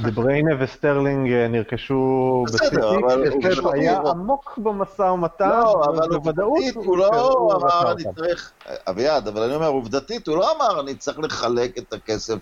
דה 0.00 0.10
ברוינה 0.10 0.50
וסטרלינג 0.60 1.32
אה, 1.32 1.48
נרכשו 1.48 2.44
בסדר, 2.46 2.90
אבל 2.90 3.30
פפ 3.30 3.34
עובדתית 3.34 3.64
היה 3.72 3.98
הוא- 3.98 4.10
עמוק 4.10 4.58
במשא 4.62 5.02
ומתן, 5.02 5.48
לא, 5.48 5.82
אבל 5.84 6.14
עובדתית 6.14 6.74
הוא 6.74 6.98
לא 6.98 7.30
הוא 7.30 7.52
אמר 7.52 7.92
אני. 7.92 8.04
צריך... 8.16 8.52
אביעד, 8.90 9.28
אבל 9.28 9.42
אני 9.42 9.54
אומר, 9.54 9.66
עובדתית 9.68 10.26
הוא 10.28 10.36
לא 10.36 10.52
אמר 10.56 10.80
אני 10.80 10.94
צריך 10.94 11.18
לחלק 11.18 11.78
את 11.78 11.92
הכסף 11.92 12.36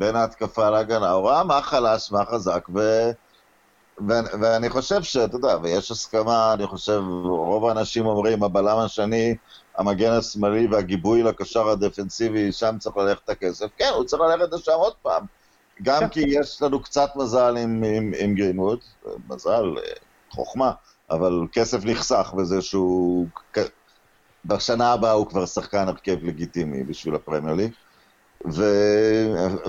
בין 0.00 0.16
ההתקפה 0.16 0.70
להגנה, 0.70 1.10
הוא 1.10 1.28
ראה 1.28 1.44
מה 1.44 1.62
חלש, 1.62 2.12
מה 2.12 2.24
חזק, 2.24 2.66
ו... 2.74 2.80
ו- 4.08 4.40
ואני 4.40 4.68
חושב 4.68 5.02
שאתה 5.02 5.36
יודע, 5.36 5.56
ויש 5.62 5.90
הסכמה, 5.90 6.52
אני 6.52 6.66
חושב, 6.66 7.02
רוב 7.24 7.66
האנשים 7.66 8.06
אומרים, 8.06 8.42
הבלם 8.42 8.78
השני, 8.78 9.34
המגן 9.76 10.12
השמאלי 10.12 10.66
והגיבוי 10.66 11.22
לקשר 11.22 11.68
הדפנסיבי, 11.68 12.52
שם 12.52 12.76
צריך 12.78 12.96
ללכת 12.96 13.28
הכסף. 13.28 13.66
כן, 13.76 13.90
הוא 13.94 14.04
צריך 14.04 14.22
ללכת 14.22 14.52
לשם 14.52 14.72
עוד 14.72 14.94
פעם. 15.02 15.24
גם 15.82 16.08
כי 16.08 16.24
יש 16.26 16.62
לנו 16.62 16.82
קצת 16.82 17.10
מזל 17.16 17.56
עם, 17.56 17.82
עם, 17.82 18.12
עם 18.18 18.34
גרינווד, 18.34 18.78
מזל, 19.28 19.64
אה, 19.78 19.92
חוכמה, 20.30 20.72
אבל 21.10 21.46
כסף 21.52 21.84
נחסך 21.84 22.32
בזה 22.36 22.62
שהוא... 22.62 23.26
בשנה 24.44 24.92
הבאה 24.92 25.12
הוא 25.12 25.26
כבר 25.26 25.46
שחקן 25.46 25.88
הרכב 25.88 26.24
לגיטימי 26.24 26.84
בשביל 26.84 27.14
הפרמייר 27.14 27.56
ליג, 27.56 27.72
ו... 28.48 28.64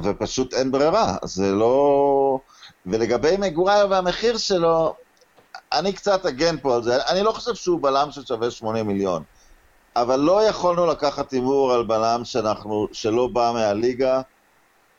ופשוט 0.04 0.54
אין 0.54 0.72
ברירה, 0.72 1.18
זה 1.24 1.52
לא... 1.52 2.40
ולגבי 2.86 3.38
מגווייר 3.38 3.88
והמחיר 3.90 4.38
שלו, 4.38 4.96
אני 5.74 5.94
קצת 5.94 6.26
אגן 6.26 6.58
פה 6.58 6.76
על 6.76 6.84
זה, 6.84 7.06
אני 7.06 7.24
לא 7.24 7.32
חושב 7.32 7.56
שהוא 7.56 7.80
בלם 7.82 8.12
ששווה 8.12 8.52
80 8.52 8.88
מיליון, 8.88 9.24
אבל 9.96 10.20
לא 10.20 10.44
יכולנו 10.44 10.86
לקחת 10.86 11.32
הימור 11.32 11.74
על 11.74 11.84
בלם 11.84 12.22
שאנחנו, 12.26 12.88
שלא 12.92 13.28
בא 13.28 13.52
מהליגה, 13.54 14.22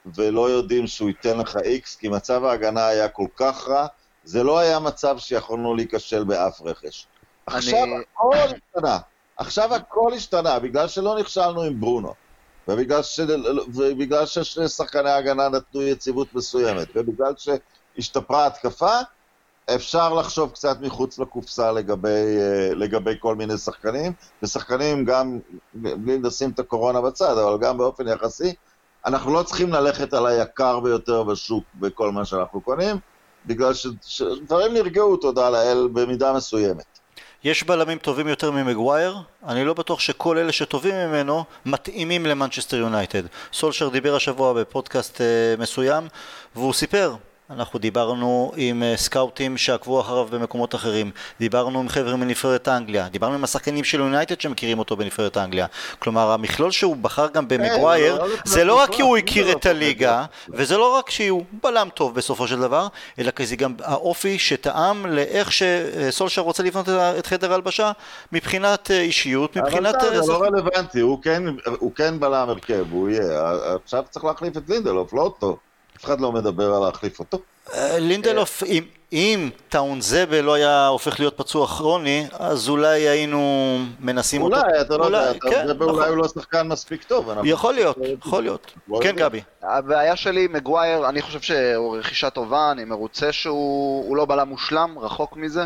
ולא 0.06 0.50
יודעים 0.50 0.86
שהוא 0.86 1.08
ייתן 1.08 1.38
לך 1.38 1.56
איקס, 1.64 1.96
כי 1.96 2.08
מצב 2.08 2.44
ההגנה 2.44 2.86
היה 2.86 3.08
כל 3.08 3.26
כך 3.36 3.68
רע, 3.68 3.86
זה 4.24 4.42
לא 4.42 4.58
היה 4.58 4.78
מצב 4.78 5.18
שיכולנו 5.18 5.74
להיכשל 5.74 6.24
באף 6.24 6.60
רכש. 6.62 7.06
עכשיו 7.46 7.78
הכל 8.14 8.36
השתנה, 8.36 8.98
עכשיו 9.36 9.74
הכל 9.74 10.12
השתנה, 10.16 10.58
בגלל 10.58 10.88
שלא 10.88 11.18
נכשלנו 11.18 11.62
עם 11.62 11.80
ברונו, 11.80 12.14
ובגלל, 12.68 13.02
ש... 13.02 13.20
ובגלל 13.74 14.26
ששני 14.26 14.68
שחקני 14.68 15.10
ההגנה 15.10 15.48
נתנו 15.48 15.82
יציבות 15.82 16.34
מסוימת, 16.34 16.88
ובגלל 16.94 17.32
שהשתפרה 17.36 18.44
ההתקפה, 18.44 18.98
אפשר 19.74 20.14
לחשוב 20.14 20.50
קצת 20.50 20.76
מחוץ 20.80 21.18
לקופסה 21.18 21.72
לגבי, 21.72 22.38
אה, 22.38 22.74
לגבי 22.74 23.14
כל 23.18 23.34
מיני 23.34 23.58
שחקנים, 23.58 24.12
ושחקנים 24.42 25.04
גם, 25.04 25.38
בלי 25.74 26.18
לשים 26.18 26.50
את 26.50 26.58
הקורונה 26.58 27.00
בצד, 27.00 27.38
אבל 27.38 27.58
גם 27.60 27.78
באופן 27.78 28.08
יחסי, 28.08 28.54
אנחנו 29.06 29.32
לא 29.34 29.42
צריכים 29.42 29.72
ללכת 29.72 30.14
על 30.14 30.26
היקר 30.26 30.80
ביותר 30.80 31.22
בשוק 31.22 31.64
בכל 31.74 32.12
מה 32.12 32.24
שאנחנו 32.24 32.60
קונים, 32.60 32.96
בגלל 33.46 33.72
שדברים 34.02 34.74
נרגעו, 34.74 35.16
תודה 35.16 35.50
לאל, 35.50 35.88
במידה 35.92 36.32
מסוימת. 36.32 36.91
יש 37.44 37.64
בלמים 37.64 37.98
טובים 37.98 38.28
יותר 38.28 38.50
ממגווייר? 38.50 39.16
אני 39.48 39.64
לא 39.64 39.74
בטוח 39.74 40.00
שכל 40.00 40.38
אלה 40.38 40.52
שטובים 40.52 40.94
ממנו 40.94 41.44
מתאימים 41.66 42.26
למנצ'סטר 42.26 42.76
יונייטד. 42.76 43.22
סולשר 43.52 43.88
דיבר 43.88 44.16
השבוע 44.16 44.52
בפודקאסט 44.52 45.20
אה, 45.20 45.26
מסוים 45.58 46.08
והוא 46.54 46.72
סיפר 46.72 47.14
אנחנו 47.50 47.78
דיברנו 47.78 48.52
עם 48.56 48.82
אה, 48.82 48.96
סקאוטים 48.96 49.56
שעקבו 49.56 50.00
אחריו 50.00 50.26
במקומות 50.30 50.74
אחרים, 50.74 51.10
דיברנו 51.40 51.80
עם 51.80 51.88
חבר'ה 51.88 52.16
מנבחרת 52.16 52.68
אנגליה, 52.68 53.08
דיברנו 53.08 53.34
עם 53.34 53.44
השחקנים 53.44 53.84
של 53.84 53.98
יונייטד 54.00 54.40
שמכירים 54.40 54.78
אותו 54.78 54.96
בנבחרת 54.96 55.36
אנגליה. 55.36 55.66
כלומר, 55.98 56.30
המכלול 56.30 56.70
שהוא 56.70 56.96
בחר 56.96 57.28
גם 57.28 57.48
במגווייר, 57.48 58.18
לא, 58.18 58.28
לא, 58.28 58.36
זה 58.44 58.64
לא, 58.64 58.66
לא 58.66 58.80
רק 58.80 58.90
לא, 58.90 58.94
כי 58.96 59.02
הוא 59.02 59.16
לא, 59.16 59.22
הכיר 59.22 59.46
לא, 59.46 59.52
את 59.52 59.66
לא, 59.66 59.70
הליגה, 59.70 60.24
וזה 60.48 60.76
לא 60.76 60.96
רק 60.96 61.10
שהוא 61.10 61.44
בלם 61.62 61.88
טוב 61.94 62.14
בסופו 62.14 62.48
של 62.48 62.60
דבר, 62.60 62.86
אלא 63.18 63.30
כי 63.30 63.46
זה 63.46 63.56
גם 63.56 63.74
האופי 63.82 64.38
שטעם 64.38 65.06
לאיך 65.06 65.52
שסולשר 65.52 66.42
רוצה 66.42 66.62
לבנות 66.62 66.88
את 66.88 67.26
חדר 67.26 67.52
ההלבשה 67.52 67.92
מבחינת 68.32 68.90
אה, 68.90 69.00
אישיות, 69.00 69.56
מבחינת... 69.56 69.94
אבל 69.94 70.14
אה, 70.14 70.22
זה 70.22 70.32
לא 70.32 70.42
רלוונטי, 70.42 71.00
כן, 71.22 71.42
הוא 71.78 71.92
כן 71.94 72.20
בלם 72.20 72.48
הרכב, 72.48 72.84
הוא 72.90 73.08
יהיה. 73.08 73.52
עכשיו 73.84 74.04
צריך 74.10 74.24
להחליף 74.24 74.56
את 74.56 74.62
לינדלוף, 74.68 75.12
לא 75.12 75.20
אותו. 75.20 75.56
אף 76.02 76.06
אחד 76.06 76.20
לא 76.20 76.32
מדבר 76.32 76.74
על 76.74 76.82
להחליף 76.86 77.18
אותו. 77.18 77.38
אה, 77.74 77.98
לינדלוף, 77.98 78.62
אם, 78.66 78.84
אם 79.12 79.50
טאונזבל 79.68 80.40
לא 80.40 80.54
היה 80.54 80.86
הופך 80.86 81.20
להיות 81.20 81.36
פצוע 81.36 81.66
כרוני, 81.66 82.26
אז 82.32 82.68
אולי 82.68 83.08
היינו 83.08 83.78
מנסים 84.00 84.42
אותו. 84.42 84.56
אולי, 84.56 84.80
אתה 84.80 84.96
לא 84.96 85.04
יודע, 85.04 85.28
אולי, 85.28 85.40
כן, 85.40 85.66
זה- 85.66 85.72
אולי 85.72 85.92
נכון. 85.92 86.08
הוא 86.08 86.16
לא 86.16 86.28
שחקן 86.28 86.68
מספיק 86.68 87.02
טוב. 87.02 87.30
יכול 87.44 87.74
להיות, 87.74 87.96
יכול 88.26 88.42
להיות. 88.42 88.72
לא 88.88 89.00
כן. 89.02 89.16
גבי. 89.16 89.40
הבעיה 89.62 90.16
שלי 90.16 90.48
מגווייר, 90.50 91.08
אני 91.08 91.22
חושב 91.22 91.40
שהוא 91.40 91.96
רכישה 91.96 92.30
טובה, 92.30 92.70
אני 92.70 92.84
מרוצה 92.84 93.32
שהוא 93.32 94.04
הוא 94.08 94.16
לא 94.16 94.24
בלם 94.24 94.48
מושלם, 94.48 94.98
רחוק 94.98 95.36
מזה. 95.36 95.64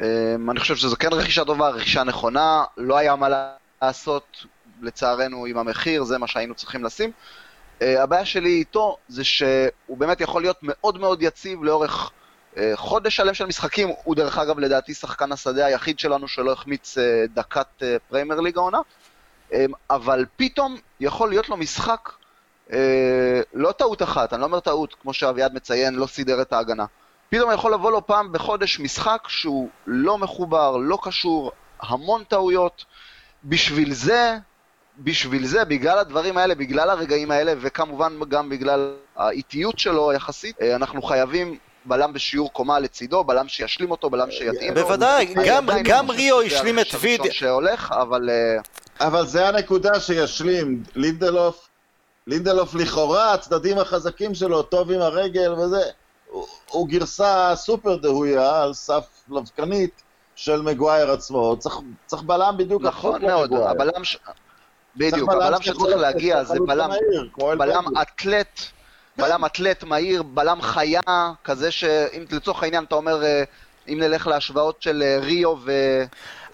אמ, 0.00 0.04
אני 0.50 0.60
חושב 0.60 0.76
שזו 0.76 0.96
כן 0.96 1.12
רכישה 1.12 1.44
טובה, 1.44 1.68
רכישה 1.68 2.04
נכונה, 2.04 2.64
לא 2.76 2.96
היה 2.96 3.16
מה 3.16 3.28
לעשות 3.82 4.24
לצערנו 4.82 5.46
עם 5.46 5.58
המחיר, 5.58 6.04
זה 6.04 6.18
מה 6.18 6.26
שהיינו 6.26 6.54
צריכים 6.54 6.84
לשים. 6.84 7.10
אה, 7.82 8.02
הבעיה 8.02 8.24
שלי 8.24 8.50
איתו 8.50 8.96
זה 9.08 9.24
שהוא 9.24 9.98
באמת 9.98 10.20
יכול 10.20 10.42
להיות 10.42 10.56
מאוד 10.62 10.98
מאוד 10.98 11.22
יציב 11.22 11.64
לאורך 11.64 12.10
אה, 12.56 12.72
חודש 12.74 13.16
שלם 13.16 13.34
של 13.34 13.46
משחקים, 13.46 13.88
הוא 14.04 14.14
דרך 14.16 14.38
אגב 14.38 14.58
לדעתי 14.58 14.94
שחקן 14.94 15.32
השדה 15.32 15.66
היחיד 15.66 15.98
שלנו 15.98 16.28
שלא 16.28 16.52
החמיץ 16.52 16.98
אה, 16.98 17.24
דקת 17.34 17.82
פריימר 18.08 18.40
ליג 18.40 18.58
העונה, 18.58 18.78
אמ, 19.52 19.72
אבל 19.90 20.24
פתאום 20.36 20.76
יכול 21.00 21.28
להיות 21.28 21.48
לו 21.48 21.56
משחק, 21.56 22.10
לא 23.54 23.72
טעות 23.72 24.02
אחת, 24.02 24.32
אני 24.32 24.40
לא 24.40 24.46
אומר 24.46 24.60
טעות, 24.60 24.94
כמו 25.02 25.12
שאביעד 25.12 25.54
מציין, 25.54 25.94
לא 25.94 26.06
סידר 26.06 26.42
את 26.42 26.52
ההגנה. 26.52 26.84
פתאום 27.28 27.50
יכול 27.52 27.74
לבוא 27.74 27.90
לו 27.90 28.06
פעם 28.06 28.32
בחודש 28.32 28.80
משחק 28.80 29.22
שהוא 29.28 29.68
לא 29.86 30.18
מחובר, 30.18 30.76
לא 30.76 30.98
קשור, 31.02 31.52
המון 31.80 32.24
טעויות. 32.24 32.84
בשביל 33.44 33.94
זה, 33.94 34.38
בשביל 34.98 35.46
זה, 35.46 35.64
בגלל 35.64 35.98
הדברים 35.98 36.38
האלה, 36.38 36.54
בגלל 36.54 36.90
הרגעים 36.90 37.30
האלה, 37.30 37.52
וכמובן 37.60 38.12
גם 38.28 38.48
בגלל 38.48 38.94
האיטיות 39.16 39.78
שלו 39.78 40.12
יחסית, 40.12 40.62
אה, 40.62 40.76
אנחנו 40.76 41.02
חייבים 41.02 41.58
בלם 41.84 42.12
בשיעור 42.12 42.52
קומה 42.52 42.78
לצידו, 42.78 43.24
בלם 43.24 43.48
שישלים 43.48 43.90
אותו, 43.90 44.10
בלם 44.10 44.30
שיתאים 44.30 44.74
לו. 44.74 44.82
בוודאי, 44.82 45.34
גם, 45.46 45.66
גם 45.84 46.10
ריו 46.10 46.40
השלים 46.40 46.78
את 46.78 46.86
ויד... 47.00 47.20
שהולך, 47.30 47.94
אבל... 48.00 48.30
אה, 48.30 49.06
אבל 49.06 49.26
זה 49.26 49.48
הנקודה 49.48 50.00
שישלים, 50.00 50.82
לינדלוף, 50.94 51.68
לינדלוף 52.26 52.74
לכאורה, 52.74 53.32
הצדדים 53.32 53.78
החזקים 53.78 54.34
שלו, 54.34 54.62
טוב 54.62 54.90
עם 54.90 55.00
הרגל 55.00 55.52
וזה, 55.52 55.82
הוא, 56.30 56.46
הוא 56.70 56.88
גרסה 56.88 57.52
סופר 57.56 57.96
דהויה 57.96 58.62
על 58.62 58.74
סף 58.74 59.06
לבקנית 59.28 60.02
של 60.36 60.62
מגווייר 60.62 61.10
עצמו, 61.10 61.56
צריך, 61.58 61.76
צריך 62.06 62.22
בלם 62.22 62.54
בדיוק 62.56 62.82
נכון 62.82 63.22
מאוד, 63.22 63.52
הבלם, 63.52 64.04
ש... 64.04 64.16
בדיוק, 64.96 65.32
הבלם 65.32 65.62
שצריך 65.62 65.96
להגיע 65.96 66.44
זה 66.44 66.54
בלם, 66.66 66.90
בלם 67.58 67.84
אתלט, 68.02 68.60
בלם 69.16 69.44
אתלט 69.44 69.84
מהיר, 69.84 70.22
בלם 70.22 70.62
חיה, 70.62 71.00
כזה 71.44 71.70
שאם 71.70 72.24
לצורך 72.30 72.62
העניין 72.62 72.84
אתה 72.84 72.94
אומר, 72.94 73.24
אה, 73.24 73.44
אם 73.88 73.98
נלך 74.00 74.26
להשוואות 74.26 74.82
של 74.82 75.02
אה, 75.02 75.18
ריו 75.20 75.54
ו... 75.64 75.72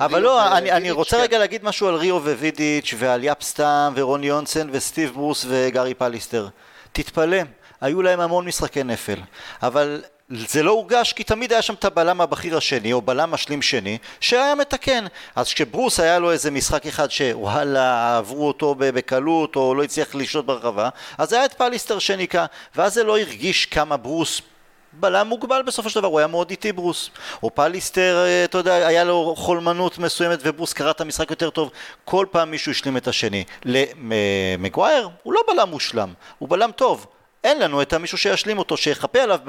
אבל 0.01 0.23
לא, 0.23 0.57
אני, 0.57 0.73
אני 0.73 0.91
רוצה 0.91 1.17
כן. 1.17 1.23
רגע 1.23 1.39
להגיד 1.39 1.65
משהו 1.65 1.89
על 1.89 1.95
ריו 1.95 2.17
ווידיץ' 2.17 2.95
ועל 2.99 3.25
יפסטאם 3.25 3.93
ורוני 3.95 4.27
יונסן 4.27 4.69
וסטיב 4.73 5.13
ברוס 5.15 5.47
וגארי 5.49 5.95
פליסטר. 5.95 6.49
תתפלא, 6.93 7.39
היו 7.81 8.03
להם 8.03 8.21
המון 8.21 8.45
משחקי 8.45 8.85
נפל, 8.85 9.21
אבל 9.63 10.03
זה 10.31 10.63
לא 10.63 10.71
הורגש 10.71 11.13
כי 11.13 11.25
תמיד 11.25 11.53
היה 11.53 11.63
שם 11.63 11.75
את 11.75 11.85
הבלם 11.85 12.21
הבכיר 12.21 12.57
השני 12.57 12.93
או 12.93 13.03
בלם 13.03 13.31
משלים 13.31 13.63
שני 13.63 13.99
שהיה 14.21 14.55
מתקן 14.55 15.05
אז 15.37 15.53
כשברוס 15.53 16.01
היה 16.01 16.19
לו 16.19 16.33
איזה 16.33 16.51
משחק 16.51 16.87
אחד 16.87 17.11
שוואלה 17.11 18.19
עברו 18.19 18.49
אותו 18.49 18.75
בקלות 18.79 19.57
או 19.57 19.75
לא 19.75 19.83
הצליח 19.83 20.15
לשלוט 20.15 20.45
ברחבה 20.45 20.89
אז 21.19 21.33
היה 21.33 21.45
את 21.45 21.53
פליסטר 21.53 21.99
שניקה 21.99 22.47
ואז 22.77 22.95
זה 22.95 23.05
לא 23.05 23.19
הרגיש 23.19 23.67
כמה 23.67 23.97
ברוס 23.97 24.43
בלם 24.93 25.27
מוגבל 25.27 25.63
בסופו 25.67 25.91
של 25.91 26.01
דבר, 26.01 26.09
הוא 26.09 26.19
היה 26.19 26.27
מאוד 26.27 26.51
איטי 26.51 26.73
ברוס. 26.73 27.11
או 27.43 27.55
פליסטר, 27.55 28.25
אה, 28.25 28.45
אתה 28.45 28.59
יודע, 28.59 28.87
היה 28.87 29.05
לו 29.05 29.35
חולמנות 29.37 29.99
מסוימת 29.99 30.39
וברוס 30.43 30.73
קרא 30.73 30.91
את 30.91 31.01
המשחק 31.01 31.31
יותר 31.31 31.51
טוב. 31.51 31.71
כל 32.05 32.27
פעם 32.31 32.51
מישהו 32.51 32.73
השלים 32.73 32.97
את 32.97 33.09
השני. 33.09 33.45
למגווייר, 33.65 35.09
הוא 35.23 35.33
לא 35.33 35.41
בלם 35.49 35.69
מושלם, 35.69 36.13
הוא 36.39 36.49
בלם 36.49 36.71
טוב. 36.77 37.07
אין 37.45 37.61
לנו 37.61 37.83
את 37.83 37.93
המישהו 37.93 38.19
שישלים 38.19 38.59
אותו, 38.59 38.77
שיכפה 38.77 39.23
עליו 39.23 39.41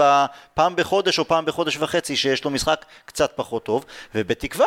פעם 0.54 0.76
בחודש 0.76 1.20
או 1.20 1.28
פעם 1.28 1.46
בחודש 1.46 1.78
וחצי 1.78 2.16
שיש 2.16 2.46
לו 2.46 2.52
משחק 2.52 2.86
קצת 3.06 3.32
פחות 3.36 3.64
טוב, 3.64 3.86
ובתקווה 4.16 4.66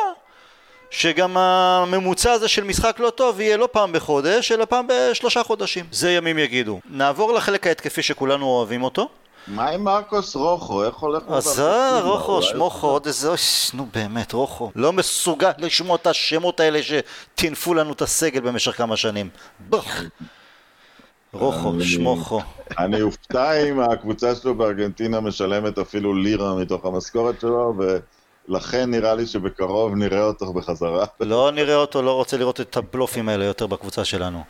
שגם 0.91 1.37
הממוצע 1.37 2.33
הזה 2.33 2.49
של 2.49 2.65
משחק 2.65 2.97
לא 3.01 3.11
טוב 3.11 3.41
יהיה 3.41 3.57
לא 3.57 3.69
פעם 3.73 3.93
בחודש, 3.93 4.53
אלא 4.53 4.65
פעם 4.65 4.87
בשלושה 4.89 5.43
חודשים. 5.43 5.85
זה 5.93 6.13
ימים 6.13 6.39
יגידו. 6.39 6.81
נעבור 6.91 7.33
לחלק 7.33 7.67
ההתקפי 7.67 8.03
שכולנו 8.03 8.47
אוהבים 8.47 8.83
אותו. 8.83 9.09
מה 9.47 9.69
עם 9.69 9.85
מרקוס 9.85 10.37
רוחו? 10.37 10.85
איך 10.85 10.95
הולך 10.97 11.23
זה 11.39 12.01
רוחו, 12.01 12.43
שמוכו, 12.43 12.87
עוד 12.87 13.07
איזה... 13.07 13.31
נו 13.75 13.87
באמת, 13.95 14.33
רוחו. 14.33 14.71
לא 14.77 14.93
מסוגל 14.93 15.51
לשמוע 15.59 15.97
את 15.97 16.07
השמות 16.07 16.61
האלה 16.61 16.81
שטינפו 16.83 17.75
לנו 17.75 17.93
את 17.93 18.03
הסגל 18.03 18.41
במשך 18.41 18.77
כמה 18.77 18.97
שנים. 18.97 19.29
בוח. 19.61 20.01
רוחו, 21.35 21.81
שמוכו. 21.81 22.41
אני 22.79 23.03
אופתע 23.03 23.53
אם 23.69 23.81
הקבוצה 23.81 24.35
שלו 24.35 24.55
בארגנטינה 24.55 25.21
משלמת 25.21 25.79
אפילו 25.79 26.15
לירה 26.15 26.55
מתוך 26.55 26.85
המשכורת 26.85 27.41
שלו, 27.41 27.75
ולכן 28.49 28.91
נראה 28.91 29.15
לי 29.15 29.27
שבקרוב 29.27 29.95
נראה 29.95 30.25
אותו 30.25 30.53
בחזרה. 30.53 31.05
לא 31.21 31.51
נראה 31.55 31.75
אותו, 31.75 32.03
לא 32.03 32.13
רוצה 32.13 32.37
לראות 32.37 32.61
את 32.61 32.77
הבלופים 32.77 33.29
האלה 33.29 33.45
יותר 33.45 33.67
בקבוצה 33.67 34.05
שלנו. 34.05 34.43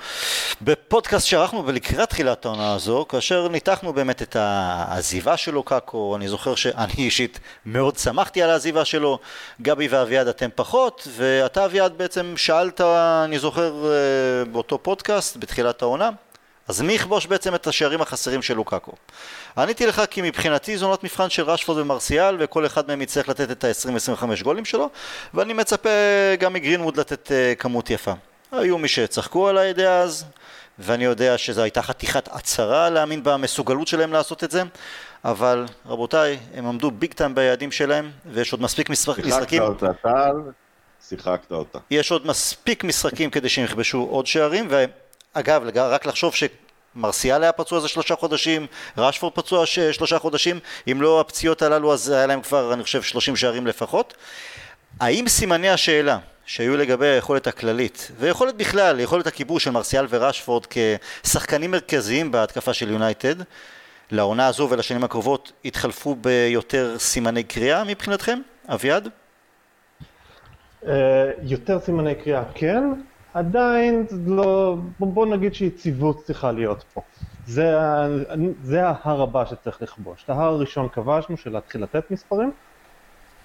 בפודקאסט 0.62 1.26
שערכנו 1.26 1.72
לקראת 1.72 2.10
תחילת 2.10 2.44
העונה 2.44 2.74
הזו, 2.74 3.06
כאשר 3.08 3.48
ניתחנו 3.48 3.92
באמת 3.92 4.22
את 4.22 4.36
העזיבה 4.36 5.36
שלו 5.36 5.62
קאקו, 5.62 6.16
אני 6.16 6.28
זוכר 6.28 6.54
שאני 6.54 6.94
אישית 6.98 7.40
מאוד 7.66 7.96
שמחתי 7.96 8.42
על 8.42 8.50
העזיבה 8.50 8.84
שלו, 8.84 9.18
גבי 9.62 9.88
ואביעד 9.88 10.28
אתם 10.28 10.48
פחות, 10.54 11.08
ואתה 11.16 11.64
אביעד 11.64 11.98
בעצם 11.98 12.34
שאלת, 12.36 12.80
אני 13.24 13.38
זוכר 13.38 13.84
אה, 13.84 14.44
באותו 14.44 14.78
פודקאסט, 14.78 15.36
בתחילת 15.36 15.82
העונה, 15.82 16.10
אז 16.68 16.80
מי 16.80 16.92
יכבוש 16.92 17.26
בעצם 17.26 17.54
את 17.54 17.66
השערים 17.66 18.00
החסרים 18.00 18.42
של 18.42 18.54
לוקאקו? 18.54 18.92
עניתי 19.58 19.86
לך 19.86 20.02
כי 20.10 20.22
מבחינתי 20.22 20.76
זו 20.76 20.86
עונת 20.86 21.04
מבחן 21.04 21.30
של 21.30 21.42
רשפורד 21.42 21.78
ומרסיאל 21.78 22.36
וכל 22.38 22.66
אחד 22.66 22.88
מהם 22.88 23.02
יצטרך 23.02 23.28
לתת 23.28 23.50
את 23.50 23.64
ה-20-25 23.64 24.24
גולים 24.42 24.64
שלו 24.64 24.90
ואני 25.34 25.52
מצפה 25.52 25.88
גם 26.38 26.52
מגרינווד 26.52 27.00
לתת 27.00 27.28
uh, 27.28 27.58
כמות 27.58 27.90
יפה. 27.90 28.12
היו 28.52 28.78
מי 28.78 28.88
שצחקו 28.88 29.48
על 29.48 29.58
הידיעה 29.58 30.00
אז 30.00 30.24
ואני 30.78 31.04
יודע 31.04 31.38
שזו 31.38 31.62
הייתה 31.62 31.82
חתיכת 31.82 32.28
הצהרה 32.32 32.90
להאמין 32.90 33.20
במסוגלות 33.24 33.88
שלהם 33.88 34.12
לעשות 34.12 34.44
את 34.44 34.50
זה 34.50 34.62
אבל 35.24 35.66
רבותיי, 35.86 36.38
הם 36.54 36.66
עמדו 36.66 36.90
ביג 36.90 37.12
טיים 37.12 37.34
ביעדים 37.34 37.72
שלהם 37.72 38.10
ויש 38.32 38.52
עוד 38.52 38.62
מספיק 38.62 38.90
משחקים... 38.90 39.24
שיחקת 39.24 39.60
אותה, 39.60 39.92
טל, 40.02 40.32
שיחקת 41.08 41.52
אותה. 41.52 41.78
יש 41.90 42.10
עוד 42.10 42.26
מספיק 42.26 42.84
משחקים 42.84 43.30
כדי 43.30 43.48
שהם 43.48 43.64
יכבשו 43.64 44.06
עוד 44.10 44.26
שערים 44.26 44.66
ו... 44.70 44.84
אגב, 45.34 45.62
רק 45.76 46.06
לחשוב 46.06 46.34
שמרסיאל 46.34 47.42
היה 47.42 47.52
פצוע 47.52 47.78
איזה 47.78 47.88
שלושה 47.88 48.16
חודשים, 48.16 48.66
רשפורד 48.98 49.32
פצוע 49.32 49.66
שלושה 49.66 50.18
חודשים, 50.18 50.58
אם 50.92 51.02
לא 51.02 51.20
הפציעות 51.20 51.62
הללו 51.62 51.92
אז 51.92 52.10
היה 52.10 52.26
להם 52.26 52.40
כבר, 52.40 52.72
אני 52.74 52.82
חושב, 52.82 53.02
שלושים 53.02 53.36
שערים 53.36 53.66
לפחות. 53.66 54.14
האם 55.00 55.28
סימני 55.28 55.70
השאלה 55.70 56.18
שהיו 56.46 56.76
לגבי 56.76 57.06
היכולת 57.06 57.46
הכללית, 57.46 58.10
ויכולת 58.18 58.56
בכלל, 58.56 59.00
יכולת 59.00 59.26
הכיבוש 59.26 59.64
של 59.64 59.70
מרסיאל 59.70 60.06
ורשפורד 60.10 60.66
כשחקנים 60.70 61.70
מרכזיים 61.70 62.30
בהתקפה 62.32 62.72
של 62.74 62.90
יונייטד, 62.90 63.34
לעונה 64.10 64.46
הזו 64.46 64.68
ולשנים 64.70 65.04
הקרובות 65.04 65.52
התחלפו 65.64 66.14
ביותר 66.14 66.98
סימני 66.98 67.42
קריאה 67.42 67.84
מבחינתכם? 67.84 68.40
אביעד? 68.68 69.08
אה, 70.86 71.30
יותר 71.42 71.80
סימני 71.80 72.14
קריאה 72.14 72.42
כן, 72.54 72.82
עדיין 73.34 74.06
לא, 74.26 74.76
בוא 74.98 75.26
נגיד 75.26 75.54
שיציבות 75.54 76.24
צריכה 76.24 76.52
להיות 76.52 76.84
פה. 76.94 77.00
זה, 77.46 77.74
זה 78.62 78.88
ההר 78.88 79.22
הבא 79.22 79.44
שצריך 79.44 79.82
לכבוש. 79.82 80.24
את 80.24 80.30
ההר 80.30 80.52
הראשון 80.52 80.88
כבשנו 80.88 81.36
של 81.36 81.52
להתחיל 81.52 81.82
לתת 81.82 82.10
מספרים, 82.10 82.52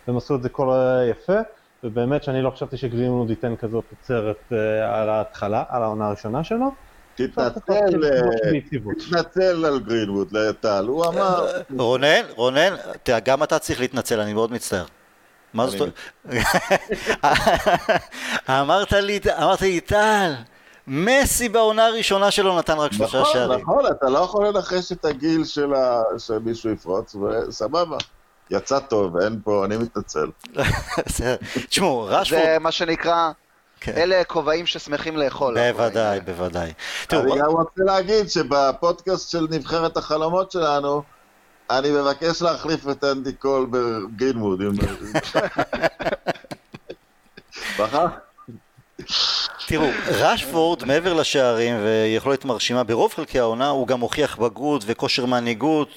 והם 0.07 0.17
עשו 0.17 0.35
את 0.35 0.43
זה 0.43 0.49
כל 0.49 0.73
יפה, 1.11 1.37
ובאמת 1.83 2.23
שאני 2.23 2.41
לא 2.41 2.49
חשבתי 2.49 2.77
שגרינמוד 2.77 3.29
ייתן 3.29 3.55
כזאת 3.55 3.83
תוצרת 3.89 4.43
אה, 4.51 5.01
על 5.01 5.09
ההתחלה, 5.09 5.63
על 5.69 5.83
העונה 5.83 6.07
הראשונה 6.07 6.43
שלו. 6.43 6.71
תתנצל, 7.15 8.03
אה, 8.03 8.59
תתנצל 8.97 9.65
על 9.65 9.79
גרינווד, 9.79 10.31
לטל, 10.31 10.85
הוא 10.87 11.05
אמר... 11.05 11.47
רונן, 11.77 12.21
רונן, 12.35 12.73
גם 13.25 13.43
אתה 13.43 13.59
צריך 13.59 13.79
להתנצל, 13.79 14.19
אני 14.19 14.33
מאוד 14.33 14.51
מצטער. 14.51 14.85
מה 15.53 15.67
זאת 15.67 15.81
אומרת? 15.81 15.93
אמרת 18.61 18.93
לי, 18.93 19.19
אמרת 19.37 19.61
לי, 19.61 19.79
טל, 19.79 20.33
מסי 20.87 21.49
בעונה 21.49 21.85
הראשונה 21.85 22.31
שלו 22.31 22.57
נתן 22.57 22.77
רק 22.77 22.93
שלושה 22.93 23.19
נכון, 23.19 23.33
שערים. 23.33 23.59
נכון, 23.59 23.75
נכון, 23.79 23.91
אתה 23.91 24.09
לא 24.09 24.19
יכול 24.19 24.47
לנחש 24.47 24.91
את 24.91 25.05
הגיל 25.05 25.45
של 25.45 25.73
שמישהו 26.17 26.71
יפרוץ, 26.71 27.15
וסבבה. 27.15 27.97
יצא 28.51 28.79
טוב, 28.79 29.17
אין 29.17 29.39
פה, 29.43 29.65
אני 29.65 29.77
מתנצל. 29.77 30.29
תשמעו, 31.69 32.05
רשפורד... 32.09 32.41
זה 32.41 32.57
מה 32.59 32.71
שנקרא... 32.71 33.31
כן. 33.81 33.93
אלה 33.97 34.23
כובעים 34.23 34.65
ששמחים 34.65 35.17
לאכול. 35.17 35.71
בוודאי, 35.71 36.19
בוודאי. 36.19 36.73
אני 37.11 37.39
גם 37.39 37.51
רוצה 37.51 37.83
להגיד 37.83 38.29
שבפודקאסט 38.29 39.29
של 39.29 39.47
נבחרת 39.49 39.97
החלומות 39.97 40.51
שלנו, 40.51 41.03
אני 41.69 41.91
מבקש 41.91 42.41
להחליף 42.41 42.87
את 42.91 43.03
אנדי 43.03 43.33
קול 43.33 43.67
בגרינווד. 43.69 44.61
תראו, 49.67 49.89
רשפורד 50.07 50.85
מעבר 50.85 51.13
לשערים 51.13 51.75
ויכולת 51.83 52.45
מרשימה 52.45 52.83
ברוב 52.83 53.13
חלקי 53.13 53.39
העונה, 53.39 53.67
הוא 53.67 53.87
גם 53.87 53.99
הוכיח 53.99 54.37
בגרות 54.37 54.83
וכושר 54.85 55.25
מנהיגות. 55.25 55.89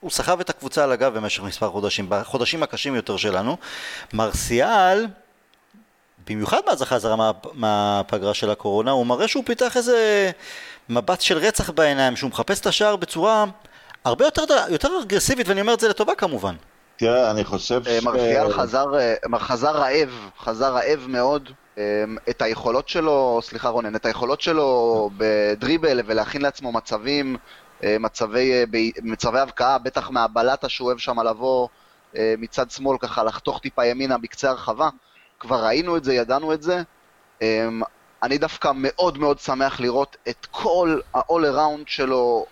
הוא 0.00 0.10
סחב 0.10 0.40
את 0.40 0.50
הקבוצה 0.50 0.84
על 0.84 0.92
הגב 0.92 1.14
במשך 1.14 1.42
מספר 1.42 1.70
חודשים, 1.70 2.06
בחודשים 2.08 2.62
הקשים 2.62 2.94
יותר 2.94 3.16
שלנו. 3.16 3.56
מרסיאל, 4.12 5.06
במיוחד 6.26 6.60
מאז 6.66 6.82
החזרה 6.82 7.16
מה, 7.16 7.30
מהפגרה 7.52 8.34
של 8.34 8.50
הקורונה, 8.50 8.90
הוא 8.90 9.06
מראה 9.06 9.28
שהוא 9.28 9.44
פיתח 9.46 9.76
איזה 9.76 10.30
מבט 10.88 11.20
של 11.20 11.38
רצח 11.38 11.70
בעיניים, 11.70 12.16
שהוא 12.16 12.30
מחפש 12.30 12.60
את 12.60 12.66
השער 12.66 12.96
בצורה 12.96 13.44
הרבה 14.04 14.24
יותר, 14.24 14.42
יותר 14.68 14.88
אגרסיבית, 15.02 15.48
ואני 15.48 15.60
אומר 15.60 15.74
את 15.74 15.80
זה 15.80 15.88
לטובה 15.88 16.14
כמובן. 16.14 16.54
תראה, 16.96 17.30
אני 17.30 17.44
חושב 17.44 17.82
אה, 17.86 18.00
ש... 18.00 18.04
מרסיאל 18.04 18.52
חזר, 18.52 18.98
אה, 18.98 19.38
חזר 19.38 19.70
רעב, 19.70 20.30
חזר 20.38 20.74
רעב 20.74 21.06
מאוד. 21.08 21.50
אה, 21.78 22.04
את 22.30 22.42
היכולות 22.42 22.88
שלו, 22.88 23.40
סליחה 23.42 23.68
רונן, 23.68 23.96
את 23.96 24.06
היכולות 24.06 24.40
שלו 24.40 25.10
בדריבל 25.16 26.00
ולהכין 26.06 26.42
לעצמו 26.42 26.72
מצבים, 26.72 27.36
מצבי, 28.00 28.64
מצבי 29.02 29.38
הבקעה, 29.38 29.78
בטח 29.78 30.10
מהבלטה 30.10 30.68
שהוא 30.68 30.86
אוהב 30.86 30.98
שם 30.98 31.20
לבוא 31.20 31.68
מצד 32.14 32.70
שמאל 32.70 32.98
ככה, 32.98 33.24
לחתוך 33.24 33.60
טיפה 33.60 33.84
ימינה 33.84 34.18
בקצה 34.18 34.50
הרחבה. 34.50 34.88
כבר 35.40 35.64
ראינו 35.64 35.96
את 35.96 36.04
זה, 36.04 36.14
ידענו 36.14 36.52
את 36.52 36.62
זה. 36.62 36.82
אני 38.22 38.38
דווקא 38.38 38.72
מאוד 38.74 39.18
מאוד 39.18 39.38
שמח 39.38 39.80
לראות 39.80 40.16
את 40.28 40.46
כל 40.50 41.00
ה-all 41.14 41.44
around 41.54 41.82
שלו 41.86 42.46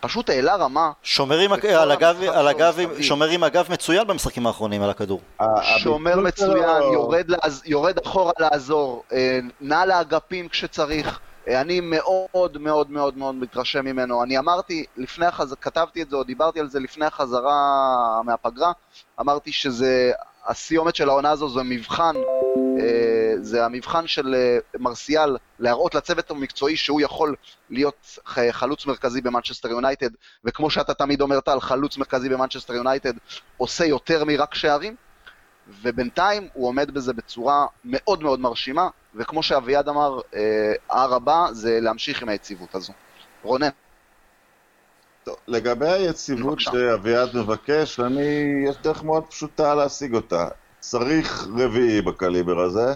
פשוט 0.00 0.30
העלה 0.30 0.54
רמה. 0.56 0.90
שומר 1.02 1.38
עם, 1.38 1.52
על 1.52 1.90
הגב, 1.90 2.22
על 2.22 2.48
הגב, 2.48 2.78
שומר 3.00 3.28
עם 3.28 3.44
הגב 3.44 3.66
מצוין 3.70 4.06
במשחקים 4.06 4.46
האחרונים 4.46 4.82
על 4.82 4.90
הכדור. 4.90 5.20
שומר 5.62 6.20
מצוין, 6.20 6.82
יורד, 6.92 7.26
יורד 7.64 7.98
אחורה 7.98 8.32
לעזור, 8.38 9.04
אה, 9.12 9.38
נע 9.60 9.86
לאגפים 9.86 10.48
כשצריך. 10.48 11.20
אה, 11.48 11.60
אני 11.60 11.80
מאוד 11.80 12.58
מאוד 12.60 12.90
מאוד 12.90 13.18
מאוד 13.18 13.34
מתרשם 13.34 13.84
ממנו. 13.84 14.22
אני 14.22 14.38
אמרתי 14.38 14.84
לפני 14.96 15.26
החזרה, 15.26 15.56
כתבתי 15.56 16.02
את 16.02 16.10
זה 16.10 16.16
או 16.16 16.24
דיברתי 16.24 16.60
על 16.60 16.68
זה 16.68 16.80
לפני 16.80 17.06
החזרה 17.06 17.60
מהפגרה, 18.24 18.72
אמרתי 19.20 19.52
שזה 19.52 20.12
הסיומת 20.46 20.96
של 20.96 21.08
העונה 21.08 21.30
הזו 21.30 21.48
זה 21.48 21.62
מבחן, 21.62 22.14
זה 23.40 23.64
המבחן 23.64 24.06
של 24.06 24.34
אה, 24.34 24.58
מרסיאל 24.78 25.36
להראות 25.58 25.94
לצוות 25.94 26.30
המקצועי 26.30 26.76
שהוא 26.76 27.00
יכול 27.00 27.34
להיות 27.70 28.18
חלוץ 28.50 28.86
מרכזי 28.86 29.20
במנצ'סטר 29.20 29.68
יונייטד, 29.68 30.10
וכמו 30.44 30.70
שאתה 30.70 30.94
תמיד 30.94 31.20
אומר 31.20 31.40
טל, 31.40 31.60
חלוץ 31.60 31.98
מרכזי 31.98 32.28
במנצ'סטר 32.28 32.74
יונייטד 32.74 33.12
עושה 33.56 33.84
יותר 33.84 34.24
מרק 34.24 34.54
שערים, 34.54 34.96
ובינתיים 35.82 36.48
הוא 36.52 36.68
עומד 36.68 36.90
בזה 36.90 37.12
בצורה 37.12 37.66
מאוד 37.84 38.22
מאוד 38.22 38.40
מרשימה, 38.40 38.88
וכמו 39.14 39.42
שאביעד 39.42 39.88
אמר, 39.88 40.20
ההר 40.90 41.10
אה, 41.10 41.16
הבא 41.16 41.46
זה 41.52 41.78
להמשיך 41.80 42.22
עם 42.22 42.28
היציבות 42.28 42.74
הזו. 42.74 42.92
רונן. 43.42 43.68
טוב, 45.24 45.36
לגבי 45.48 45.88
היציבות 45.88 46.60
שאביעד 46.60 47.36
מבקש, 47.36 48.00
אני, 48.00 48.52
יש 48.68 48.76
דרך 48.82 49.04
מאוד 49.04 49.24
פשוטה 49.26 49.74
להשיג 49.74 50.14
אותה. 50.14 50.48
צריך 50.82 51.48
רביעי 51.58 52.02
בקליבר 52.02 52.60
הזה, 52.60 52.94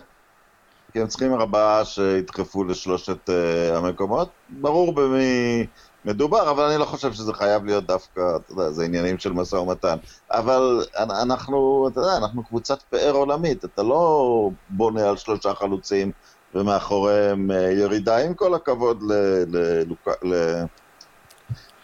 כי 0.92 1.00
הם 1.00 1.06
צריכים 1.06 1.34
ארבעה 1.34 1.84
שידחפו 1.84 2.64
לשלושת 2.64 3.28
uh, 3.28 3.76
המקומות. 3.76 4.28
ברור 4.48 4.92
במי 4.92 5.66
מדובר, 6.04 6.50
אבל 6.50 6.64
אני 6.64 6.78
לא 6.78 6.84
חושב 6.84 7.12
שזה 7.12 7.32
חייב 7.32 7.64
להיות 7.64 7.86
דווקא, 7.86 8.20
אתה 8.36 8.52
יודע, 8.52 8.70
זה 8.70 8.84
עניינים 8.84 9.18
של 9.18 9.32
משא 9.32 9.56
ומתן. 9.56 9.96
אבל 10.30 10.84
אנחנו, 10.98 11.88
אתה 11.92 12.00
יודע, 12.00 12.16
אנחנו 12.16 12.44
קבוצת 12.44 12.82
פאר 12.82 13.12
עולמית, 13.12 13.64
אתה 13.64 13.82
לא 13.82 14.50
בונה 14.68 15.08
על 15.08 15.16
שלושה 15.16 15.54
חלוצים 15.54 16.12
ומאחוריהם 16.54 17.50
uh, 17.50 17.54
ירידה, 17.54 18.18
עם 18.18 18.34
כל 18.34 18.54
הכבוד 18.54 19.02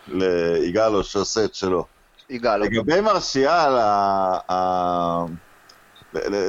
ליגאלו 0.09 1.05
שעושה 1.05 1.45
את 1.45 1.55
שלו. 1.55 1.85
יגאלו. 2.31 2.65
לגבי 2.65 3.01
מרסיאל, 3.01 3.73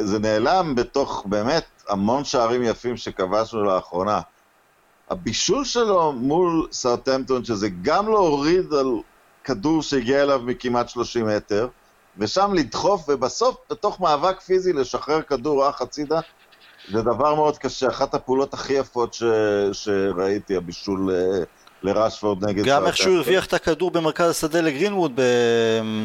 זה 0.03 0.19
נעלם 0.19 0.75
בתוך 0.75 1.23
באמת 1.25 1.65
המון 1.89 2.23
שערים 2.23 2.63
יפים 2.63 2.97
שכבשנו 2.97 3.63
לאחרונה. 3.63 4.21
הבישול 5.09 5.65
שלו 5.65 6.11
מול 6.11 6.67
סאוטמפטון, 6.71 7.45
שזה 7.45 7.69
גם 7.81 8.07
להוריד 8.07 8.73
על 8.73 8.87
כדור 9.43 9.81
שהגיע 9.81 10.23
אליו 10.23 10.41
מכמעט 10.45 10.89
30 10.89 11.27
מטר, 11.27 11.67
ושם 12.17 12.53
לדחוף, 12.53 13.09
ובסוף, 13.09 13.55
בתוך 13.69 13.99
מאבק 13.99 14.41
פיזי, 14.41 14.73
לשחרר 14.73 15.21
כדור 15.21 15.69
אח 15.69 15.81
הצידה, 15.81 16.19
זה 16.91 17.01
דבר 17.01 17.35
מאוד 17.35 17.57
קשה. 17.57 17.89
אחת 17.89 18.13
הפעולות 18.13 18.53
הכי 18.53 18.73
יפות 18.73 19.13
ש... 19.13 19.23
שראיתי, 19.71 20.55
הבישול 20.55 21.09
אה, 21.87 21.93
לרשפורד 21.93 22.45
נגד... 22.45 22.65
גם 22.65 22.85
איך 22.85 22.97
שהוא 22.97 23.15
הרוויח 23.15 23.45
את 23.45 23.53
הכדור 23.53 23.91
במרכז 23.91 24.29
השדה 24.29 24.61
לגרינווד 24.61 25.19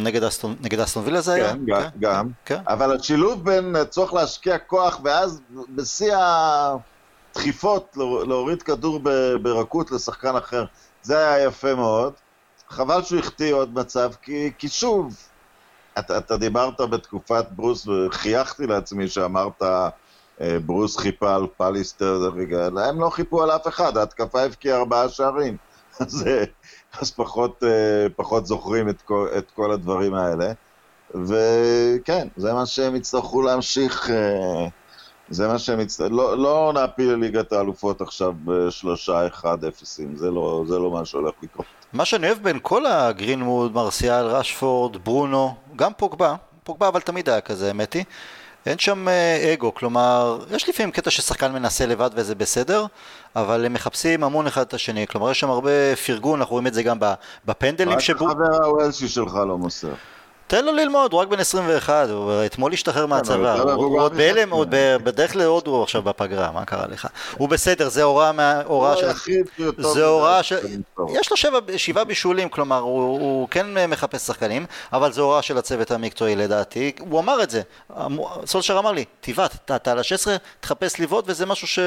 נגד 0.02 0.22
אסטון, 0.22 0.56
נגד 0.60 0.80
אסטון 0.80 1.04
וילה 1.04 1.20
זה 1.20 1.32
היה? 1.32 1.52
כן, 1.52 1.58
גם, 1.66 1.82
כן, 1.82 1.88
גם. 1.98 2.28
כן. 2.44 2.60
אבל 2.68 2.96
השילוב 2.96 3.44
בין 3.44 3.76
צורך 3.90 4.14
להשקיע 4.14 4.58
כוח 4.58 5.00
ואז 5.04 5.40
בשיא 5.74 6.14
הדחיפות 6.16 7.96
להוריד 7.96 8.62
כדור 8.62 9.00
ברכות 9.42 9.90
לשחקן 9.90 10.36
אחר, 10.36 10.64
זה 11.02 11.18
היה 11.18 11.44
יפה 11.46 11.74
מאוד. 11.74 12.12
חבל 12.68 13.02
שהוא 13.02 13.18
החטיא 13.18 13.54
עוד 13.54 13.74
מצב, 13.74 14.10
כי, 14.22 14.50
כי 14.58 14.68
שוב, 14.68 15.16
אתה, 15.98 16.18
אתה 16.18 16.36
דיברת 16.36 16.80
בתקופת 16.80 17.44
ברוס 17.50 17.86
וחייכתי 17.88 18.66
לעצמי 18.66 19.08
שאמרת 19.08 19.62
אה, 20.40 20.58
ברוס 20.66 20.96
חיפה 20.96 21.34
על 21.34 21.46
פליסטר, 21.56 22.30
הם 22.88 23.00
לא 23.00 23.10
חיפו 23.10 23.42
על 23.42 23.50
אף 23.50 23.68
אחד, 23.68 23.96
ההתקפה 23.96 24.42
הבקיעה 24.42 24.78
ארבעה 24.78 25.08
שערים. 25.08 25.56
אז, 26.06 26.24
אז 27.00 27.10
פחות, 27.10 27.64
אה, 27.64 28.06
פחות 28.16 28.46
זוכרים 28.46 28.88
את 28.88 29.02
כל, 29.02 29.28
את 29.38 29.50
כל 29.50 29.72
הדברים 29.72 30.14
האלה. 30.14 30.52
וכן, 31.14 32.28
זה 32.36 32.52
מה 32.52 32.66
שהם 32.66 32.96
יצטרכו 32.96 33.42
להמשיך, 33.42 34.10
אה, 34.10 34.66
זה 35.28 35.48
מה 35.48 35.58
שהם 35.58 35.80
יצטרכו, 35.80 36.14
לא, 36.14 36.38
לא 36.38 36.72
נעפיל 36.74 37.10
לליגת 37.10 37.52
האלופות 37.52 38.00
עכשיו 38.00 38.32
בשלושה 38.44 39.26
אחד 39.26 39.64
אפסים, 39.64 40.16
זה 40.16 40.30
לא, 40.30 40.64
זה 40.68 40.78
לא 40.78 40.90
מה 40.90 41.04
שהולך 41.04 41.34
לקרות. 41.42 41.66
מה 41.92 42.04
שאני 42.04 42.26
אוהב 42.26 42.38
בין 42.42 42.58
כל 42.62 42.86
הגרינמוד, 42.86 43.74
מרסיאל, 43.74 44.24
רשפורד, 44.24 45.04
ברונו, 45.04 45.54
גם 45.76 45.92
פוגבה, 45.96 46.34
פוגבה 46.64 46.88
אבל 46.88 47.00
תמיד 47.00 47.28
היה 47.28 47.40
כזה, 47.40 47.68
האמת 47.68 47.92
היא. 47.92 48.04
אין 48.66 48.78
שם 48.78 49.08
אה, 49.08 49.52
אגו, 49.54 49.74
כלומר, 49.74 50.38
יש 50.50 50.68
לפעמים 50.68 50.90
קטע 50.90 51.10
ששחקן 51.10 51.52
מנסה 51.52 51.86
לבד 51.86 52.10
וזה 52.14 52.34
בסדר, 52.34 52.86
אבל 53.36 53.64
הם 53.66 53.72
מחפשים 53.72 54.24
המון 54.24 54.46
אחד 54.46 54.62
את 54.62 54.74
השני, 54.74 55.06
כלומר 55.06 55.30
יש 55.30 55.40
שם 55.40 55.50
הרבה 55.50 55.96
פרגון, 56.06 56.40
אנחנו 56.40 56.52
רואים 56.52 56.66
את 56.66 56.74
זה 56.74 56.82
גם 56.82 56.98
בפנדלים 57.44 58.00
שבו... 58.00 58.24
רק 58.24 58.32
חבר 58.32 58.64
הוולסי 58.64 59.08
שלך 59.08 59.34
לא 59.34 59.58
מוסר. 59.58 59.92
תן 60.48 60.64
לו 60.64 60.72
ללמוד, 60.72 61.12
הוא 61.12 61.20
רק 61.20 61.28
בן 61.28 61.40
21, 61.40 62.08
הוא 62.08 62.32
אתמול 62.46 62.72
השתחרר 62.72 63.04
כן, 63.04 63.10
מהצבא, 63.10 63.62
הוא 63.62 64.00
עוד 64.00 64.14
בהלם, 64.14 64.50
עוד 64.50 64.68
בדרך 65.02 65.36
להודו 65.36 65.82
עכשיו 65.82 66.02
בפגרה, 66.02 66.52
מה 66.52 66.64
קרה 66.64 66.86
לך? 66.86 67.08
הוא 67.36 67.48
בסדר, 67.48 67.88
זה 67.88 68.02
הוראה 68.02 68.96
של... 68.96 69.08
זה 69.78 70.04
הוראה 70.04 70.42
של... 70.42 70.56
יש 71.10 71.30
לו 71.30 71.36
שבעה 71.76 72.04
בישולים, 72.04 72.48
כלומר, 72.48 72.78
הוא 72.78 73.48
כן 73.50 73.88
מחפש 73.88 74.26
שחקנים, 74.26 74.66
אבל 74.92 75.12
זה 75.12 75.20
הוראה 75.20 75.42
של 75.42 75.58
הצוות 75.58 75.90
המקצועי 75.90 76.36
לדעתי, 76.36 76.92
הוא 76.98 77.20
אמר 77.20 77.42
את 77.42 77.50
זה, 77.50 77.62
סולשר 78.46 78.78
אמר 78.78 78.92
לי, 78.92 79.04
תיבט, 79.20 79.54
אתה 79.76 79.92
על 79.92 79.98
ה-16, 79.98 80.28
תחפש 80.60 81.00
לבעוט 81.00 81.24
וזה 81.28 81.46
משהו 81.46 81.66
ש... 81.66 81.78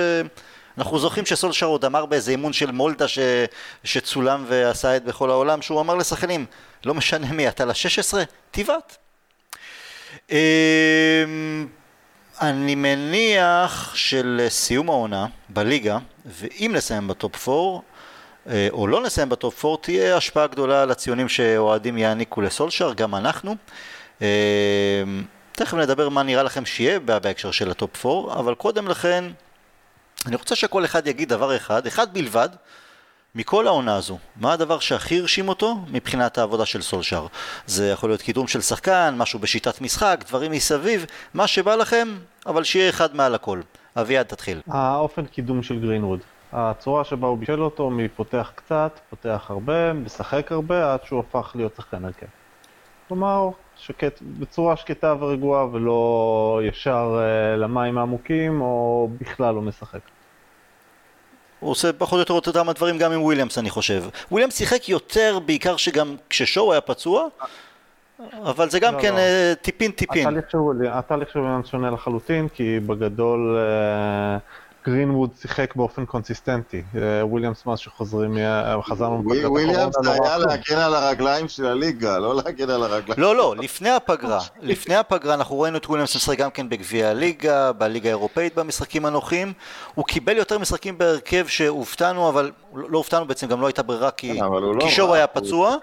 אנחנו 0.78 1.00
זוכרים 1.00 1.26
שסולשר 1.26 1.66
עוד 1.66 1.86
אמר 1.86 2.06
באיזה 2.06 2.32
אימון 2.32 2.54
של 2.54 2.72
מולדה 2.72 3.08
ש... 3.08 3.20
שצולם 3.84 4.46
ועשה 4.48 4.96
את 4.96 5.04
בכל 5.04 5.30
העולם, 5.30 5.62
שהוא 5.62 5.82
אמר 5.82 5.96
לשחקנים, 5.96 6.46
לא 6.86 6.94
משנה 6.94 7.32
מי, 7.32 7.48
אתה 7.48 7.66
ל-16, 7.66 8.14
תבעט. 8.52 8.98
אמ, 10.32 11.68
אני 12.42 12.76
מניח 12.76 13.96
שלסיום 13.96 14.90
העונה 14.90 15.26
בליגה, 15.50 15.98
ואם 16.26 16.72
נסיים 16.76 17.08
בטופ 17.08 17.50
4, 17.50 17.80
אה, 18.50 18.68
או 18.72 18.88
לא 18.88 19.02
נסיים 19.04 19.30
בטופ 19.30 19.66
4, 19.66 19.78
תהיה 19.82 20.18
השפעה 20.18 20.48
גדולה 20.48 20.82
על 20.82 20.92
הציונים 20.92 21.30
שאוהדים 21.30 21.98
יעניקו 21.98 22.42
לסולשר, 22.42 22.94
גם 22.94 23.16
אנחנו. 23.16 23.56
אמ, 24.22 24.26
תכף 25.52 25.74
נדבר 25.74 26.10
מה 26.10 26.24
נראה 26.24 26.44
לכם 26.44 26.66
שיהיה 26.66 27.00
בהקשר 27.00 27.52
של 27.52 27.72
הטופ 27.72 28.06
4, 28.06 28.34
אבל 28.34 28.56
קודם 28.56 28.88
לכן, 28.88 29.24
אני 30.26 30.36
רוצה 30.36 30.56
שכל 30.56 30.86
אחד 30.86 31.08
יגיד 31.08 31.30
דבר 31.30 31.56
אחד, 31.56 31.88
אחד 31.88 32.14
בלבד, 32.14 32.50
מכל 33.36 33.68
העונה 33.68 33.96
הזו, 33.96 34.18
מה 34.36 34.54
הדבר 34.54 34.80
שהכי 34.80 35.20
הרשים 35.20 35.50
אותו 35.50 35.76
מבחינת 35.92 36.38
העבודה 36.38 36.66
של 36.66 36.82
סולשר? 36.82 37.28
זה 37.66 37.90
יכול 37.90 38.10
להיות 38.10 38.22
קידום 38.22 38.48
של 38.48 38.62
שחקן, 38.62 39.16
משהו 39.18 39.40
בשיטת 39.40 39.82
משחק, 39.82 40.24
דברים 40.28 40.52
מסביב, 40.52 41.06
מה 41.34 41.48
שבא 41.48 41.76
לכם, 41.76 42.08
אבל 42.46 42.64
שיהיה 42.64 42.90
אחד 42.90 43.16
מעל 43.16 43.36
הכל. 43.36 43.62
אביעד, 43.96 44.26
תתחיל. 44.26 44.62
האופן 44.68 45.26
קידום 45.26 45.64
של 45.64 45.80
גרינווד. 45.80 46.20
הצורה 46.54 47.04
שבה 47.04 47.28
הוא 47.28 47.38
בישל 47.38 47.64
אותו 47.64 47.90
מפותח 47.90 48.52
קצת, 48.56 49.00
פותח 49.10 49.46
הרבה, 49.50 49.94
משחק 49.94 50.52
הרבה, 50.52 50.94
עד 50.94 51.00
שהוא 51.06 51.20
הפך 51.20 51.52
להיות 51.56 51.76
שחקן 51.76 52.06
הרכב. 52.06 52.26
כלומר, 53.08 53.50
שקט, 53.78 54.22
בצורה 54.40 54.78
שקטה 54.78 55.16
ורגועה 55.20 55.66
ולא 55.72 56.62
ישר 56.64 57.20
uh, 57.20 57.60
למים 57.60 57.98
העמוקים 57.98 58.62
או 58.62 59.10
בכלל 59.22 59.56
לא 59.56 59.62
משחק. 59.62 60.00
הוא 61.62 61.72
עושה 61.72 61.94
פחות 61.94 62.14
או 62.14 62.20
יותר 62.20 62.38
את 62.38 62.48
אותם 62.48 62.70
הדברים 62.70 62.98
גם 62.98 63.12
עם 63.12 63.22
וויליאמס, 63.22 63.58
אני 63.58 63.70
חושב. 63.70 64.04
וויליאמס 64.32 64.58
שיחק 64.58 64.90
יותר, 64.90 65.40
בעיקר 65.46 65.78
שגם 65.78 66.16
כששואו 66.30 66.72
היה 66.72 66.82
פצוע, 66.82 67.28
אבל 68.44 68.70
זה 68.70 68.80
גם 68.80 68.96
לא, 68.96 69.02
כן 69.02 69.14
לא. 69.14 69.20
אה, 69.20 69.54
טיפין 69.62 69.92
טיפין. 69.92 70.28
התהליך 70.92 71.30
של 71.32 71.40
וויליאמס 71.40 71.68
שונה 71.68 71.92
לחלוטין, 71.92 72.48
כי 72.48 72.80
בגדול 72.80 73.58
אה, 73.58 74.38
גרינווד 74.86 75.30
שיחק 75.42 75.76
באופן 75.76 76.06
קונסיסטנטי. 76.06 76.82
אה, 76.96 77.02
וויליאמס 77.26 77.66
מאז 77.66 77.80
שחוזרים, 77.80 78.32
מה- 78.36 78.82
חזרנו 78.84 79.18
מפגרת 79.24 79.46
וויליאמס 79.52 79.96
הקורונה, 79.98 80.20
לא 80.20 80.26
היה 80.26 80.36
כלום. 80.38 80.48
להגן 80.50 80.78
על 80.78 80.96
הרגליים 80.96 81.48
של 81.48 81.66
הליגה, 81.66 82.18
לא 82.20 82.36
להגן 82.36 82.70
על 82.70 82.84
הרגליים. 82.84 83.22
לא, 83.22 83.36
לא, 83.36 83.56
לפני 83.60 83.90
הפגרה. 83.90 84.40
לפני 84.62 84.96
הפגרה 84.96 85.34
אנחנו 85.34 85.60
ראינו 85.60 85.78
את 85.78 85.86
וויליאמס 85.86 86.16
משחק 86.16 86.38
גם 86.38 86.52
כן 86.52 86.70
בגביע 86.70 87.10
הליגה, 87.10 87.72
בליגה 87.72 88.10
האירופאית 88.10 88.56
במשחקים 88.56 89.06
הנוחים. 89.06 89.54
הוא 89.96 90.06
קיבל 90.06 90.38
יותר 90.38 90.58
משחקים 90.60 90.98
בהרכב 90.98 91.48
שהופתענו, 91.48 92.30
אבל 92.30 92.52
לא 92.74 92.90
לא 92.90 92.98
הופתענו 92.98 93.26
בעצם, 93.28 93.48
גם 93.48 93.62
לא 93.62 93.68
הייתה 93.68 93.84
ברירה 93.84 94.12
כי 94.12 94.34
כן, 94.40 94.46
לא 94.80 94.90
שואו 94.90 95.10
רע, 95.10 95.16
היה 95.16 95.28
פצוע. 95.28 95.76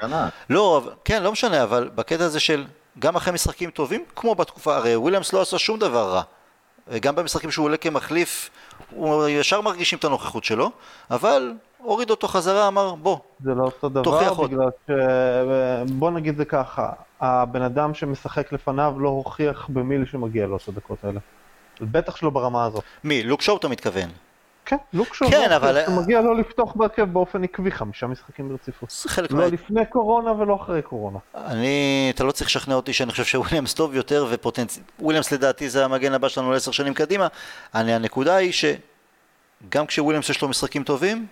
לא, 0.51 0.83
כן, 1.05 1.23
לא 1.23 1.33
משנה, 1.33 1.63
אבל 1.63 1.91
בקטע 1.95 2.25
הזה 2.25 2.41
של 2.41 2.65
גם 2.99 3.17
אחרי 3.17 3.33
משחקים 3.33 3.71
טובים, 3.71 4.05
כמו 4.17 4.35
בתקופה, 4.35 4.77
הרי 4.77 4.97
וויליאמס 4.97 5.33
לא 5.33 5.41
עשה 5.41 5.59
שום 5.59 5.79
דבר 5.79 6.09
רע. 6.13 6.23
גם 7.01 7.15
במשחקים 7.15 7.51
שהוא 7.51 7.65
עולה 7.65 7.77
כמחליף, 7.77 8.51
הוא 8.91 9.29
ישר 9.29 9.61
מרגישים 9.61 9.99
את 9.99 10.05
הנוכחות 10.05 10.45
שלו, 10.45 10.71
אבל 11.11 11.53
הוריד 11.79 12.11
אותו 12.11 12.29
חזרה, 12.29 12.69
אמר 12.69 12.95
בוא, 12.95 13.19
זה 13.41 13.55
לא 13.55 13.65
אותו 13.65 13.89
דבר, 13.89 14.29
עוד. 14.29 14.51
בגלל 14.51 14.69
ש... 14.87 14.91
בוא 15.93 16.11
נגיד 16.11 16.37
זה 16.37 16.45
ככה, 16.45 16.93
הבן 17.21 17.63
אדם 17.63 17.95
שמשחק 17.95 18.53
לפניו 18.53 18.95
לא 18.99 19.09
הוכיח 19.09 19.69
במי 19.69 20.07
שמגיע 20.07 20.47
לו 20.47 20.57
את 20.57 20.69
הדקות 20.69 21.05
האלה. 21.05 21.21
בטח 21.81 22.17
שלא 22.17 22.31
ברמה 22.31 22.65
הזאת. 22.65 22.85
מי, 23.05 23.23
לוק 23.23 23.43
שואו 23.43 23.57
אתה 23.57 23.69
מתכוון? 23.69 24.09
כן, 24.69 24.77
לוק 24.93 25.15
שואו, 25.15 25.31
כן, 25.31 25.51
לא 25.51 25.57
אבל- 25.57 25.79
הוכיח 25.79 25.95
שמגיע 25.97 26.21
לו 26.21 26.35
לפתוח 26.35 26.73
בהרכב 26.77 27.03
באופן 27.13 27.45
עקבי 27.45 27.71
חמישה 27.71 28.07
משחקים 28.07 28.49
ברציפות. 28.49 28.91
זה 28.91 29.09
חלק 29.09 29.31
מה... 29.33 29.41
לא 29.41 29.47
לפני 29.47 29.87
קורונה 29.87 30.33
ולא 30.33 30.57
אחרי 30.63 30.83
קורונה. 30.83 31.19
אני, 31.35 32.13
אתה 32.15 32.25
לא 32.25 32.33
צריך 32.33 32.51
לשכנע 32.51 32.75
אותי 32.75 32.93
שאני 32.93 33.11
חושב 33.11 33.25
שוויליאמס 33.25 33.75
טוב 33.75 33.95
יותר 33.95 34.27
ופוטנציאל, 34.31 34.85
וויליאמס 35.01 35.33
לדעתי 35.33 35.69
זה 35.71 35.85
המגן 35.85 36.13
הבא 36.13 36.29
שלנו 36.29 36.53
לעשר 36.53 36.71
שנים 36.71 36.95
קדימה, 36.95 37.27
אני, 37.75 37.95
הנקודה 37.95 38.37
היא 38.37 38.53
שגם 38.53 39.87
כשוויליאמס 39.87 40.29
יש 40.31 40.43
לו 40.43 40.49
משחקים 40.49 40.85
טובים, 40.85 41.27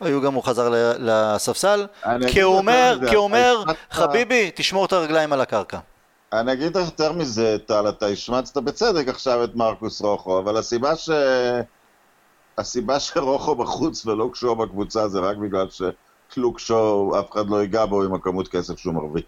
היו 0.00 0.20
גם 0.22 0.34
הוא 0.34 0.42
חזר 0.42 0.68
ל- 0.68 0.94
לספסל, 0.98 1.86
כי 2.28 2.40
הוא 2.40 2.58
אומר, 2.58 2.98
כי 3.08 3.14
הוא 3.14 3.24
אומר, 3.24 3.62
חביבי, 3.90 4.50
תשמור 4.54 4.84
את 4.84 4.92
הרגליים 4.92 5.32
על 5.32 5.40
הקרקע. 5.40 5.78
אני 6.32 6.52
אגיד 6.52 6.76
לך 6.76 6.84
יותר 6.84 7.12
מזה, 7.12 7.56
טל, 7.66 7.88
אתה 7.88 8.06
השמצת 8.06 8.56
בצדק 8.56 9.08
עכשיו 9.08 9.44
את 9.44 9.54
מרקוס 9.56 10.00
רוחו, 10.00 10.38
אבל 10.38 10.56
הסיבה 10.56 10.96
ש... 10.96 11.10
הסיבה 12.58 13.00
שרוחו 13.00 13.54
בחוץ 13.54 14.06
ולא 14.06 14.28
קשור 14.32 14.56
בקבוצה 14.56 15.08
זה 15.08 15.20
רק 15.20 15.36
בגלל 15.36 15.66
שלוק 16.34 16.58
שואו, 16.58 17.20
אף 17.20 17.32
אחד 17.32 17.48
לא 17.48 17.62
ייגע 17.62 17.84
בו 17.84 18.02
עם 18.02 18.14
הכמות 18.14 18.48
כסף 18.48 18.78
שהוא 18.78 18.94
מרוויח. 18.94 19.24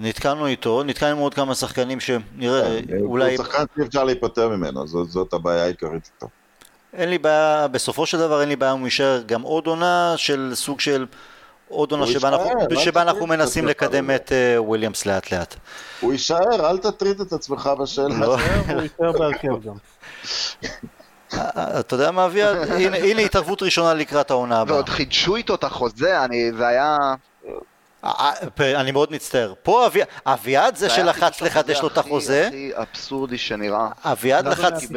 נתקענו 0.00 0.46
איתו, 0.46 0.82
נתקענו 0.82 1.12
עם 1.12 1.18
עוד 1.18 1.34
כמה 1.34 1.54
שחקנים 1.54 2.00
שנראה, 2.00 2.78
אולי, 3.00 3.36
הוא 3.36 3.44
שחקן 3.44 3.64
שאי 3.74 3.82
אפשר 3.86 4.04
להיפטר 4.04 4.48
ממנו, 4.48 4.86
זאת, 4.86 5.10
זאת 5.10 5.32
הבעיה 5.32 5.64
העיקרית 5.64 6.10
איתו. 6.14 6.28
אין 6.92 7.08
לי 7.08 7.18
בעיה, 7.18 7.68
בסופו 7.68 8.06
של 8.06 8.18
דבר 8.18 8.40
אין 8.40 8.48
לי 8.48 8.56
בעיה 8.56 8.72
אם 8.72 8.78
הוא 8.78 8.86
יישאר 8.86 9.22
גם 9.26 9.42
עוד 9.42 9.66
עונה 9.66 10.14
של 10.16 10.50
סוג 10.54 10.80
של 10.80 11.06
עוד 11.68 11.92
עונה 11.92 12.06
שבה 12.06 12.28
אנחנו, 12.28 12.46
יישאר, 12.46 12.78
אל 12.78 12.84
שבה 12.84 13.02
אנחנו 13.02 13.26
מנסים 13.26 13.66
לקדם. 13.66 14.10
את 14.10 14.32
אה, 14.32 14.62
וויליאמס 14.62 15.06
לאט 15.06 15.32
לאט. 15.32 15.54
הוא 16.00 16.12
יישאר, 16.12 16.70
אל 16.70 16.78
תטריד 16.78 17.20
את 17.20 17.32
עצמך 17.32 17.70
בשאלה. 17.80 18.18
לא. 18.18 18.36
הוא 18.68 18.82
יישאר 18.82 19.12
בהרכב 19.12 19.62
גם. 19.64 19.74
אתה 21.80 21.94
יודע 21.94 22.10
מה 22.10 22.24
אביעד? 22.26 22.56
הנה, 23.02 23.20
התערבות 23.22 23.62
ראשונה 23.62 23.94
לקראת 23.94 24.30
העונה 24.30 24.60
הבאה. 24.60 24.74
ועוד 24.74 24.88
חידשו 24.88 25.36
איתו 25.36 25.54
את 25.54 25.64
החוזה, 25.64 26.24
אני, 26.24 26.52
זה 26.52 26.66
היה... 26.66 26.96
אה, 28.04 28.10
אה, 28.60 28.80
אני 28.80 28.92
מאוד 28.92 29.12
מצטער. 29.12 29.54
פה 29.62 29.86
אבי- 29.86 30.00
אביעד 30.26 30.76
זה 30.76 30.88
זה 30.88 30.94
שלחץ 30.94 31.40
לחדש 31.40 31.80
לו 31.82 31.88
את 31.88 31.98
החוזה, 31.98 32.46
הכי 32.46 32.70
אבסורדי 32.74 33.38
שנראה. 33.38 33.88
אביעד 34.04 34.44
לא 34.44 34.50
לחץ... 34.50 34.88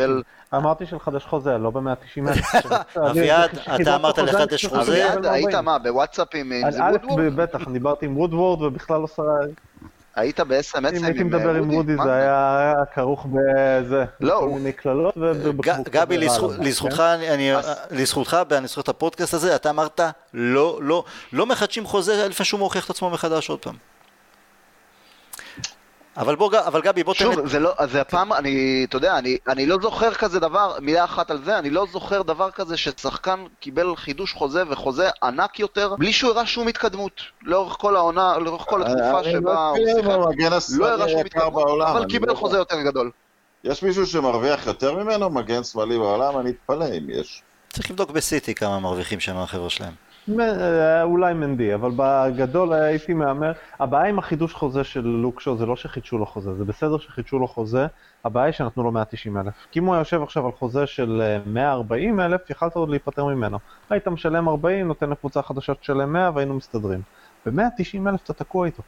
אמרתי 0.54 0.86
שלחדש 0.86 1.26
חוזה, 1.26 1.58
לא 1.58 1.70
ב-190 1.70 2.30
אלף. 2.30 2.56
אביעד, 3.12 3.50
אתה 3.82 3.96
אמרת 3.96 4.18
לחדש 4.18 4.66
חוזה? 4.66 4.82
אביעד, 4.82 5.26
היית 5.26 5.56
מה, 5.56 5.80
בוואטסאפים 5.80 6.52
עם 6.52 6.72
זה 6.72 6.80
וודוורד? 6.84 7.36
בטח, 7.36 7.60
אני 7.68 7.74
דיברתי 7.74 8.06
עם 8.06 8.18
וודוורד 8.18 8.62
ובכלל 8.62 9.02
לא 9.02 9.08
שרה... 9.08 9.36
היית 10.16 10.40
ב-SMSים 10.40 10.78
אם 10.98 11.04
הייתי 11.04 11.22
עם 11.22 11.28
מדבר 11.28 11.54
עם 11.56 11.68
מה 11.98 12.04
זה 12.04 12.14
היה 12.14 12.74
כרוך 12.96 13.26
בזה. 13.32 14.06
לא, 14.20 14.48
מיני 14.50 14.72
קללות 14.72 15.14
ובבקבוק 15.18 15.90
גבי, 15.90 16.16
עליו, 16.16 16.50
לזכותך, 16.60 16.96
כן? 16.96 17.04
אני- 17.04 17.52
לזכותך, 17.92 18.38
אני 18.52 18.68
זוכר 18.68 18.82
את 18.82 18.90
הפודקאסט 18.90 19.34
הזה, 19.34 19.56
אתה 19.56 19.70
אמרת, 19.70 20.00
לא, 20.34 20.80
לא, 20.82 21.04
לא 21.34 21.46
מחדשים 21.46 21.86
חוזה 21.86 22.28
לפני 22.28 22.46
שהוא 22.46 22.60
מוכיח 22.60 22.86
את 22.86 22.90
עצמו 22.90 23.10
מחדש 23.10 23.50
עוד 23.50 23.60
פעם. 23.60 23.76
אבל 26.18 26.36
בוא, 26.36 26.52
אבל 26.68 26.82
גבי, 26.82 27.04
בוא 27.04 27.14
תן... 27.14 27.20
שוב, 27.20 27.48
זה 27.48 27.60
לא, 27.60 27.74
אז 27.78 27.92
זה 27.92 28.02
הפעם, 28.02 28.34
אני, 28.34 28.86
אתה 28.90 28.98
יודע, 28.98 29.18
אני, 29.18 29.38
אני 29.48 29.66
לא 29.66 29.78
זוכר 29.82 30.14
כזה 30.14 30.40
דבר, 30.40 30.78
מילה 30.82 31.04
אחת 31.04 31.32
על 31.32 31.44
זה, 31.44 31.60
אני 31.60 31.70
לא 31.70 31.86
זוכר 31.92 32.22
דבר 32.22 32.52
כזה 32.52 32.78
ששחקן 32.78 33.46
קיבל 33.60 33.96
חידוש 33.96 34.34
חוזה 34.34 34.64
וחוזה 34.70 35.10
ענק 35.24 35.60
יותר, 35.60 35.96
בלי 35.98 36.14
שהוא 36.14 36.32
הראה 36.32 36.46
שום 36.46 36.68
התקדמות, 36.68 37.22
לאורך 37.44 37.74
כל 37.74 37.96
העונה, 37.96 38.38
לאורך 38.38 38.62
כל 38.62 38.82
התקופה 38.84 39.20
אני 39.20 39.32
שבה 39.32 39.54
לא 39.54 39.70
הוא 39.70 40.32
שיחק, 40.32 40.80
לא 40.80 40.88
הראה 40.88 41.10
שום 41.10 41.20
התקדמות, 41.20 41.54
בעולם. 41.54 41.88
אבל 41.88 42.06
קיבל 42.06 42.28
לא 42.28 42.34
חוזה 42.34 42.58
יותר 42.58 42.82
גדול. 42.82 43.12
יש 43.64 43.84
מישהו 43.84 44.08
שמרוויח 44.08 44.68
יותר 44.68 44.94
ממנו, 44.94 45.30
מגן 45.30 45.64
שמאלי 45.64 45.98
בעולם? 45.98 46.40
אני 46.40 46.50
אתפלא 46.50 46.86
אם 46.86 47.10
יש. 47.10 47.42
צריך 47.70 47.92
לבדוק 47.92 48.12
בסיטי 48.12 48.56
כמה 48.56 48.80
מרוויחים 48.80 49.20
שם 49.20 49.38
החבר'ה 49.38 49.70
שלהם. 49.70 50.11
אה, 50.40 51.04
אולי 51.04 51.34
מנדי, 51.34 51.74
אבל 51.74 51.92
בגדול 51.96 52.74
הייתי 52.74 53.14
מהמר. 53.14 53.52
הבעיה 53.80 54.10
עם 54.10 54.20
החידוש 54.20 54.54
חוזה 54.54 54.84
של 54.84 55.02
לוקשו 55.02 55.58
זה 55.58 55.66
לא 55.66 55.76
שחידשו 55.76 56.18
לו 56.18 56.26
חוזה, 56.26 56.54
זה 56.54 56.66
בסדר 56.66 56.98
שחידשו 56.98 57.40
לו 57.40 57.48
חוזה, 57.48 57.86
הבעיה 58.26 58.46
היא 58.46 58.54
שנתנו 58.54 58.84
לו 58.84 58.92
190 58.92 59.38
אלף. 59.38 59.54
כי 59.72 59.80
אם 59.80 59.86
הוא 59.86 59.96
יושב 59.96 60.24
עכשיו 60.24 60.46
על 60.46 60.52
חוזה 60.52 60.88
של 60.88 61.22
אה, 61.22 61.40
140 61.46 62.20
אלף, 62.20 62.50
יכלת 62.50 62.76
עוד 62.76 62.90
להיפטר 62.90 63.26
ממנו. 63.26 63.60
היית 63.90 64.08
משלם 64.08 64.50
40, 64.50 64.88
נותן 64.88 65.10
לקבוצה 65.10 65.42
חדשה 65.42 65.74
שתשלם 65.74 66.14
100 66.14 66.32
והיינו 66.36 66.54
מסתדרים. 66.54 67.02
ב-190 67.46 68.10
אלף 68.10 68.24
אתה 68.24 68.34
תקוע 68.34 68.66
איתו. 68.66 68.84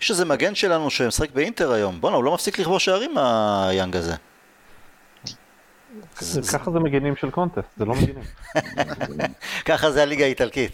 יש 0.00 0.10
איזה 0.10 0.24
מגן 0.24 0.54
שלנו 0.54 0.90
שמשחק 0.90 1.30
באינטר 1.30 1.72
היום, 1.72 2.00
בואנה, 2.00 2.16
הוא 2.16 2.24
לא 2.24 2.34
מפסיק 2.34 2.58
לכבוש 2.58 2.84
שערים 2.84 3.18
היאנג 3.18 3.96
הזה. 3.96 4.14
ככה 6.52 6.70
זה 6.70 6.80
מגינים 6.80 7.16
של 7.16 7.30
קונטסט, 7.30 7.68
זה 7.76 7.84
לא 7.84 7.94
מגינים. 7.94 8.24
ככה 9.68 9.90
זה 9.90 10.02
הליגה 10.02 10.24
האיטלקית. 10.24 10.72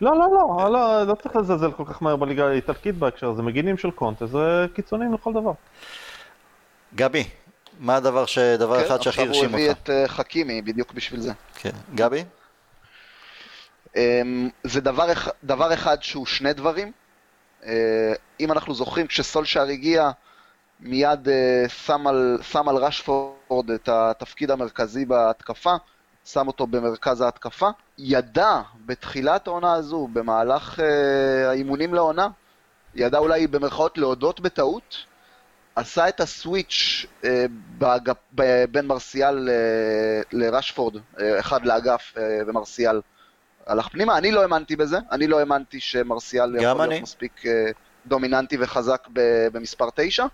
לא, 0.00 0.18
לא, 0.18 0.26
לא, 0.32 0.72
לא, 0.72 1.02
לא 1.06 1.14
צריך 1.14 1.36
לזלזל 1.36 1.72
כל 1.72 1.84
כך 1.84 2.02
מהר 2.02 2.16
בליגה 2.16 2.48
האיטלקית 2.48 2.94
בהקשר 2.94 3.30
הזה, 3.30 3.42
מגינים 3.42 3.78
של 3.78 3.90
קונטסט, 3.90 4.32
זה 4.32 4.66
קיצונים 4.74 5.14
לכל 5.14 5.32
דבר. 5.32 5.52
גבי, 6.94 7.24
מה 7.80 7.96
הדבר 7.96 8.26
ש... 8.26 8.38
דבר 8.38 8.78
כן, 8.80 8.86
אחד 8.86 9.02
שהכי 9.02 9.08
עכשיו 9.08 9.24
הוא 9.24 9.34
הרשים 9.34 9.54
הביא 9.54 9.68
אותך? 9.68 9.82
את 9.82 9.90
אה, 9.90 10.08
חכימי 10.08 10.62
בדיוק 10.62 10.92
בשביל 10.92 11.20
זה. 11.20 11.32
כן. 11.54 11.70
גבי? 11.94 12.24
אמ, 13.96 14.48
זה 14.64 14.80
דבר 15.42 15.74
אחד 15.74 16.02
שהוא 16.02 16.26
שני 16.26 16.52
דברים. 16.52 16.92
אה, 17.66 18.12
אם 18.40 18.52
אנחנו 18.52 18.74
זוכרים, 18.74 19.06
כשסולשאר 19.06 19.68
הגיע, 19.68 20.10
מיד 20.80 21.28
אה, 21.28 21.68
שם 21.68 22.06
על, 22.06 22.38
שם 22.42 22.68
על 22.68 22.76
רשפורד 22.76 23.70
את 23.74 23.88
התפקיד 23.92 24.50
המרכזי 24.50 25.04
בהתקפה, 25.04 25.74
שם 26.24 26.46
אותו 26.46 26.66
במרכז 26.66 27.20
ההתקפה. 27.20 27.68
ידע 27.98 28.60
בתחילת 28.86 29.46
העונה 29.46 29.72
הזו, 29.74 30.08
במהלך 30.12 30.80
אה, 30.80 31.50
האימונים 31.50 31.94
לעונה, 31.94 32.28
ידע 32.94 33.18
אולי 33.18 33.46
במרכאות 33.46 33.98
להודות 33.98 34.40
בטעות, 34.40 34.96
עשה 35.76 36.08
את 36.08 36.20
הסוויץ' 36.20 37.06
אה, 37.24 37.44
באגפ, 37.78 38.16
ב- 38.34 38.64
בין 38.64 38.86
מרסיאל 38.86 39.48
אה, 39.48 39.54
לרשפורד, 40.32 40.96
אה, 41.20 41.38
אחד 41.40 41.64
לאגף 41.66 42.14
אה, 42.18 42.22
ומרסיאל 42.46 43.00
הלך 43.66 43.88
פנימה, 43.88 44.18
אני 44.18 44.32
לא 44.32 44.42
האמנתי 44.42 44.76
בזה, 44.76 44.98
אני 45.12 45.26
לא 45.26 45.38
האמנתי 45.38 45.80
שמרסיאל 45.80 46.56
יכול 46.56 46.80
אני. 46.80 46.88
להיות 46.90 47.02
מספיק 47.02 47.46
אה, 47.46 47.70
דומיננטי 48.08 48.56
וחזק 48.60 49.08
במספר 49.52 49.88
9, 49.94 50.26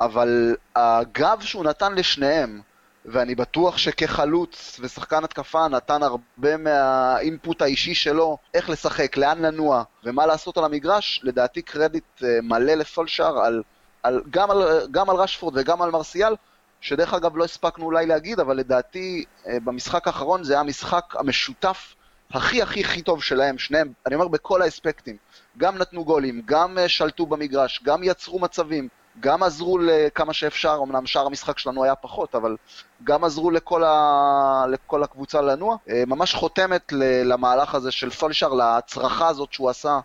אבל 0.00 0.56
הגב 0.76 1.40
שהוא 1.40 1.64
נתן 1.64 1.94
לשניהם, 1.94 2.60
ואני 3.04 3.34
בטוח 3.34 3.78
שכחלוץ 3.78 4.80
ושחקן 4.80 5.24
התקפה 5.24 5.68
נתן 5.68 6.02
הרבה 6.02 6.56
מהאינפוט 6.56 7.62
האישי 7.62 7.94
שלו, 7.94 8.38
איך 8.54 8.70
לשחק, 8.70 9.16
לאן 9.16 9.42
לנוע 9.42 9.82
ומה 10.04 10.26
לעשות 10.26 10.58
על 10.58 10.64
המגרש, 10.64 11.20
לדעתי 11.24 11.62
קרדיט 11.62 12.22
אה, 12.22 12.38
מלא 12.42 12.74
לסולשאר 12.74 13.38
על, 13.38 13.62
על, 14.02 14.22
גם, 14.30 14.50
על, 14.50 14.86
גם 14.90 15.10
על 15.10 15.16
רשפורד 15.16 15.54
וגם 15.56 15.82
על 15.82 15.90
מרסיאל, 15.90 16.34
שדרך 16.80 17.14
אגב 17.14 17.36
לא 17.36 17.44
הספקנו 17.44 17.84
אולי 17.84 18.06
להגיד, 18.06 18.40
אבל 18.40 18.56
לדעתי 18.56 19.24
אה, 19.46 19.60
במשחק 19.64 20.06
האחרון 20.06 20.44
זה 20.44 20.52
היה 20.52 20.60
המשחק 20.60 21.14
המשותף 21.18 21.94
הכי 22.30 22.62
הכי 22.62 22.80
הכי 22.80 23.02
טוב 23.02 23.22
שלהם, 23.22 23.58
שניהם, 23.58 23.92
אני 24.06 24.14
אומר 24.14 24.28
בכל 24.28 24.62
האספקטים, 24.62 25.16
גם 25.58 25.78
נתנו 25.78 26.04
גולים, 26.04 26.42
גם 26.44 26.78
אה, 26.78 26.88
שלטו 26.88 27.26
במגרש, 27.26 27.80
גם 27.84 28.02
יצרו 28.02 28.38
מצבים, 28.38 28.88
גם 29.20 29.42
עזרו 29.42 29.78
לכמה 29.78 30.32
שאפשר, 30.32 30.80
אמנם 30.82 31.06
שאר 31.06 31.26
המשחק 31.26 31.58
שלנו 31.58 31.84
היה 31.84 31.94
פחות, 31.94 32.34
אבל 32.34 32.56
גם 33.04 33.24
עזרו 33.24 33.50
לכל, 33.50 33.84
ה... 33.84 34.64
לכל 34.70 35.02
הקבוצה 35.02 35.40
לנוע. 35.40 35.76
אה, 35.90 36.02
ממש 36.06 36.34
חותמת 36.34 36.92
למהלך 37.24 37.74
הזה 37.74 37.90
של 37.90 38.10
סולשר, 38.10 38.48
להצרחה 38.48 39.28
הזאת 39.28 39.52
שהוא 39.52 39.70
עשה 39.70 40.00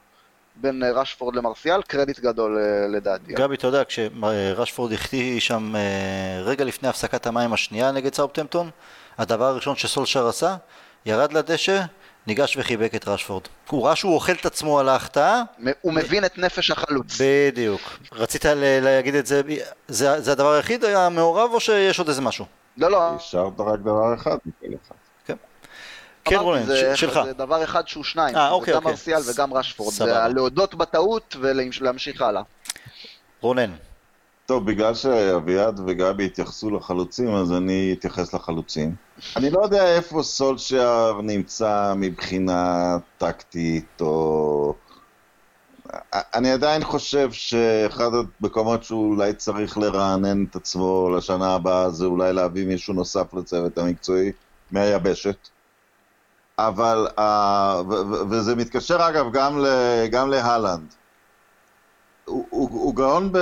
בין 0.56 0.84
אה, 0.84 0.92
רשפורד 0.92 1.36
למרסיאל, 1.36 1.82
קרדיט 1.82 2.20
גדול 2.20 2.60
לדעתי. 2.90 3.34
גבי, 3.34 3.56
אתה 3.56 3.68
יודע, 3.68 3.84
כשרשפורד 3.84 4.94
החטיא 4.94 5.40
שם 5.40 5.74
רגע 6.44 6.66
לפני 6.66 6.90
הפסקת 6.90 7.28
המים 7.28 7.54
השנייה 7.54 7.92
נגד 7.92 8.14
סאופטמפטון, 8.14 8.70
הדבר 9.18 9.46
הראשון 9.46 9.76
שסולשר 9.76 10.28
עשה, 10.28 10.56
ירד 11.06 11.34
לדשא, 11.34 11.82
ניגש 12.28 12.58
וחיבק 12.58 12.96
את 12.96 13.08
רשפורד. 13.08 13.44
הוא 13.70 13.86
ראה 13.88 13.96
שהוא 13.96 14.14
אוכל 14.16 14.32
את 14.32 14.46
עצמו 14.46 14.80
על 14.80 14.90
ההחטאה, 14.90 15.42
הוא 15.82 15.94
מבין 15.94 16.26
את 16.26 16.38
נפש 16.38 16.72
החלוץ. 16.72 17.22
בדיוק. 17.22 17.82
רצית 18.12 18.46
להגיד 18.82 19.16
את 19.16 19.26
זה, 19.26 19.42
זה, 19.88 20.22
זה 20.22 20.32
הדבר 20.32 20.52
היחיד 20.52 20.86
המעורב 20.86 21.50
או 21.54 21.60
שיש 21.60 22.00
עוד 22.00 22.08
איזה 22.08 22.22
משהו? 22.22 22.46
לא, 22.78 22.92
לא, 22.92 23.16
השארת 23.16 23.60
רק 23.60 23.80
דבר 23.80 24.14
אחד 24.16 24.38
מכל 24.46 24.76
אחד. 24.86 24.96
כן 26.26 26.36
אמרתי, 26.36 26.46
רונן, 26.50 26.66
זה- 26.66 26.96
שלך. 26.98 27.20
זה 27.26 27.34
דבר 27.34 27.64
אחד 27.64 27.88
שהוא 27.88 28.04
שניים, 28.04 28.36
אה, 28.36 28.42
זה 28.48 28.50
אוקיי, 28.54 28.74
גם 28.74 28.78
אוקיי. 28.78 28.92
מרסיאל 28.92 29.22
וגם 29.34 29.54
רשפורד, 29.54 29.94
סבבה. 29.94 30.28
זה 30.28 30.34
להודות 30.34 30.76
בטעות 30.76 31.36
ולהמשיך 31.40 32.22
הלאה. 32.22 32.42
רונן. 33.42 33.72
טוב, 34.46 34.66
בגלל 34.66 34.94
שאביעד 34.94 35.80
וגבי 35.88 36.26
התייחסו 36.26 36.72
לחלוצים, 36.72 37.36
אז 37.36 37.52
אני 37.52 37.96
אתייחס 38.00 38.34
לחלוצים. 38.34 38.96
אני 39.38 39.50
לא 39.50 39.62
יודע 39.64 39.96
איפה 39.96 40.24
סולשייר 40.24 41.22
נמצא 41.22 41.94
מבחינה 41.96 42.98
טקטית, 43.18 44.02
או... 44.02 44.76
אני 46.14 46.52
עדיין 46.52 46.84
חושב 46.84 47.32
שאחד 47.32 48.10
המקומות 48.42 48.84
שהוא 48.84 49.12
אולי 49.12 49.34
צריך 49.34 49.78
לרענן 49.78 50.44
את 50.44 50.56
עצמו 50.56 51.10
לשנה 51.18 51.56
הבאה 51.56 51.90
זה 51.90 52.06
אולי 52.06 52.34
להביא 52.34 52.68
מישהו 52.68 52.94
נוסף 52.94 53.34
לצוות 53.34 53.78
המקצועי 53.78 54.32
מהיבשת. 54.72 55.48
אבל, 56.60 57.08
וזה 58.30 58.56
מתקשר 58.56 59.10
אגב 59.10 59.26
גם, 59.34 59.66
גם 60.12 60.30
להלנד. 60.30 60.94
הוא, 62.26 62.46
הוא, 62.50 62.70
הוא, 62.72 62.96
גאון 62.96 63.32
ב, 63.32 63.38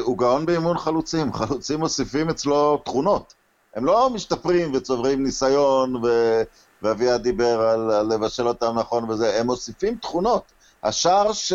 הוא 0.00 0.18
גאון 0.18 0.46
באימון 0.46 0.78
חלוצים, 0.78 1.32
חלוצים 1.38 1.80
מוסיפים 1.80 2.30
אצלו 2.30 2.76
תכונות. 2.84 3.34
הם 3.74 3.84
לא 3.84 4.10
משתפרים 4.10 4.74
וצוברים 4.74 5.22
ניסיון, 5.22 5.96
ו, 5.96 6.42
ואביעד 6.82 7.22
דיבר 7.22 7.60
על, 7.60 7.90
על 7.90 8.06
לבשל 8.14 8.48
אותם 8.48 8.78
נכון 8.78 9.10
וזה, 9.10 9.40
הם 9.40 9.46
מוסיפים 9.46 9.96
תכונות. 9.96 10.52
השער, 10.82 11.32
ש, 11.32 11.52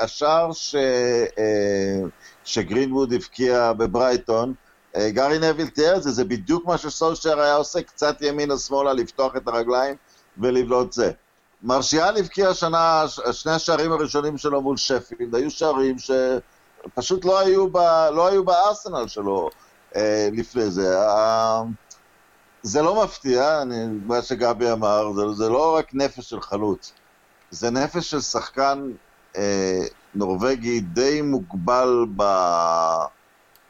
השער 0.00 0.52
ש, 0.52 0.74
אה, 1.38 2.08
שגרינווד 2.44 3.12
הבקיע 3.12 3.72
בברייטון, 3.72 4.54
אה, 4.96 5.10
גארי 5.10 5.38
נביל 5.38 5.68
תיאר 5.68 5.96
את 5.96 6.02
זה, 6.02 6.10
זה 6.10 6.24
בדיוק 6.24 6.66
מה 6.66 6.78
שסולשייר 6.78 7.40
היה 7.40 7.54
עושה, 7.54 7.82
קצת 7.82 8.16
ימינה-שמאלה, 8.22 8.92
לפתוח 8.92 9.36
את 9.36 9.48
הרגליים 9.48 9.96
ולבלוט 10.38 10.92
זה. 10.92 11.12
מרשיאל 11.62 12.16
הבקיע 12.16 12.48
השנה, 12.48 13.04
שני 13.32 13.52
השערים 13.52 13.92
הראשונים 13.92 14.38
שלו 14.38 14.62
מול 14.62 14.76
שפילד, 14.76 15.34
היו 15.34 15.50
שערים 15.50 15.96
שפשוט 15.98 17.24
לא 17.24 17.38
היו, 17.38 17.68
ב, 17.72 17.76
לא 18.12 18.26
היו 18.26 18.44
בארסנל 18.44 19.08
שלו 19.08 19.50
אה, 19.96 20.28
לפני 20.32 20.70
זה. 20.70 20.98
אה, 20.98 21.62
זה 22.62 22.82
לא 22.82 23.04
מפתיע, 23.04 23.62
אני, 23.62 23.86
מה 24.06 24.22
שגבי 24.22 24.72
אמר, 24.72 25.12
זה, 25.12 25.22
זה 25.32 25.48
לא 25.48 25.76
רק 25.76 25.94
נפש 25.94 26.30
של 26.30 26.40
חלוץ, 26.40 26.92
זה 27.50 27.70
נפש 27.70 28.10
של 28.10 28.20
שחקן 28.20 28.90
אה, 29.36 29.80
נורבגי 30.14 30.80
די 30.80 31.22
מוגבל 31.22 32.06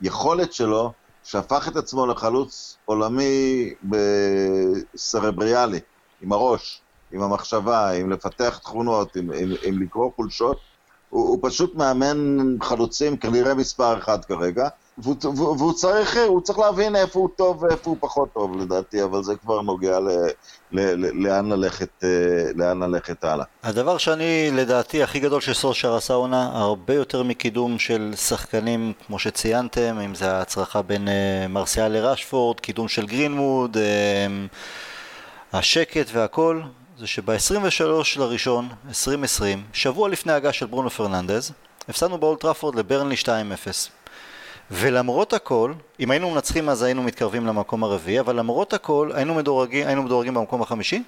ביכולת 0.01 0.53
שלו, 0.53 0.93
שהפך 1.25 1.69
את 1.69 1.77
עצמו 1.77 2.07
לחלוץ 2.07 2.77
עולמי 2.85 3.71
בסרבריאלי, 4.95 5.81
עם 6.21 6.33
הראש. 6.33 6.83
עם 7.13 7.23
המחשבה, 7.23 7.91
עם 7.91 8.11
לפתח 8.11 8.59
תכונות, 8.59 9.17
עם, 9.17 9.31
עם, 9.35 9.53
עם 9.63 9.83
לקרוא 9.83 10.11
חולשות. 10.17 10.59
הוא, 11.11 11.29
הוא 11.29 11.39
פשוט 11.43 11.75
מאמן 11.75 12.17
חלוצים 12.63 13.17
כנראה 13.17 13.55
מספר 13.55 13.99
אחד 13.99 14.25
כרגע, 14.25 14.69
והוא, 14.99 15.17
והוא, 15.59 15.73
צריך, 15.73 16.17
הוא 16.29 16.41
צריך 16.41 16.59
להבין 16.59 16.97
איפה 16.97 17.19
הוא 17.19 17.29
טוב 17.37 17.63
ואיפה 17.63 17.91
הוא 17.91 17.97
פחות 18.01 18.29
טוב 18.33 18.57
לדעתי, 18.57 19.03
אבל 19.03 19.23
זה 19.23 19.37
כבר 19.37 19.61
נוגע 19.61 20.01
ל, 20.01 20.09
ל, 20.73 20.81
ל, 20.81 21.27
לאן, 21.27 21.49
ללכת, 21.53 21.89
אה, 22.05 22.09
לאן 22.55 22.83
ללכת 22.83 23.25
הלאה. 23.25 23.45
הדבר 23.63 23.99
שאני, 23.99 24.51
לדעתי, 24.53 25.03
הכי 25.03 25.21
גדול 25.21 25.41
שסולשר 25.41 25.97
עשה 25.97 26.15
עונה, 26.15 26.51
הרבה 26.53 26.95
יותר 26.95 27.23
מקידום 27.23 27.79
של 27.79 28.13
שחקנים, 28.17 28.93
כמו 29.07 29.19
שציינתם, 29.19 29.99
אם 30.05 30.15
זה 30.15 30.33
ההצרחה 30.33 30.83
בין 30.83 31.09
uh, 31.09 31.11
מרסיאל 31.49 31.93
לרשפורד, 31.93 32.61
קידום 32.61 32.89
של 32.89 33.07
גרינווד, 33.07 33.77
uh, 33.77 34.57
השקט 35.53 36.07
והכל, 36.13 36.61
זה 36.99 37.07
שב-23 37.07 37.83
לראשון, 38.17 38.69
2020, 38.89 39.63
שבוע 39.73 40.09
לפני 40.09 40.33
ההגעה 40.33 40.53
של 40.53 40.67
ברונו 40.67 40.91
פרננדז, 40.91 41.53
הפסדנו 41.89 42.19
באולטראפורד 42.19 42.75
לברנלי 42.75 43.15
2-0. 43.15 43.29
ולמרות 44.71 45.33
הכל, 45.33 45.73
אם 46.01 46.11
היינו 46.11 46.31
מנצחים 46.31 46.69
אז 46.69 46.83
היינו 46.83 47.03
מתקרבים 47.03 47.47
למקום 47.47 47.85
הרביעי, 47.85 48.21
אבל 48.21 48.37
למרות 48.37 48.73
הכל 48.73 49.11
היינו 49.15 49.35
מדורגים, 49.35 49.87
היינו 49.87 50.03
מדורגים 50.03 50.35
במקום 50.35 50.63
החמישי, 50.63 51.03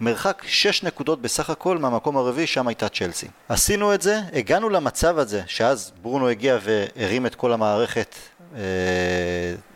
מרחק 0.00 0.42
6 0.46 0.82
נקודות 0.82 1.22
בסך 1.22 1.50
הכל 1.50 1.78
מהמקום 1.78 2.16
הרביעי, 2.16 2.46
שם 2.46 2.68
הייתה 2.68 2.88
צ'לסי. 2.88 3.28
עשינו 3.48 3.94
את 3.94 4.02
זה, 4.02 4.20
הגענו 4.32 4.68
למצב 4.68 5.18
הזה, 5.18 5.42
שאז 5.46 5.92
ברונו 6.02 6.28
הגיע 6.28 6.58
והרים 6.62 7.26
את 7.26 7.34
כל 7.34 7.52
המערכת 7.52 8.14
אה, 8.56 8.60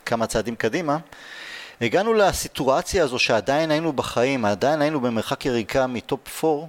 כמה 0.07 0.27
צעדים 0.27 0.57
קדימה, 0.57 0.99
הגענו 1.81 2.15
לסיטואציה 2.15 3.05
הזו 3.05 3.19
שעדיין 3.19 3.71
היינו 3.71 3.93
בחיים, 3.93 4.45
עדיין 4.45 4.83
היינו 4.83 5.01
במרחק 5.01 5.47
יריקה 5.47 5.87
מטופ 5.87 6.45
4, 6.45 6.67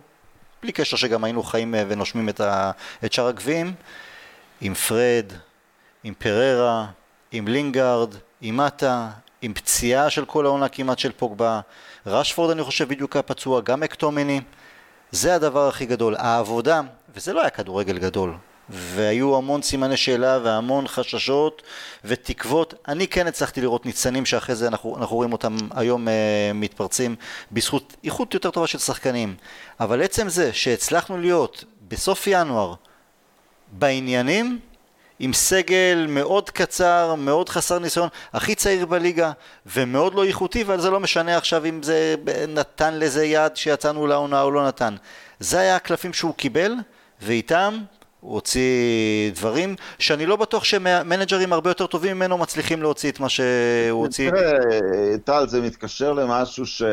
בלי 0.62 0.72
קשר 0.72 0.97
שגם 0.97 1.24
היינו 1.24 1.43
חיים 1.43 1.76
ונושמים 1.88 2.30
את, 2.30 2.41
ה, 2.41 2.72
את 3.06 3.14
שאר 3.14 3.28
הגביעים, 3.28 3.74
עם 4.62 4.74
פרד, 4.74 5.26
עם 6.03 6.14
פריירה, 6.13 6.86
עם 7.32 7.47
לינגארד, 7.47 8.16
עם 8.41 8.58
מטה, 8.58 9.10
עם 9.41 9.53
פציעה 9.53 10.10
של 10.10 10.26
כל 10.26 10.45
העונה 10.45 10.70
כמעט 10.70 10.99
של 10.99 11.12
פוגבה, 11.12 11.60
רשפורד 12.06 12.51
אני 12.51 12.64
חושב 12.64 12.89
בדיוק 12.89 13.16
היה 13.16 13.24
פצוע, 13.24 13.62
גם 13.62 13.84
מקטומיני, 13.84 14.41
זה 15.12 15.36
הדבר 15.36 15.68
הכי 15.68 15.86
גדול. 15.86 16.16
העבודה, 16.16 16.82
וזה 17.16 17.34
לא 17.34 17.41
היה 17.41 17.49
כדורגל 17.49 17.97
גדול, 17.97 18.34
והיו 18.70 19.38
המון 19.38 19.61
סימני 19.61 19.97
שאלה 19.97 20.39
והמון 20.43 20.88
חששות 20.88 21.61
ותקוות. 22.05 22.74
אני 22.88 23.07
כן 23.07 23.28
הצלחתי 23.28 23.61
לראות 23.61 23.86
ניצנים 23.86 24.26
שאחרי 24.26 24.55
זה 24.55 24.68
אנחנו, 24.68 24.97
אנחנו 24.97 25.16
רואים 25.16 25.34
אותם 25.34 25.57
היום 25.76 26.07
uh, 26.07 26.11
מתפרצים 26.53 27.16
בזכות 27.51 27.95
איכות 28.03 28.34
יותר 28.34 28.51
טובה 28.51 28.68
של 28.68 28.78
שחקנים. 28.78 29.36
אבל 29.80 30.01
עצם 30.01 30.30
זה 30.30 30.53
שהצלחנו 30.53 31.18
להיות 31.18 31.63
בסוף 31.88 32.28
ינואר 32.28 32.74
בעניינים, 33.72 34.59
עם 35.20 35.34
סגל 35.34 36.05
מאוד 36.09 36.49
קצר, 36.49 37.16
מאוד 37.18 37.49
חסר 37.49 37.80
ניסיון, 37.80 38.09
הכי 38.34 38.55
צעיר 38.55 38.86
בליגה 38.86 39.32
ומאוד 39.66 40.16
לא 40.16 40.24
איכותי, 40.24 40.63
אבל 40.63 40.82
זה 40.82 40.89
לא 40.89 40.99
משנה 40.99 41.38
עכשיו 41.38 41.66
אם 41.66 41.84
זה 41.84 42.16
נתן 42.47 42.93
לזה 42.93 43.26
יד 43.26 43.55
שיצאנו 43.55 44.07
לעונה 44.07 44.41
או 44.41 44.51
לא 44.51 44.68
נתן. 44.68 44.95
זה 45.39 45.59
היה 45.59 45.76
הקלפים 45.76 46.13
שהוא 46.13 46.34
קיבל, 46.34 46.74
ואיתם 47.22 47.78
הוא 48.26 48.34
הוציא 48.34 49.32
דברים 49.36 49.76
שאני 49.99 50.26
לא 50.26 50.36
בטוח 50.36 50.63
שמנג'רים 50.63 51.53
הרבה 51.53 51.69
יותר 51.69 51.88
טובים 51.88 52.17
ממנו 52.17 52.38
מצליחים 52.38 52.82
להוציא 52.82 53.11
את 53.11 53.19
מה 53.19 53.30
שהוא 53.30 54.01
הוציא. 54.01 54.32
תראה, 54.32 54.51
טל, 55.23 55.47
זה 55.47 55.61
מתקשר 55.61 56.13
למשהו 56.13 56.65
ש... 56.65 56.84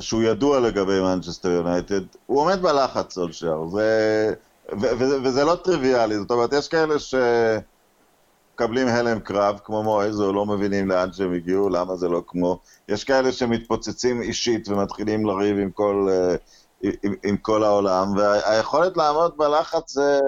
שהוא 0.00 0.22
ידוע 0.22 0.60
לגבי 0.60 1.00
מנצ'סטר 1.00 1.50
יונייטד, 1.50 2.00
הוא 2.26 2.40
עומד 2.40 2.62
בלחץ 2.62 3.14
סולשייר, 3.14 3.66
זה... 3.72 4.34
ו- 4.72 4.98
ו- 4.98 5.22
וזה 5.22 5.44
לא 5.44 5.54
טריוויאלי, 5.54 6.16
זאת 6.18 6.30
אומרת, 6.30 6.52
יש 6.52 6.68
כאלה 6.68 6.94
שמקבלים 6.98 8.88
הלם 8.88 9.20
קרב, 9.20 9.58
כמו 9.64 9.82
מועז, 9.82 10.20
או 10.20 10.32
לא 10.32 10.46
מבינים 10.46 10.88
לאן 10.88 11.12
שהם 11.12 11.34
הגיעו, 11.34 11.68
למה 11.68 11.96
זה 11.96 12.08
לא 12.08 12.22
כמו... 12.26 12.58
יש 12.88 13.04
כאלה 13.04 13.32
שמתפוצצים 13.32 14.22
אישית 14.22 14.68
ומתחילים 14.68 15.26
לריב 15.26 15.58
עם 15.58 15.70
כל, 15.70 16.08
עם, 16.82 17.14
עם 17.24 17.36
כל 17.36 17.64
העולם, 17.64 18.16
והיכולת 18.16 18.96
לעמוד 18.96 19.36
בלחץ 19.36 19.90
זה... 19.92 20.18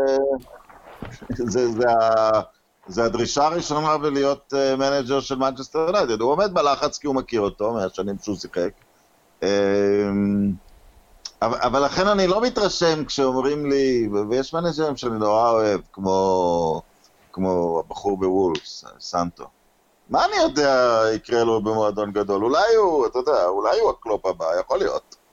זה, 1.44 1.68
זה, 1.68 1.90
ה... 1.90 2.40
זה 2.86 3.04
הדרישה 3.04 3.46
הראשונה 3.46 3.98
בלהיות 3.98 4.52
מנג'ר 4.78 5.20
של 5.20 5.34
מנצ'סטר 5.34 5.78
יונייטד. 5.78 6.20
הוא 6.20 6.32
עומד 6.32 6.54
בלחץ 6.54 6.98
כי 6.98 7.06
הוא 7.06 7.14
מכיר 7.14 7.40
אותו 7.40 7.72
מהשנים 7.72 8.16
שהוא 8.18 8.36
שיחק. 8.36 8.70
אבל, 11.42 11.58
אבל 11.60 11.84
לכן 11.84 12.06
אני 12.08 12.26
לא 12.26 12.40
מתרשם 12.40 13.04
כשאומרים 13.04 13.70
לי, 13.70 14.08
ויש 14.30 14.54
מנג'רים 14.54 14.96
שאני 14.96 15.18
נורא 15.18 15.50
אוהב, 15.50 15.80
כמו, 15.92 16.82
כמו 17.32 17.82
הבחור 17.86 18.18
בוולפס, 18.18 18.84
סנטו. 19.00 19.44
מה 20.08 20.24
אני 20.24 20.36
יודע 20.36 21.02
יקרה 21.14 21.44
לו 21.44 21.62
במועדון 21.62 22.12
גדול? 22.12 22.44
אולי 22.44 22.74
הוא, 22.74 23.06
אתה 23.06 23.18
יודע, 23.18 23.46
אולי 23.46 23.80
הוא 23.80 23.90
הקלופ 23.90 24.26
הבא, 24.26 24.60
יכול 24.60 24.78
להיות. 24.78 25.23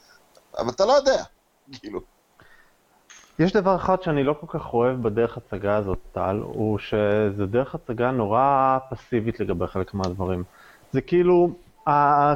אבל 0.58 0.70
אתה 0.70 0.86
לא 0.86 0.92
יודע, 0.92 1.24
כאילו. 1.74 2.02
יש 3.40 3.54
דבר 3.54 3.76
אחד 3.76 4.02
שאני 4.02 4.24
לא 4.24 4.36
כל 4.40 4.60
כך 4.60 4.74
אוהב 4.74 5.02
בדרך 5.02 5.38
הצגה 5.38 5.76
הזאת, 5.76 5.98
טל, 6.12 6.40
הוא 6.44 6.78
שזה 6.78 7.46
דרך 7.46 7.76
הצגה 7.76 8.12
נורא 8.12 8.78
פסיבית 8.90 9.40
לגבי 9.40 9.68
חלק 9.68 9.94
מהדברים. 9.94 10.44
זה 10.92 11.02
כאילו, 11.02 11.50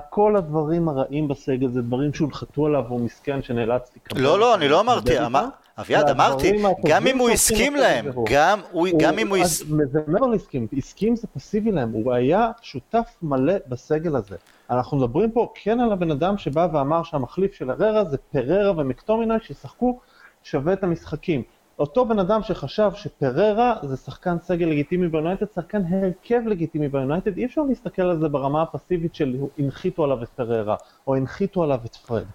כל 0.10 0.36
הדברים 0.36 0.90
הרעים 0.90 1.28
בסגל 1.28 1.70
זה 1.70 1.82
דברים 1.82 2.14
שהונחתו 2.14 2.66
עליו, 2.66 2.84
והוא 2.88 3.02
מסכן 3.02 3.42
שנאלץ 3.42 3.92
לקבל. 3.96 4.22
לא, 4.22 4.40
לא, 4.40 4.56
אני 4.56 4.68
לא 4.68 4.80
אמרתי, 4.80 5.26
אמר, 5.26 5.48
אביעד, 5.78 6.10
אמרתי, 6.10 6.64
גם 6.86 7.08
אם 7.08 7.18
הוא 7.18 7.30
הסכים 7.30 7.76
להם, 7.76 8.06
גם, 8.32 8.60
הוא, 8.72 8.88
גם 9.00 9.20
אם 9.20 9.28
הוא 9.28 9.38
הסכים... 9.38 9.80
זה 9.92 10.00
מעבר 10.08 10.26
להסכים, 10.26 10.68
הסכים 10.78 11.16
זה 11.16 11.28
פסיבי 11.28 11.72
להם, 11.72 11.92
הוא 11.92 12.14
היה 12.14 12.52
שותף 12.62 13.16
מלא 13.22 13.54
בסגל 13.68 14.16
הזה. 14.16 14.36
אנחנו 14.70 14.98
מדברים 14.98 15.32
פה 15.32 15.52
כן 15.56 15.80
על 15.80 15.92
הבן 15.92 16.12
אדם 16.12 16.38
שבא 16.38 16.68
ואמר 16.74 17.04
שהמחליף 17.04 17.54
של 17.54 17.72
אררה 17.72 18.06
זה 18.06 18.18
פררה 18.18 18.72
ומקטומינאי 18.78 19.38
שישחקו 19.42 20.00
שווה 20.44 20.74
את 20.74 20.84
המשחקים. 20.84 21.44
אותו 21.80 22.06
בן 22.06 22.20
אדם 22.20 22.44
שחשב 22.44 22.92
שפררה 22.94 23.76
זה 23.84 23.98
שחקן 23.98 24.38
סגל 24.40 24.66
לגיטימי 24.66 25.08
ביונייטד, 25.08 25.46
שחקן 25.56 25.82
הרכב 25.90 26.42
לגיטימי 26.46 26.88
ביונייטד, 26.88 27.38
אי 27.38 27.46
אפשר 27.46 27.62
להסתכל 27.62 28.02
על 28.02 28.20
זה 28.20 28.30
ברמה 28.30 28.62
הפסיבית 28.62 29.16
של 29.16 29.36
הנחיתו 29.60 30.04
עליו 30.04 30.24
את 30.24 30.30
פררה, 30.30 30.76
או 31.08 31.16
הנחיתו 31.16 31.64
עליו 31.64 31.80
את 31.86 31.96
פרד. 31.96 32.26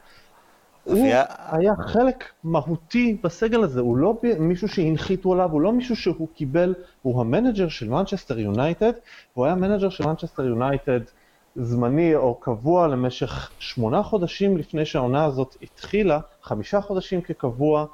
הוא 0.85 1.07
היה 1.51 1.73
חלק 1.77 2.25
מהותי 2.45 3.17
בסגל 3.23 3.63
הזה, 3.63 3.81
הוא 3.81 3.97
לא 3.97 4.21
מישהו 4.39 4.69
שהנחיתו 4.69 5.33
עליו, 5.33 5.51
הוא 5.51 5.61
לא 5.61 5.73
מישהו 5.73 5.97
שהוא 5.97 6.29
קיבל, 6.35 6.75
הוא 7.03 7.21
המנג'ר 7.21 7.69
של 7.69 7.89
מנצ'סטר 7.89 8.39
יונייטד, 8.39 8.93
הוא 9.35 9.47
היה 9.47 9.55
מנג'ר 9.55 9.89
של 9.89 10.07
מנצ'סטר 10.07 10.45
יונייטד 10.45 11.01
זמני 11.57 12.15
או 12.15 12.35
קבוע 12.35 12.89
למשך 12.89 13.51
שמונה 13.59 14.03
חודשים 14.03 14.57
לפני 14.57 14.85
שהעונה 14.85 15.25
הזאת 15.25 15.57
התחילה, 15.63 16.21
חמישה 16.43 16.81
חודשים 16.81 17.23
כקבוע, 17.23 17.87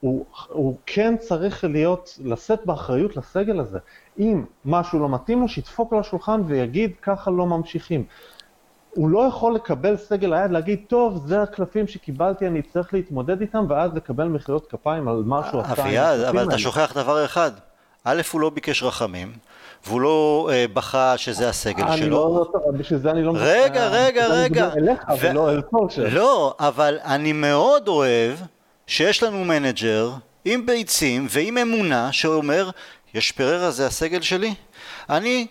הוא, 0.00 0.24
הוא 0.48 0.76
כן 0.86 1.16
צריך 1.16 1.64
להיות, 1.64 2.18
לשאת 2.24 2.66
באחריות 2.66 3.16
לסגל 3.16 3.60
הזה. 3.60 3.78
אם 4.18 4.44
משהו 4.64 4.98
לא 4.98 5.08
מתאים 5.08 5.40
לו, 5.40 5.48
שידפוק 5.48 5.92
על 5.92 5.98
השולחן 5.98 6.42
ויגיד 6.46 6.92
ככה 7.02 7.30
לא 7.30 7.46
ממשיכים. 7.46 8.04
הוא 8.94 9.08
לא 9.08 9.20
יכול 9.28 9.54
לקבל 9.54 9.96
סגל 9.96 10.32
היד, 10.32 10.50
להגיד, 10.50 10.80
טוב, 10.88 11.26
זה 11.26 11.42
הקלפים 11.42 11.86
שקיבלתי, 11.86 12.46
אני 12.46 12.62
צריך 12.62 12.94
להתמודד 12.94 13.40
איתם, 13.40 13.64
ואז 13.68 13.94
לקבל 13.94 14.24
מחיאות 14.24 14.70
כפיים 14.70 15.08
על 15.08 15.22
מה 15.26 15.50
שהוא 15.50 15.60
עשה. 15.60 15.82
אביעד, 15.82 16.20
אבל 16.20 16.48
אתה 16.48 16.58
שוכח 16.58 16.92
דבר 16.94 17.24
אחד. 17.24 17.50
א', 18.04 18.22
הוא 18.32 18.40
לא 18.40 18.50
ביקש 18.50 18.82
רחמים, 18.82 19.32
והוא 19.86 20.00
לא 20.00 20.48
אה, 20.52 20.64
בכה 20.72 21.18
שזה 21.18 21.48
הסגל 21.48 21.84
אני 21.84 21.96
שלו. 21.96 22.08
לא, 22.10 22.46
לא, 22.54 22.78
בשביל 22.78 22.98
זה 22.98 23.10
אני 23.10 23.22
לא... 23.22 23.32
רגע, 23.36 23.88
רגע, 23.88 24.26
רגע. 24.26 24.70
אליך, 24.76 25.00
ו- 25.08 25.30
ולא 25.30 25.50
אל 25.50 25.62
סולשר. 25.62 26.06
לא, 26.10 26.54
אבל 26.58 26.98
אני 27.04 27.32
מאוד 27.32 27.88
אוהב 27.88 28.38
שיש 28.86 29.22
לנו 29.22 29.44
מנג'ר 29.44 30.10
עם 30.44 30.66
ביצים 30.66 31.26
ועם 31.30 31.58
אמונה 31.58 32.12
שאומר, 32.12 32.70
יש 33.14 33.32
פריירה, 33.32 33.70
זה 33.70 33.86
הסגל 33.86 34.20
שלי. 34.20 34.54
אני 35.10 35.46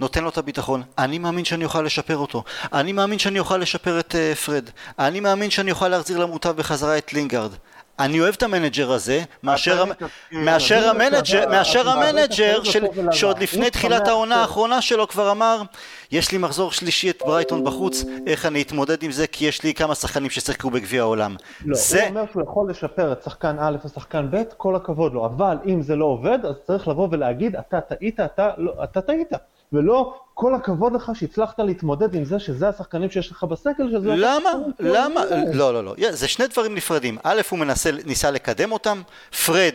נותן 0.00 0.24
לו 0.24 0.28
את 0.28 0.38
הביטחון. 0.38 0.82
אני 0.98 1.18
מאמין 1.18 1.44
שאני 1.44 1.64
אוכל 1.64 1.82
לשפר 1.82 2.16
אותו. 2.16 2.44
אני 2.72 2.92
מאמין 2.92 3.18
שאני 3.18 3.38
אוכל 3.38 3.56
לשפר 3.56 4.00
את 4.00 4.14
אה, 4.14 4.36
פרד. 4.38 4.70
אני 4.98 5.20
מאמין 5.20 5.50
שאני 5.50 5.70
אוכל 5.70 5.88
להחזיר 5.88 6.18
למוטב 6.18 6.50
בחזרה 6.50 6.98
את 6.98 7.12
לינגארד. 7.12 7.50
אני 7.98 8.20
אוהב 8.20 8.34
את 8.34 8.42
המנג'ר 8.42 8.92
הזה, 8.92 9.22
מאשר. 9.42 9.84
מאשר 10.32 10.88
המנג'ר, 10.88 11.48
מאשר 11.48 11.88
המנג'ר 11.88 12.64
של, 12.64 12.86
שעוד 13.12 13.38
לפני 13.38 13.70
תחילת 13.70 14.08
העונה 14.08 14.36
האחרונה 14.36 14.82
שלו 14.82 15.08
כבר 15.08 15.30
אמר 15.30 15.62
יש 16.10 16.32
לי 16.32 16.38
מחזור 16.38 16.72
שלישי 16.72 17.10
את 17.10 17.22
ברייטון 17.26 17.64
בחוץ, 17.64 18.04
איך 18.26 18.46
אני 18.46 18.62
אתמודד 18.62 19.02
עם 19.02 19.10
זה 19.10 19.26
כי 19.26 19.44
יש 19.44 19.62
לי 19.62 19.74
כמה 19.74 19.94
שחקנים 19.94 20.30
ששיחקו 20.30 20.70
בגביע 20.70 21.02
העולם. 21.02 21.36
לא, 21.64 21.76
זה... 21.76 22.00
הוא 22.00 22.08
אומר 22.08 22.24
שהוא 22.32 22.42
יכול 22.42 22.70
לשפר 22.70 23.12
את 23.12 23.22
שחקן 23.22 23.56
א' 23.60 23.76
ושחקן 23.84 24.28
ב', 24.30 24.42
כל 24.56 24.76
הכבוד 24.76 25.12
לו, 25.12 25.26
אבל 25.26 25.56
אם 25.66 25.82
זה 25.82 25.96
לא 25.96 26.04
עובד 26.04 26.38
אז 26.44 26.54
צריך 26.66 26.88
לבוא 26.88 27.08
ולהגיד 27.10 27.56
אתה 27.56 27.80
טעית, 27.80 28.20
אתה, 28.20 28.50
לא, 28.56 28.72
אתה 28.84 29.00
טעית. 29.00 29.32
ולא 29.72 30.14
כל 30.34 30.54
הכבוד 30.54 30.92
לך 30.92 31.12
שהצלחת 31.14 31.58
להתמודד 31.58 32.14
עם 32.14 32.24
זה 32.24 32.38
שזה 32.38 32.68
השחקנים 32.68 33.10
שיש 33.10 33.30
לך 33.30 33.44
בסגל 33.44 33.90
שזה... 33.90 34.16
למה? 34.16 34.50
למה? 34.80 35.20
לא, 35.52 35.74
לא, 35.74 35.84
לא. 35.84 35.94
זה 36.10 36.28
שני 36.28 36.46
דברים 36.46 36.74
נפרדים. 36.74 37.18
א', 37.22 37.40
הוא 37.50 37.58
מנסה, 37.58 37.90
ניסה 38.04 38.30
לקדם 38.30 38.72
אותם, 38.72 39.02
פרד 39.46 39.74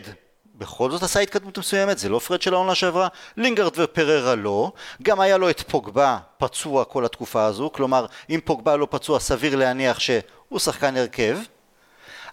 בכל 0.54 0.90
זאת 0.90 1.02
עשה 1.02 1.20
התקדמות 1.20 1.58
מסוימת, 1.58 1.98
זה 1.98 2.08
לא 2.08 2.18
פרד 2.18 2.42
של 2.42 2.54
העונה 2.54 2.74
שעברה, 2.74 3.08
לינגארד 3.36 3.72
ופריירה 3.76 4.34
לא, 4.34 4.72
גם 5.02 5.20
היה 5.20 5.36
לו 5.36 5.50
את 5.50 5.60
פוגבה 5.60 6.18
פצוע 6.38 6.84
כל 6.84 7.04
התקופה 7.04 7.44
הזו, 7.44 7.70
כלומר 7.72 8.06
אם 8.30 8.40
פוגבה 8.44 8.76
לא 8.76 8.86
פצוע 8.90 9.20
סביר 9.20 9.56
להניח 9.56 9.98
שהוא 9.98 10.58
שחקן 10.58 10.96
הרכב, 10.96 11.38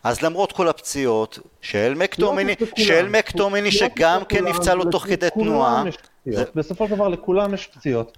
אז 0.04 0.22
למרות 0.22 0.52
כל 0.52 0.68
הפציעות 0.68 1.40
של 1.62 1.94
מקטומיני, 1.96 2.56
של 2.76 3.10
מקטומיני 3.10 3.72
שגם 3.72 4.24
כן 4.24 4.48
נפצע 4.48 4.74
לו 4.74 4.86
תוך 4.86 5.04
כדי 5.04 5.30
תנועה, 5.30 5.84
בסופו 6.56 6.88
של 6.88 6.96
דבר 6.96 7.08
לכולם 7.08 7.54
יש 7.54 7.68
פציעות. 7.68 8.18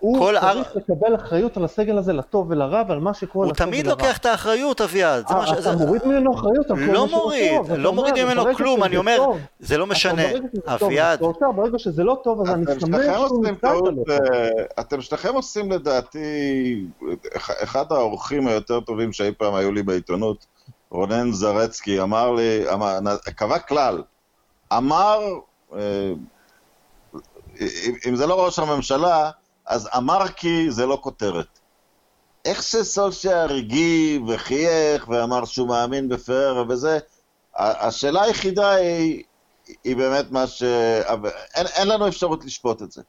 הוא 0.00 0.30
צריך 0.40 0.76
לקבל 0.76 1.14
אחריות 1.14 1.56
על 1.56 1.64
הסגל 1.64 1.98
הזה 1.98 2.12
לטוב 2.12 2.46
ולרע 2.50 2.82
ועל 2.88 3.00
מה 3.00 3.14
שקורה 3.14 3.46
לטוב 3.46 3.56
ולרע. 3.60 3.66
הוא 3.66 3.72
תמיד 3.72 3.86
לוקח 3.86 4.18
את 4.18 4.26
האחריות, 4.26 4.80
אביעד. 4.80 5.24
אתה 5.58 5.76
מוריד 5.76 6.02
ממנו 6.04 6.34
אחריות 6.34 6.70
על 6.70 6.76
כל 6.76 6.92
לא 6.92 7.06
מוריד, 7.06 7.52
לא 7.76 7.92
מוריד 7.92 8.24
ממנו 8.24 8.54
כלום, 8.56 8.84
אני 8.84 8.96
אומר, 8.96 9.18
זה 9.60 9.78
לא 9.78 9.86
משנה. 9.86 10.22
אביעד. 10.66 11.20
ברגע 11.56 11.78
שזה 11.78 12.04
לא 12.04 12.20
טוב, 12.24 12.40
אז 12.40 12.54
אני 12.54 12.64
שמח 12.80 13.00
שהוא 13.28 13.46
נמצא 13.46 13.72
אתם 14.80 15.00
שניכם 15.00 15.34
עושים 15.34 15.72
לדעתי, 15.72 16.84
אחד 17.36 17.92
האורחים 17.92 18.46
היותר 18.46 18.80
טובים 18.80 19.12
שאי 19.12 19.32
פעם 19.38 19.54
היו 19.54 19.72
לי 19.72 19.82
בעיתונות, 19.82 20.46
רונן 20.90 21.32
זרצקי, 21.32 22.00
אמר 22.00 22.32
לי, 22.32 22.64
קבע 23.36 23.58
כלל, 23.58 24.02
אמר, 24.76 25.18
אם 28.08 28.16
זה 28.16 28.26
לא 28.26 28.44
ראש 28.44 28.58
הממשלה, 28.58 29.30
אז 29.66 29.88
אמר 29.96 30.28
כי 30.28 30.70
זה 30.70 30.86
לא 30.86 30.98
כותרת. 31.02 31.58
איך 32.44 32.62
שסולשייר 32.62 33.52
הגיב 33.52 34.22
וחייך 34.28 35.08
ואמר 35.08 35.44
שהוא 35.44 35.68
מאמין 35.68 36.08
בפררה 36.08 36.62
וזה, 36.68 36.98
השאלה 37.56 38.22
היחידה 38.22 38.70
היא, 38.70 39.22
היא 39.84 39.96
באמת 39.96 40.30
מה 40.30 40.46
ש... 40.46 40.62
אין, 41.54 41.66
אין 41.66 41.88
לנו 41.88 42.08
אפשרות 42.08 42.44
לשפוט 42.44 42.82
את 42.82 42.92
זה. 42.92 43.02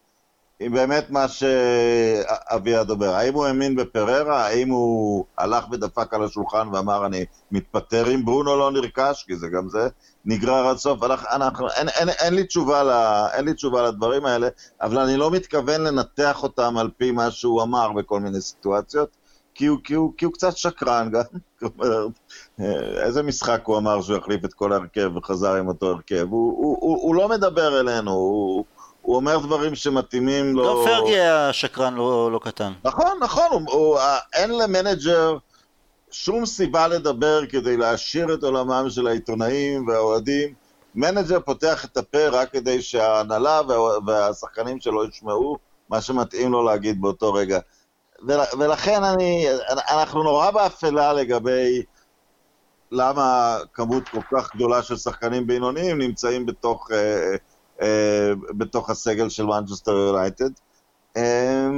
היא 0.59 0.71
באמת 0.71 1.09
מה 1.09 1.25
שאביעד 1.27 2.89
אומר. 2.89 3.09
האם 3.15 3.33
הוא 3.33 3.45
האמין 3.45 3.75
בפררה? 3.75 4.45
האם 4.45 4.69
הוא 4.69 5.25
הלך 5.37 5.65
ודפק 5.71 6.13
על 6.13 6.23
השולחן 6.23 6.67
ואמר 6.73 7.05
אני 7.05 7.25
מתפטר 7.51 8.13
אם 8.13 8.25
ברונו 8.25 8.57
לא 8.57 8.71
נרכש? 8.71 9.23
כי 9.27 9.35
זה 9.35 9.47
גם 9.47 9.69
זה 9.69 9.87
נגרר 10.25 10.67
עד 10.67 10.77
סוף. 10.77 11.03
אנחנו, 11.03 11.69
אין, 11.69 11.89
אין, 11.89 12.09
אין, 12.09 12.33
לי 12.33 12.43
תשובה 12.43 13.27
אין 13.33 13.45
לי 13.45 13.53
תשובה 13.53 13.81
לדברים 13.81 14.25
האלה, 14.25 14.47
אבל 14.81 14.97
אני 14.97 15.17
לא 15.17 15.31
מתכוון 15.31 15.81
לנתח 15.81 16.43
אותם 16.43 16.77
על 16.77 16.89
פי 16.97 17.11
מה 17.11 17.31
שהוא 17.31 17.61
אמר 17.61 17.91
בכל 17.91 18.19
מיני 18.19 18.41
סיטואציות. 18.41 19.17
כי 19.55 19.65
הוא, 19.65 19.79
כי, 19.83 19.93
הוא, 19.93 20.13
כי 20.17 20.25
הוא 20.25 20.33
קצת 20.33 20.57
שקרן 20.57 21.09
גם, 21.11 21.21
איזה 23.03 23.23
משחק 23.23 23.61
הוא 23.65 23.77
אמר 23.77 24.01
שהוא 24.01 24.17
יחליף 24.17 24.45
את 24.45 24.53
כל 24.53 24.73
ההרכב 24.73 25.15
וחזר 25.15 25.55
עם 25.55 25.67
אותו 25.67 25.87
הרכב, 25.87 26.27
הוא, 26.29 26.53
הוא, 26.57 26.77
הוא, 26.79 26.97
הוא 27.01 27.15
לא 27.15 27.29
מדבר 27.29 27.79
אלינו, 27.79 28.11
הוא, 28.11 28.65
הוא 29.01 29.15
אומר 29.15 29.37
דברים 29.37 29.75
שמתאימים 29.75 30.55
לו... 30.55 30.63
לא 30.63 30.85
פרגי 30.85 31.11
היה 31.11 31.53
שקרן 31.53 31.93
לא, 31.93 32.31
לא 32.31 32.39
קטן. 32.43 32.73
נכון, 32.83 33.17
נכון, 33.21 33.47
הוא, 33.51 33.61
הוא, 33.71 33.99
אין 34.33 34.57
למנג'ר 34.57 35.37
שום 36.11 36.45
סיבה 36.45 36.87
לדבר 36.87 37.45
כדי 37.45 37.77
להעשיר 37.77 38.33
את 38.33 38.43
עולמם 38.43 38.85
של 38.89 39.07
העיתונאים 39.07 39.87
והאוהדים. 39.87 40.53
מנג'ר 40.95 41.39
פותח 41.39 41.85
את 41.85 41.97
הפה 41.97 42.27
רק 42.27 42.51
כדי 42.51 42.81
שההנהלה 42.81 43.61
וה, 43.67 43.75
והשחקנים 44.07 44.79
שלו 44.79 45.05
ישמעו 45.05 45.57
מה 45.89 46.01
שמתאים 46.01 46.51
לו 46.51 46.63
להגיד 46.63 47.01
באותו 47.01 47.33
רגע. 47.33 47.59
ולכן 48.59 49.03
אני, 49.03 49.47
אנחנו 49.89 50.23
נורא 50.23 50.51
באפלה 50.51 51.13
לגבי 51.13 51.83
למה 52.91 53.57
כמות 53.73 54.09
כל 54.09 54.21
כך 54.31 54.55
גדולה 54.55 54.83
של 54.83 54.97
שחקנים 54.97 55.47
בינוניים 55.47 55.97
נמצאים 55.97 56.45
בתוך... 56.45 56.91
אה, 56.91 56.97
אה, 56.97 57.35
בתוך 58.57 58.89
הסגל 58.89 59.29
של 59.29 59.45
מנצ'סטר 59.45 59.91
יונייטד. 59.91 60.49
אה, 61.17 61.69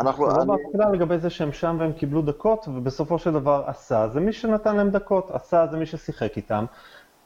אנחנו... 0.00 0.26
לא 0.26 0.44
בהתחלה 0.44 0.90
לגבי 0.92 1.18
זה 1.18 1.30
שהם 1.30 1.52
שם 1.52 1.76
והם 1.80 1.92
קיבלו 1.92 2.22
דקות, 2.22 2.68
ובסופו 2.68 3.18
של 3.18 3.32
דבר 3.32 3.62
עשה 3.66 4.08
זה 4.08 4.20
מי 4.20 4.32
שנתן 4.32 4.76
להם 4.76 4.90
דקות, 4.90 5.30
עשה 5.30 5.66
זה 5.70 5.76
מי 5.76 5.86
ששיחק 5.86 6.36
איתם. 6.36 6.64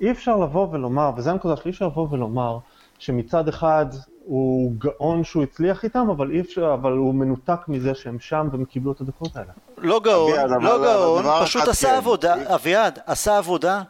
אי 0.01 0.11
אפשר 0.11 0.37
לבוא 0.37 0.69
ולומר, 0.71 1.11
וזו 1.17 1.31
הנקודה 1.31 1.57
שלי, 1.57 1.65
אי 1.65 1.71
אפשר 1.71 1.87
לבוא 1.87 2.09
ולומר 2.11 2.59
שמצד 2.99 3.49
אחד 3.49 3.87
הוא 4.25 4.73
גאון 4.79 5.25
שהוא 5.25 5.43
הצליח 5.43 5.85
איתם, 5.85 6.07
אבל 6.11 6.31
אי 6.31 6.41
אפשר, 6.41 6.75
אבל 6.75 6.93
הוא 6.93 7.15
מנותק 7.15 7.69
מזה 7.69 7.95
שהם 7.95 8.19
שם 8.21 8.49
והם 8.53 8.65
קיבלו 8.65 8.93
את 8.93 9.01
הדקות 9.01 9.37
האלה. 9.37 9.53
לא 9.79 10.01
גאון, 10.05 10.63
לא 10.63 10.83
גאון, 10.83 11.25
פשוט 11.43 11.69
עשה 11.69 11.89
כן. 11.89 11.95
עבודה, 11.95 12.55
אביעד, 12.55 12.99
עשה 13.07 13.39
עבודה 13.39 13.83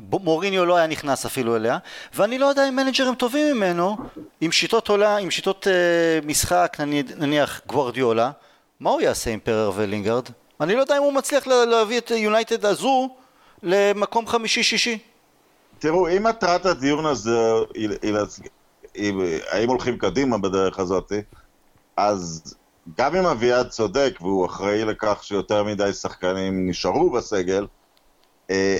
מוריניו 0.00 0.64
לא 0.64 0.76
היה 0.76 0.86
נכנס 0.86 1.26
אפילו 1.26 1.56
אליה, 1.56 1.78
ואני 2.14 2.38
לא 2.38 2.46
יודע 2.46 2.68
אם 2.68 2.76
מנג'רים 2.76 3.14
טובים 3.14 3.56
ממנו, 3.56 3.96
עם 4.40 4.52
שיטות 4.52 4.88
עולה, 4.88 5.16
עם 5.16 5.30
שיטות 5.30 5.66
uh, 5.66 6.26
משחק, 6.26 6.76
נניח 7.16 7.60
גוורדיולה, 7.66 8.30
מה 8.80 8.90
הוא 8.90 9.00
יעשה 9.00 9.30
עם 9.30 9.40
פרר 9.40 9.72
ולינגארד? 9.74 10.24
אני 10.60 10.74
לא 10.74 10.80
יודע 10.80 10.98
אם 10.98 11.02
הוא 11.02 11.12
מצליח 11.12 11.46
להביא 11.46 11.98
את 11.98 12.10
יונייטד 12.10 12.64
הזו 12.64 13.08
למקום 13.62 14.26
חמישי-שישי. 14.26 14.98
תראו, 15.78 16.08
אם 16.08 16.22
מטרת 16.22 16.66
הדיון 16.66 17.06
הזה 17.06 17.38
היא, 17.74 17.88
היא, 18.02 18.14
היא, 18.94 19.40
האם 19.50 19.68
הולכים 19.68 19.98
קדימה 19.98 20.38
בדרך 20.38 20.78
הזאת, 20.78 21.12
אז 21.96 22.54
גם 22.98 23.16
אם 23.16 23.26
אביעד 23.26 23.68
צודק 23.68 24.18
והוא 24.20 24.46
אחראי 24.46 24.84
לכך 24.84 25.18
שיותר 25.22 25.64
מדי 25.64 25.92
שחקנים 25.92 26.68
נשארו 26.68 27.10
בסגל, 27.10 27.66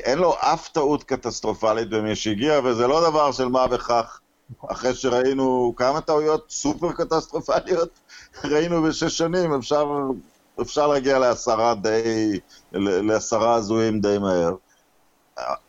אין 0.05 0.19
לו 0.19 0.35
אף 0.41 0.69
טעות 0.69 1.05
קטסטרופלית 1.05 1.91
במי 1.91 2.17
שהגיע, 2.17 2.61
וזה 2.65 2.87
לא 2.87 3.11
דבר 3.11 3.33
של 3.33 3.49
מה 3.49 3.67
בכך. 3.67 4.21
אחרי 4.67 4.95
שראינו 4.95 5.75
כמה 5.77 6.01
טעויות 6.01 6.47
סופר 6.51 6.93
קטסטרופליות, 6.93 7.89
ראינו 8.51 8.83
בשש 8.83 9.19
שנים, 9.19 9.55
אפשר, 9.55 9.87
אפשר 10.61 10.87
להגיע 10.87 11.19
לעשרה 11.19 11.75
די, 11.75 12.41
לעשרה 12.73 13.55
הזויים 13.55 14.01
די 14.01 14.19
מהר. 14.19 14.55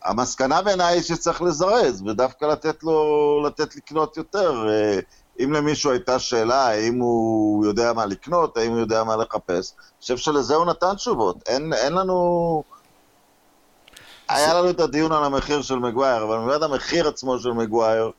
המסקנה 0.04 0.62
בעיניי 0.62 0.94
היא 0.94 1.02
שצריך 1.02 1.42
לזרז, 1.42 2.02
ודווקא 2.02 2.44
לתת 2.44 2.82
לו, 2.82 3.42
לתת 3.46 3.76
לקנות 3.76 4.16
יותר. 4.16 4.68
אה, 4.68 4.98
אם 5.44 5.52
למישהו 5.52 5.90
הייתה 5.90 6.18
שאלה 6.18 6.66
האם 6.66 6.98
הוא 6.98 7.66
יודע 7.66 7.92
מה 7.92 8.06
לקנות, 8.06 8.56
האם 8.56 8.70
הוא 8.70 8.80
יודע 8.80 9.04
מה 9.04 9.16
לחפש, 9.16 9.74
אני 9.78 10.00
חושב 10.00 10.16
שלזה 10.16 10.54
הוא 10.54 10.66
נתן 10.66 10.94
תשובות. 10.94 11.36
אין, 11.46 11.72
אין 11.72 11.92
לנו... 11.92 12.62
היה 14.30 14.54
לנו 14.54 14.70
את 14.70 14.80
הדיון 14.80 15.12
על 15.12 15.24
המחיר 15.24 15.62
של 15.62 15.78
מגווייר, 15.78 16.24
אבל 16.24 16.38
מבחינת 16.38 16.62
המחיר 16.62 17.08
עצמו 17.08 17.38
של 17.38 17.52
מגווייר, 17.52 18.10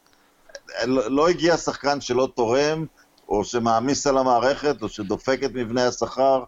לא, 0.86 1.12
לא 1.12 1.30
הגיע 1.30 1.58
שחקן 1.58 2.02
שלא 2.02 2.28
תורם, 2.36 2.86
או 3.30 3.44
שמעמיס 3.44 4.08
על 4.08 4.18
המערכת, 4.18 4.82
או 4.82 4.90
שדופק 4.90 5.40
את 5.46 5.52
מבנה 5.54 5.88
השכר, 5.88 6.44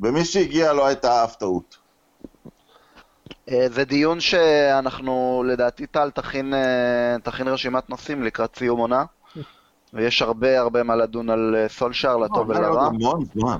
ומי 0.00 0.24
שהגיע 0.24 0.72
לא 0.72 0.86
הייתה 0.86 1.24
אף 1.24 1.36
טעות. 1.36 1.76
אה, 3.50 3.66
זה 3.70 3.84
דיון 3.84 4.20
שאנחנו, 4.20 5.44
לדעתי 5.46 5.86
טל 5.86 6.10
תכין, 6.10 6.54
אה, 6.54 7.16
תכין 7.22 7.48
רשימת 7.48 7.90
נושאים 7.90 8.22
לקראת 8.22 8.56
סיום 8.56 8.80
עונה, 8.80 9.04
ויש 9.94 10.22
הרבה 10.22 10.60
הרבה 10.60 10.82
מה 10.82 10.96
לדון 10.96 11.30
על 11.30 11.56
אה, 11.58 11.68
סולשאר, 11.68 12.16
לטוב 12.16 12.52
לא, 12.52 12.58
ולרע. 12.58 12.86
המון 12.86 13.24
זמן. 13.34 13.58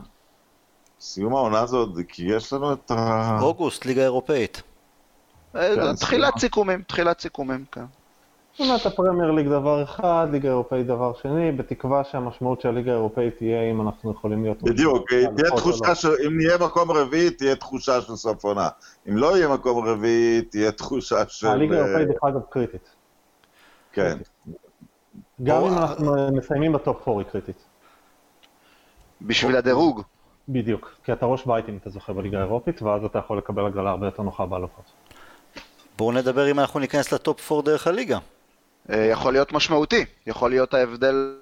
סיום 1.01 1.35
העונה 1.35 1.61
הזאת, 1.61 1.89
כי 2.09 2.23
יש 2.25 2.53
לנו 2.53 2.73
את 2.73 2.91
ה... 2.91 3.39
אוגוסט, 3.41 3.85
ליגה 3.85 4.03
אירופאית. 4.03 4.63
אה, 5.57 5.75
כן, 5.75 5.95
תחילת 5.95 6.39
סיכומים, 6.39 6.83
תחילת 6.83 7.21
סיכומים, 7.21 7.65
כן. 7.73 7.85
עונת 8.59 8.87
הפרמייר 8.87 9.31
ליג 9.31 9.49
דבר 9.49 9.83
אחד, 9.83 10.27
ליגה 10.33 10.49
אירופאית 10.49 10.87
דבר 10.87 11.13
שני, 11.23 11.53
בתקווה 11.53 12.05
שהמשמעות 12.05 12.61
של 12.61 12.69
הליגה 12.69 12.91
האירופאית 12.91 13.37
תהיה 13.37 13.71
אם 13.71 13.81
אנחנו 13.81 14.13
יכולים 14.13 14.43
להיות... 14.43 14.63
בדיוק, 14.63 15.09
תהיה 15.09 15.51
תחושה 15.57 15.89
לא. 15.89 15.95
שאם 15.95 16.37
נהיה 16.37 16.59
מקום 16.59 16.91
רביעי, 16.91 17.31
תהיה 17.31 17.57
תחושה 17.57 18.01
של 18.01 18.17
סוף 18.17 18.45
עונה. 18.45 18.69
אם 19.09 19.17
לא 19.17 19.37
יהיה 19.37 19.49
מקום 19.49 19.85
רביעי, 19.87 20.43
תהיה 20.43 20.73
תחושה 20.73 21.29
של... 21.29 21.47
הליגה 21.47 21.77
אה, 21.77 21.83
האירופאית 21.83 22.09
דרך 22.09 22.25
אגב 22.25 22.41
קריטית. 22.51 22.89
כן. 23.93 24.19
גם 25.43 25.63
אם 25.63 25.79
אנחנו 25.79 26.33
מסיימים 26.33 26.73
בטופ 26.73 27.09
4 27.09 27.21
היא 27.21 27.29
קריטית. 27.29 27.65
בשביל 29.23 29.57
הדירוג. 29.57 30.03
בדיוק, 30.49 30.95
כי 31.05 31.13
אתה 31.13 31.27
ראש 31.27 31.47
בית 31.47 31.69
אם 31.69 31.77
אתה 31.77 31.91
זוכה 31.91 32.13
בליגה 32.13 32.39
האירופית, 32.39 32.83
ואז 32.83 33.05
אתה 33.05 33.19
יכול 33.19 33.39
לקבל 33.39 33.67
הגרלה 33.67 33.91
הרבה 33.91 34.07
יותר 34.07 34.23
נוחה 34.23 34.47
באלופות. 34.47 34.92
בואו 35.99 36.13
נדבר 36.13 36.51
אם 36.51 36.61
אנחנו 36.61 36.81
ניכנס 36.81 37.13
לטופ 37.13 37.53
4 37.53 37.63
דרך 37.71 37.87
הליגה. 37.87 38.19
אה, 38.91 38.97
יכול 39.05 39.33
להיות 39.33 39.53
משמעותי, 39.53 40.05
יכול 40.27 40.51
להיות 40.51 40.75
ההבדל... 40.75 41.37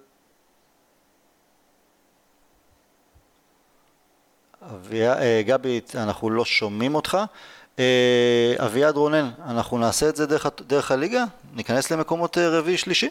אביה- 4.63 5.19
אה, 5.23 5.43
גבי, 5.47 5.81
אנחנו 5.95 6.31
לא 6.31 6.45
שומעים 6.45 6.95
אותך. 6.95 7.19
אה, 7.79 8.55
אביעד 8.59 8.97
רונן, 8.97 9.31
אנחנו 9.47 9.79
נעשה 9.79 10.09
את 10.09 10.17
זה 10.17 10.27
דרך, 10.27 10.47
דרך 10.67 10.91
הליגה? 10.91 11.25
ניכנס 11.55 11.91
למקומות 11.91 12.39
אה, 12.39 12.49
רביעי 12.49 12.77
שלישי? 12.79 13.09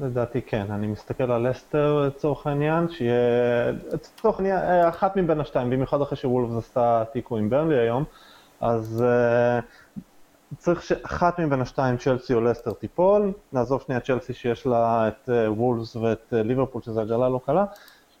לדעתי 0.00 0.42
כן, 0.42 0.66
אני 0.70 0.86
מסתכל 0.86 1.30
על 1.32 1.50
אסטר 1.50 2.06
לצורך 2.06 2.46
העניין, 2.46 2.86
שיהיה, 2.90 3.72
לצורך 3.92 4.36
העניין, 4.38 4.58
אחת 4.88 5.16
מבין 5.16 5.40
השתיים, 5.40 5.70
במיוחד 5.70 6.00
אחרי 6.02 6.16
שוולפס 6.18 6.64
עשתה 6.64 7.04
תיקו 7.12 7.36
עם 7.36 7.50
ברנלי 7.50 7.78
היום, 7.78 8.04
אז 8.60 9.04
uh, 9.06 9.62
צריך 10.58 10.82
שאחת 10.82 11.38
מבין 11.40 11.60
השתיים, 11.60 11.96
צ'לסי 11.96 12.34
או 12.34 12.40
לסטר 12.40 12.72
תיפול, 12.72 13.32
נעזוב 13.52 13.82
שנייה 13.86 14.00
צ'לסי 14.00 14.34
שיש 14.34 14.66
לה 14.66 15.08
את 15.08 15.28
uh, 15.28 15.50
וולפס 15.50 15.96
ואת 15.96 16.32
uh, 16.32 16.36
ליברפול, 16.36 16.82
שזו 16.82 17.00
הגרלה 17.00 17.28
לא 17.28 17.40
קלה, 17.46 17.64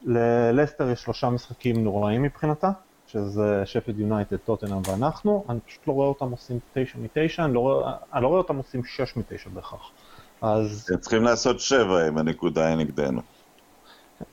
ללסטר 0.02 0.90
יש 0.90 1.02
שלושה 1.02 1.30
משחקים 1.30 1.84
נוראים 1.84 2.22
מבחינתה, 2.22 2.70
שזה 3.06 3.62
שפיד 3.64 3.98
יונייטד, 3.98 4.36
טוטנאם 4.36 4.80
ואנחנו, 4.88 5.44
אני 5.48 5.60
פשוט 5.60 5.86
לא 5.86 5.92
רואה 5.92 6.06
אותם 6.06 6.30
עושים 6.30 6.58
תשע 6.72 6.98
מתשע, 6.98 7.44
אני 7.44 7.54
לא 7.54 7.60
רואה, 7.60 7.94
אני 8.14 8.22
לא 8.22 8.28
רואה 8.28 8.38
אותם 8.38 8.56
עושים 8.56 8.84
שש 8.84 9.16
מתשע 9.16 9.50
בהכרח. 9.54 9.90
אז 10.42 10.90
צריכים 11.00 11.22
לעשות 11.22 11.60
שבע 11.60 12.08
אם 12.08 12.18
הנקודה 12.18 12.66
היא 12.66 12.76
נגדנו. 12.76 13.20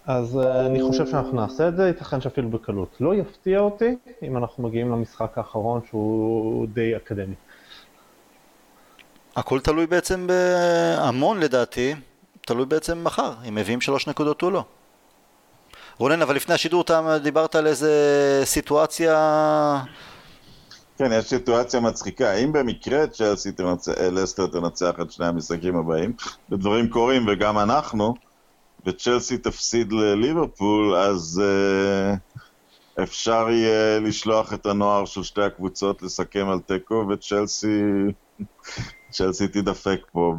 אז 0.06 0.39
uh, 0.43 0.48
אני 0.48 0.84
חושב 0.84 1.08
שאנחנו 1.08 1.41
נעשה 1.41 1.68
את 1.68 1.76
זה, 1.76 1.88
ייתכן 1.88 2.22
שאפילו 2.22 2.50
בקלות. 2.50 2.95
לא 3.00 3.16
יפתיע 3.16 3.60
אותי 3.60 3.95
אם 4.24 4.38
אנחנו 4.38 4.64
מגיעים 4.64 4.91
למשחק 4.91 5.38
האחרון 5.38 5.82
שהוא 5.89 6.68
די 6.74 6.95
אקדמי. 6.95 7.36
הכל 9.38 9.60
תלוי 9.60 9.88
בעצם 9.88 10.28
בהמון 10.28 11.40
לדעתי, 11.40 11.96
תלוי 12.42 12.66
בעצם 12.66 13.04
מחר, 13.04 13.34
אם 13.48 13.56
מביאים 13.56 13.82
שלוש 13.82 14.08
נקודות 14.08 14.44
או 14.44 14.52
לא. 14.52 14.64
רונן, 15.98 16.22
אבל 16.22 16.36
לפני 16.36 16.56
השידור 16.56 16.82
אתה 16.82 17.18
דיברת 17.24 17.56
על 17.56 17.68
איזה 17.68 17.92
סיטואציה... 18.44 19.84
כן, 20.98 21.12
יש 21.12 21.26
סיטואציה 21.26 21.80
מצחיקה. 21.80 22.34
אם 22.34 22.54
במקרה 22.54 23.08
צ'לסי 23.08 23.52
תנצח, 23.52 23.92
אה, 23.98 24.10
לסטר 24.10 24.48
תנצח 24.48 24.92
את 25.02 25.12
שני 25.12 25.26
המשחקים 25.26 25.76
הבאים, 25.76 26.14
ודברים 26.52 26.90
קורים 26.90 27.26
וגם 27.28 27.60
אנחנו, 27.60 28.16
וצ'לסי 28.86 29.38
תפסיד 29.38 29.92
לליברפול, 29.92 30.96
אז 30.96 31.42
uh, 31.44 33.04
אפשר 33.04 33.50
יהיה 33.50 34.00
לשלוח 34.00 34.54
את 34.54 34.66
הנוער 34.66 35.06
של 35.06 35.24
שתי 35.24 35.42
הקבוצות 35.42 36.02
לסכם 36.02 36.50
על 36.50 36.60
תיקו, 36.60 37.06
וצ'לסי 37.10 37.84
צ'לסי 39.18 39.47
תדפק 39.47 39.99
פה 40.11 40.34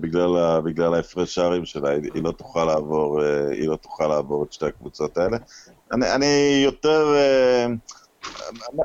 בגלל, 0.00 0.36
ה- 0.36 0.60
בגלל 0.60 0.94
ההפרש 0.94 1.34
שערים 1.34 1.64
שלה, 1.64 1.90
היא, 1.90 2.22
לא 2.22 2.32
תוכל 2.32 2.64
לעבור, 2.64 3.22
אה, 3.22 3.48
היא 3.50 3.68
לא 3.68 3.76
תוכל 3.76 4.06
לעבור 4.06 4.44
את 4.44 4.52
שתי 4.52 4.66
הקבוצות 4.66 5.16
האלה. 5.18 5.36
אני, 5.92 6.14
אני 6.14 6.60
יותר... 6.64 7.14
אה, 7.16 7.66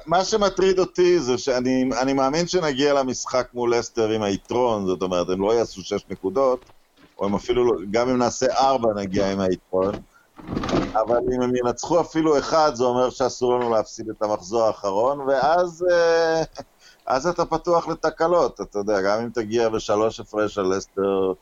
מה 0.06 0.26
שמטריד 0.26 0.80
אותי 0.80 1.20
זה 1.20 1.38
שאני 1.38 1.90
אני 2.02 2.14
מאמין 2.14 2.48
שנגיע 2.48 2.94
למשחק 2.94 3.48
מול 3.54 3.80
אסטר 3.80 4.10
עם 4.10 4.22
היתרון, 4.24 4.86
זאת 4.88 5.02
אומרת, 5.02 5.30
הם 5.30 5.42
לא 5.42 5.54
יעשו 5.54 5.82
שש 5.82 6.06
נקודות, 6.10 6.70
או 7.18 7.26
הם 7.26 7.36
אפילו, 7.36 7.66
לא- 7.66 7.82
גם 7.92 8.10
אם 8.10 8.18
נעשה 8.18 8.46
ארבע 8.54 8.90
נגיע 8.96 9.32
עם 9.32 9.40
היתרון, 9.40 10.02
אבל 10.72 11.18
אם 11.36 11.42
הם 11.42 11.52
ינצחו 11.56 12.02
אפילו 12.02 12.40
אחד, 12.40 12.72
זה 12.76 12.84
אומר 12.84 13.10
שאסור 13.10 13.56
לנו 13.56 13.70
להפסיד 13.70 14.10
את 14.10 14.22
המחזור 14.22 14.64
האחרון, 14.64 15.20
ואז 15.20 15.86
אה, 15.92 16.44
אז 17.12 17.28
אתה 17.28 17.46
פתוח 17.46 17.88
לתקלות, 17.88 18.62
אתה 18.62 18.80
יודע, 18.80 19.02
גם 19.02 19.22
אם 19.22 19.30
תגיע 19.30 19.70
בשלוש 19.70 20.20
הפרש 20.20 20.58
על 20.58 20.78
אסטר 20.78 21.34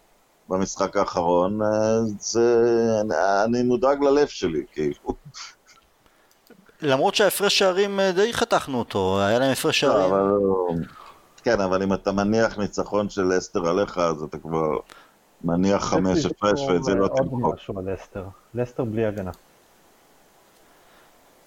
במשחק 0.50 0.98
האחרון, 0.98 1.62
אה, 1.62 2.00
זה... 2.20 2.66
אני, 3.02 3.16
אני 3.46 3.64
מודאג 3.64 4.04
ללב 4.04 4.28
שלי, 4.28 4.64
כאילו. 4.72 5.16
למרות 6.82 7.16
שההפרש 7.16 7.60
שערים 7.60 8.00
אה, 8.00 8.12
די 8.12 8.34
חתכנו 8.34 8.80
אותו, 8.80 9.22
היה 9.22 9.40
להם 9.40 9.52
הפרש 9.52 9.84
לא, 9.84 9.92
שערים. 9.92 10.14
אבל... 10.14 10.32
כן, 11.44 11.62
אבל 11.62 11.84
אם 11.84 11.94
אתה 11.94 12.12
מניח 12.12 12.58
ניצחון 12.58 13.10
של 13.10 13.38
לסטר 13.38 13.68
עליך, 13.68 13.98
אז 13.98 14.24
אתה 14.24 14.38
כבר 14.38 14.78
מניח 15.44 15.84
חמש 15.84 16.26
הפרש, 16.26 16.62
ואת 16.62 16.84
זה 16.84 16.96
לא 16.96 17.04
עוד 17.04 17.12
תמחוק. 17.18 17.56
משהו 17.56 17.80
על 17.80 17.94
לסטר. 17.94 18.24
לסטר 18.54 18.84
בלי 18.84 19.06
הגנה. 19.06 19.32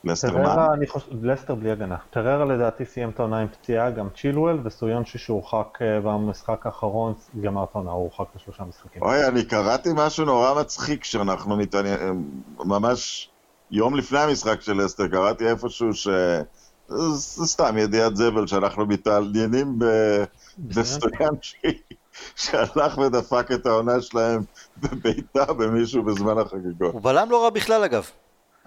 לסטר 0.05 0.39
מה? 0.39 0.45
פריירה, 0.45 0.75
אני 0.75 0.87
חושב, 0.87 1.25
לסטר 1.25 1.55
בלי 1.55 1.71
הגנה. 1.71 1.97
פריירה 2.11 2.45
לדעתי 2.45 2.85
סיים 2.85 3.11
את 3.11 3.21
העונה 3.21 3.39
עם 3.39 3.49
פציעה, 3.49 3.91
גם 3.91 4.09
צ'ילואל, 4.21 4.59
וסויונצ'ו 4.65 5.19
שהורחק 5.19 5.79
אה, 5.83 6.01
במשחק 6.01 6.67
האחרון, 6.67 7.15
גמר 7.41 7.65
את 7.65 7.69
העונה, 7.75 7.91
הוא 7.91 8.03
הורחק 8.03 8.37
לשלושה 8.37 8.65
משחקים. 8.65 9.03
אוי, 9.03 9.27
אני 9.27 9.45
קראתי 9.45 9.89
משהו 9.95 10.25
נורא 10.25 10.61
מצחיק 10.61 11.05
שאנחנו 11.05 11.57
מתעניינים, 11.57 12.31
ממש 12.59 13.31
יום 13.71 13.97
לפני 13.97 14.19
המשחק 14.19 14.61
של 14.61 14.87
לסטר, 14.87 15.09
קראתי 15.09 15.49
איפשהו 15.49 15.95
ש... 15.95 16.09
זה 17.15 17.47
סתם 17.47 17.79
ידיעת 17.79 18.17
זבל 18.17 18.47
שאנחנו 18.47 18.87
מתעניינים 18.87 19.79
ב- 19.79 20.25
בסטויאנצ'י, 20.59 21.81
שהלך 22.37 22.99
ודפק 22.99 23.47
את 23.55 23.67
העונה 23.67 24.01
שלהם 24.01 24.43
בביתה 24.77 25.53
במישהו 25.53 26.03
בזמן 26.03 26.39
החגיגות. 26.39 26.93
הוא 26.93 27.03
בלם 27.03 27.31
לא 27.31 27.45
רע 27.45 27.51
בכלל 27.51 27.85
אגב. 27.85 28.11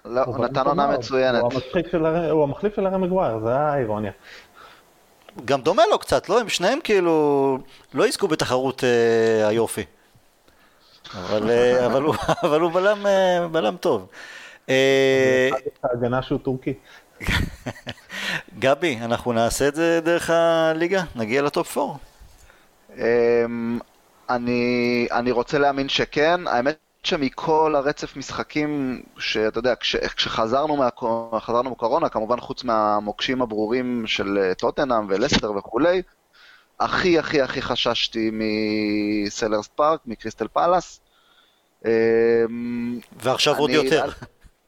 לא, 0.06 0.20
הוא 0.26 0.44
נתן 0.44 0.66
עונה. 0.66 0.86
מצוינת. 0.86 1.42
הוא 1.42 1.52
המצחיק 1.52 1.86
של 1.92 2.06
הר- 2.06 2.30
הוא 2.30 2.42
המחליף 2.42 2.76
של 2.76 2.86
הרי 2.86 2.98
מגווייר, 2.98 3.38
זה 3.44 3.54
האירוניה. 3.56 4.12
גם 5.44 5.60
דומה 5.60 5.82
לו 5.90 5.98
קצת, 5.98 6.28
לא? 6.28 6.40
הם 6.40 6.48
שניהם 6.48 6.78
כאילו 6.84 7.58
לא 7.94 8.08
יזכו 8.08 8.28
בתחרות 8.28 8.84
אה, 8.84 9.48
היופי. 9.48 9.84
אבל, 11.14 11.50
אה, 11.50 11.86
אבל, 11.86 12.02
הוא, 12.02 12.14
אבל 12.42 12.60
הוא 12.60 12.72
בלם, 12.72 13.06
אה, 13.06 13.48
בלם 13.52 13.76
טוב. 13.76 14.06
אה, 14.68 15.48
ההגנה 15.82 16.22
שהוא 16.22 16.38
טורקי. 16.38 16.74
גבי, 18.58 18.98
אנחנו 19.02 19.32
נעשה 19.32 19.68
את 19.68 19.74
זה 19.74 20.00
דרך 20.04 20.30
הליגה? 20.30 21.02
נגיע 21.16 21.42
לטופ 21.42 21.78
4? 21.78 21.92
אמ, 22.98 23.78
אני, 24.30 24.62
אני 25.12 25.30
רוצה 25.30 25.58
להאמין 25.58 25.88
שכן, 25.88 26.40
האמת 26.46 26.76
שמכל 27.06 27.74
הרצף 27.76 28.16
משחקים, 28.16 29.02
שאתה 29.18 29.58
יודע, 29.58 29.74
כש, 29.74 29.96
כשחזרנו 29.96 30.76
מהקורונה, 30.76 31.40
חזרנו 31.40 31.70
מקורונה, 31.70 32.08
כמובן 32.08 32.40
חוץ 32.40 32.64
מהמוקשים 32.64 33.42
הברורים 33.42 34.02
של 34.06 34.38
אה, 34.38 34.54
טוטנאם 34.54 35.06
ולסטר 35.08 35.52
וכולי, 35.52 36.02
הכי 36.80 37.18
הכי 37.18 37.42
הכי 37.42 37.62
חששתי 37.62 38.30
מסלהרסט 38.32 39.66
פארק, 39.66 40.00
מקריסטל 40.06 40.48
פאלאס. 40.48 41.00
אמ, 41.84 41.90
ועכשיו 43.22 43.56
עוד 43.56 43.70
אני- 43.70 43.78
יותר. 43.78 44.10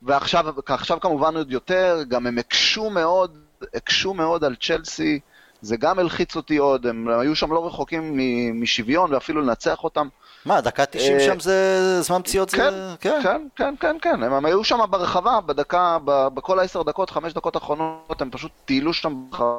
ועכשיו 0.03 0.45
עכשיו 0.66 1.01
כמובן 1.01 1.36
עוד 1.36 1.53
יותר, 1.53 2.03
גם 2.09 2.26
הם 2.26 2.39
הקשו 2.39 2.91
מאוד, 2.91 3.39
הקשו 3.74 4.14
מאוד 4.14 4.45
על 4.45 4.55
צ'לסי, 4.61 5.20
זה 5.62 5.76
גם 5.76 5.98
הלחיץ 5.98 6.36
אותי 6.36 6.56
עוד, 6.56 6.86
הם 6.86 7.09
היו 7.09 7.36
שם 7.36 7.52
לא 7.52 7.66
רחוקים 7.66 8.20
משוויון 8.54 9.14
ואפילו 9.14 9.42
לנצח 9.42 9.84
אותם. 9.84 10.09
מה, 10.44 10.61
דקה 10.61 10.86
90 10.86 11.14
אה, 11.14 11.20
שם 11.20 11.40
זה 11.40 12.02
זמן 12.02 12.22
פציעות? 12.22 12.50
כן, 12.50 12.74
כן. 13.00 13.20
כן, 13.22 13.46
כן, 13.56 13.74
כן, 13.80 13.96
כן, 14.02 14.22
הם, 14.22 14.44
היו 14.44 14.64
שם 14.64 14.78
ברחבה, 14.90 15.40
בדקה, 15.40 15.98
בכל 16.34 16.59
העשר 16.59 16.82
דקות, 16.82 17.11
חמש 17.11 17.32
דקות 17.32 17.54
האחרונות, 17.54 18.22
הם 18.22 18.30
פשוט 18.30 18.52
טיילו 18.64 18.92
שם 18.92 19.24
ברחבה 19.30 19.59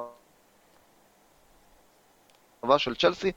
של 2.79 2.95
צ'לסי. 2.95 3.31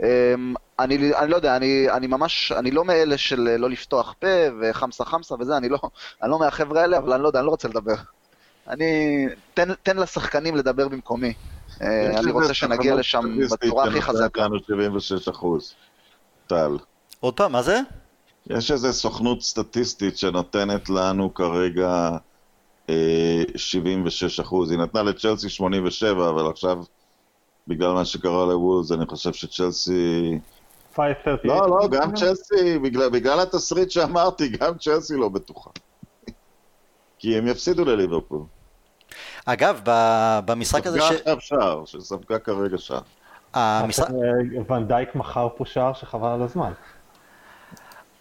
אמ, 0.00 0.54
אני, 0.78 1.12
אני 1.16 1.30
לא 1.30 1.36
יודע, 1.36 1.56
אני, 1.56 1.90
אני 1.90 2.06
ממש, 2.06 2.52
אני 2.52 2.70
לא 2.70 2.84
מאלה 2.84 3.18
של 3.18 3.56
לא 3.56 3.70
לפתוח 3.70 4.14
פה 4.18 4.26
וחמסה 4.60 5.04
חמסה 5.04 5.34
וזה, 5.34 5.56
אני 5.56 5.68
לא, 5.68 5.78
אני 6.22 6.30
לא 6.30 6.38
מהחבר'ה 6.38 6.80
האלה, 6.80 6.98
אבל 6.98 7.12
אני 7.12 7.22
לא 7.22 7.28
יודע, 7.28 7.38
אני 7.38 7.46
לא 7.46 7.50
רוצה 7.50 7.68
לדבר. 7.68 7.94
אני, 8.68 9.26
תן, 9.54 9.74
תן 9.74 9.96
לשחקנים 9.96 10.56
לדבר 10.56 10.88
במקומי. 10.88 11.34
אה, 11.82 12.06
אני 12.06 12.18
איזה 12.18 12.30
רוצה 12.30 12.54
שנגיע 12.54 12.94
לשם 12.94 13.38
בצורה 13.52 13.84
הכי 13.84 14.02
חזקה. 14.02 14.44
לנו 14.44 14.58
76 14.58 15.28
אחוז. 15.28 15.74
טל. 16.46 16.76
עוד 17.20 17.34
פעם, 17.34 17.52
מה 17.52 17.62
זה? 17.62 17.80
יש 18.46 18.70
איזו 18.70 18.92
סוכנות 18.92 19.42
סטטיסטית 19.42 20.18
שנותנת 20.18 20.90
לנו 20.90 21.34
כרגע 21.34 22.10
אה, 22.90 23.42
76 23.56 24.40
אחוז. 24.40 24.70
היא 24.70 24.78
נתנה 24.78 25.02
לצ'לסי 25.02 25.48
87, 25.48 26.28
אבל 26.28 26.50
עכשיו, 26.50 26.78
בגלל 27.68 27.92
מה 27.92 28.04
שקרה 28.04 28.46
לוולס, 28.46 28.92
אני 28.92 29.06
חושב 29.06 29.32
שצ'לסי... 29.32 30.38
538. 30.96 31.60
לא, 31.60 31.80
לא, 31.80 31.88
גם 31.88 32.14
צ'לסי, 32.14 32.78
בגלל, 32.78 33.08
בגלל 33.08 33.40
התסריט 33.40 33.90
שאמרתי, 33.90 34.48
גם 34.48 34.78
צ'לסי 34.78 35.16
לא 35.16 35.28
בטוחה. 35.28 35.70
כי 37.18 37.38
הם 37.38 37.46
יפסידו 37.46 37.84
לליברפול. 37.84 38.40
אגב, 39.46 39.80
במשחק 40.44 40.86
הזה 40.86 41.00
ש... 41.00 41.02
ספגה 41.02 41.32
עכשיו 41.32 41.40
שער, 41.40 41.84
שספגה 41.86 42.38
כרגע 42.38 42.78
שער. 42.78 43.00
המשחק... 43.54 44.08
אה, 44.10 44.74
ונדייק 44.76 45.14
מכר 45.14 45.48
פה 45.56 45.64
שער 45.66 45.92
שחבל 45.92 46.28
על 46.28 46.42
הזמן. 46.42 46.72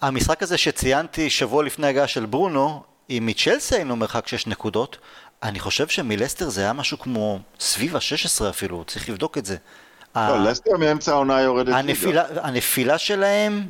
המשחק 0.02 0.44
הזה 0.44 0.58
שציינתי 0.58 1.30
שבוע 1.30 1.64
לפני 1.64 1.88
הגעה 1.88 2.08
של 2.08 2.26
ברונו, 2.26 2.84
אם 3.10 3.24
מצ'לסי 3.26 3.76
היינו 3.76 3.96
מרחק 3.96 4.28
6 4.28 4.48
נקודות, 4.48 4.98
אני 5.44 5.60
חושב 5.60 5.88
שמלסטר 5.88 6.50
זה 6.50 6.62
היה 6.62 6.74
משהו 6.74 7.00
כמו 7.00 7.40
סביב 7.60 7.96
ה-16 7.96 8.50
אפילו, 8.50 8.84
צריך 8.88 9.10
לבדוק 9.10 9.38
את 9.38 9.46
זה. 9.46 9.58
לא, 10.16 10.40
לסטר 10.40 10.78
מאמצע 10.80 11.12
העונה 11.12 11.42
יורדת 11.42 11.86
ליגה. 11.86 12.24
הנפילה 12.42 12.98
שלהם, 12.98 13.64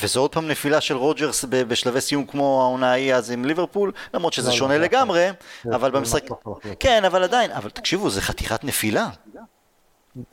וזו 0.00 0.20
עוד 0.20 0.32
פעם 0.32 0.48
נפילה 0.48 0.80
של 0.80 0.96
רוג'רס 0.96 1.44
בשלבי 1.48 2.00
סיום 2.00 2.26
כמו 2.26 2.62
העונה 2.62 2.90
ההיא 2.90 3.14
אז 3.14 3.30
עם 3.30 3.44
ליברפול, 3.44 3.92
למרות 4.14 4.32
שזה 4.32 4.48
לא, 4.48 4.54
שונה 4.54 4.78
לגמרי, 4.78 5.28
אבל 5.66 5.90
במשחק... 5.90 6.22
כן, 6.80 7.04
אבל 7.04 7.22
עדיין, 7.22 7.50
אבל 7.50 7.70
תקשיבו, 7.70 8.10
זה 8.10 8.20
חתיכת 8.20 8.64
נפילה. 8.64 9.08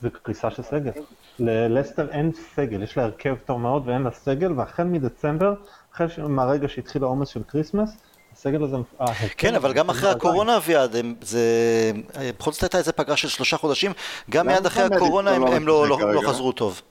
זה 0.01 0.09
קריסה 0.23 0.51
של 0.51 0.63
סגל. 0.63 0.91
ללסטר 1.39 2.09
אין 2.11 2.31
סגל, 2.55 2.83
יש 2.83 2.97
לה 2.97 3.03
הרכב 3.03 3.35
טוב 3.45 3.59
מאוד 3.59 3.87
ואין 3.87 4.01
לה 4.01 4.11
סגל, 4.11 4.51
והחל 4.51 4.83
מדצמבר, 4.83 5.53
החל 5.93 6.05
מהרגע 6.17 6.67
שהתחיל 6.67 7.03
העומס 7.03 7.29
של 7.29 7.41
כריסמס, 7.47 7.97
הסגל 8.33 8.63
הזה... 8.63 8.77
ההרכב 8.99 9.27
כן, 9.37 9.55
אבל 9.55 9.73
גם 9.73 9.89
אחרי. 9.89 10.09
הקורונה, 10.09 10.57
אביעד, 10.57 10.95
זה... 11.21 11.41
בכל 12.39 12.51
זאת 12.51 12.63
הייתה 12.63 12.77
איזה 12.77 12.91
פגרה 12.91 13.17
של 13.17 13.27
שלושה 13.27 13.57
חודשים, 13.57 13.91
גם 14.29 14.47
מיד 14.47 14.65
אחרי 14.65 14.83
הקורונה 14.83 15.31
הם 15.31 15.67
לא 15.67 15.87
לא- 15.87 16.13
לא? 16.13 16.21
חזרו 16.29 16.51
טוב. 16.51 16.81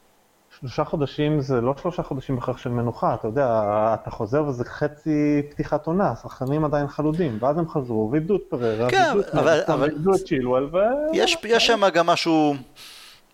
שלושה 0.64 0.84
חודשים 0.84 1.40
זה 1.40 1.60
לא 1.60 1.74
שלושה 1.82 2.02
חודשים 2.02 2.36
בכך 2.36 2.58
של 2.58 2.70
מנוחה, 2.70 3.14
אתה 3.14 3.28
יודע, 3.28 3.60
אתה 4.02 4.10
חוזר 4.10 4.44
וזה 4.44 4.64
חצי 4.64 5.42
פתיחת 5.50 5.86
עונה, 5.86 6.10
השחקנים 6.10 6.64
עדיין 6.64 6.88
חלודים, 6.88 7.38
ואז 7.40 7.58
הם 7.58 7.68
חזרו 7.68 8.08
ואיבדו 8.12 8.36
את 8.36 8.40
פריירה, 8.48 8.90
כן, 8.90 9.12
ואיבדו 9.80 10.14
את 10.14 10.20
צ'ילוול, 10.26 10.64
ו... 10.64 10.76
יש, 11.12 11.36
יש 11.44 11.66
שם 11.66 11.88
גם 11.94 12.06
משהו 12.06 12.54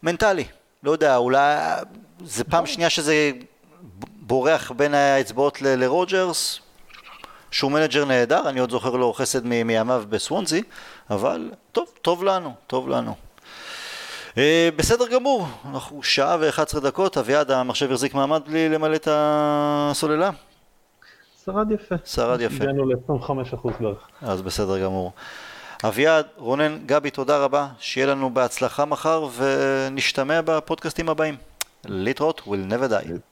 מנטלי, 0.02 0.44
לא 0.82 0.90
יודע, 0.90 1.16
אולי 1.16 1.56
זה 2.24 2.44
פעם 2.44 2.66
שנייה 2.66 2.90
שזה 2.90 3.30
בורח 4.20 4.70
בין 4.70 4.94
האצבעות 4.94 5.62
ל- 5.62 5.74
לרוג'רס, 5.74 6.60
שהוא 7.50 7.72
מנג'ר 7.72 8.04
נהדר, 8.04 8.48
אני 8.48 8.60
עוד 8.60 8.70
זוכר 8.70 8.96
לו 8.96 9.12
חסד 9.12 9.46
מימיו 9.46 10.02
בסוונזי, 10.08 10.62
אבל 11.10 11.50
טוב, 11.72 11.86
טוב 12.02 12.24
לנו, 12.24 12.52
טוב 12.66 12.88
לנו. 12.88 13.14
אה, 14.38 14.68
בסדר 14.76 15.08
גמור, 15.08 15.46
אנחנו 15.70 16.02
שעה 16.02 16.36
ו-11 16.40 16.80
דקות, 16.80 17.18
אביעד 17.18 17.50
המחשב 17.50 17.92
החזיק 17.92 18.14
מעמד 18.14 18.42
בלי 18.46 18.68
למלא 18.68 18.94
את 18.94 19.08
הסוללה? 19.10 20.30
שרד 21.44 21.70
יפה. 21.70 21.94
שרד 22.04 22.40
יפה. 22.40 22.64
הגענו 22.64 22.86
ל-25% 22.86 23.68
בערך. 23.80 24.08
אז 24.22 24.42
בסדר 24.42 24.84
גמור. 24.84 25.12
אביעד, 25.84 26.26
רונן, 26.36 26.78
גבי, 26.86 27.10
תודה 27.10 27.38
רבה, 27.38 27.68
שיהיה 27.78 28.06
לנו 28.06 28.34
בהצלחה 28.34 28.84
מחר 28.84 29.28
ונשתמע 29.36 30.40
בפודקאסטים 30.44 31.08
הבאים. 31.08 31.36
להתראות, 31.84 32.40
will 32.46 32.72
never 32.72 32.90
die. 32.90 33.29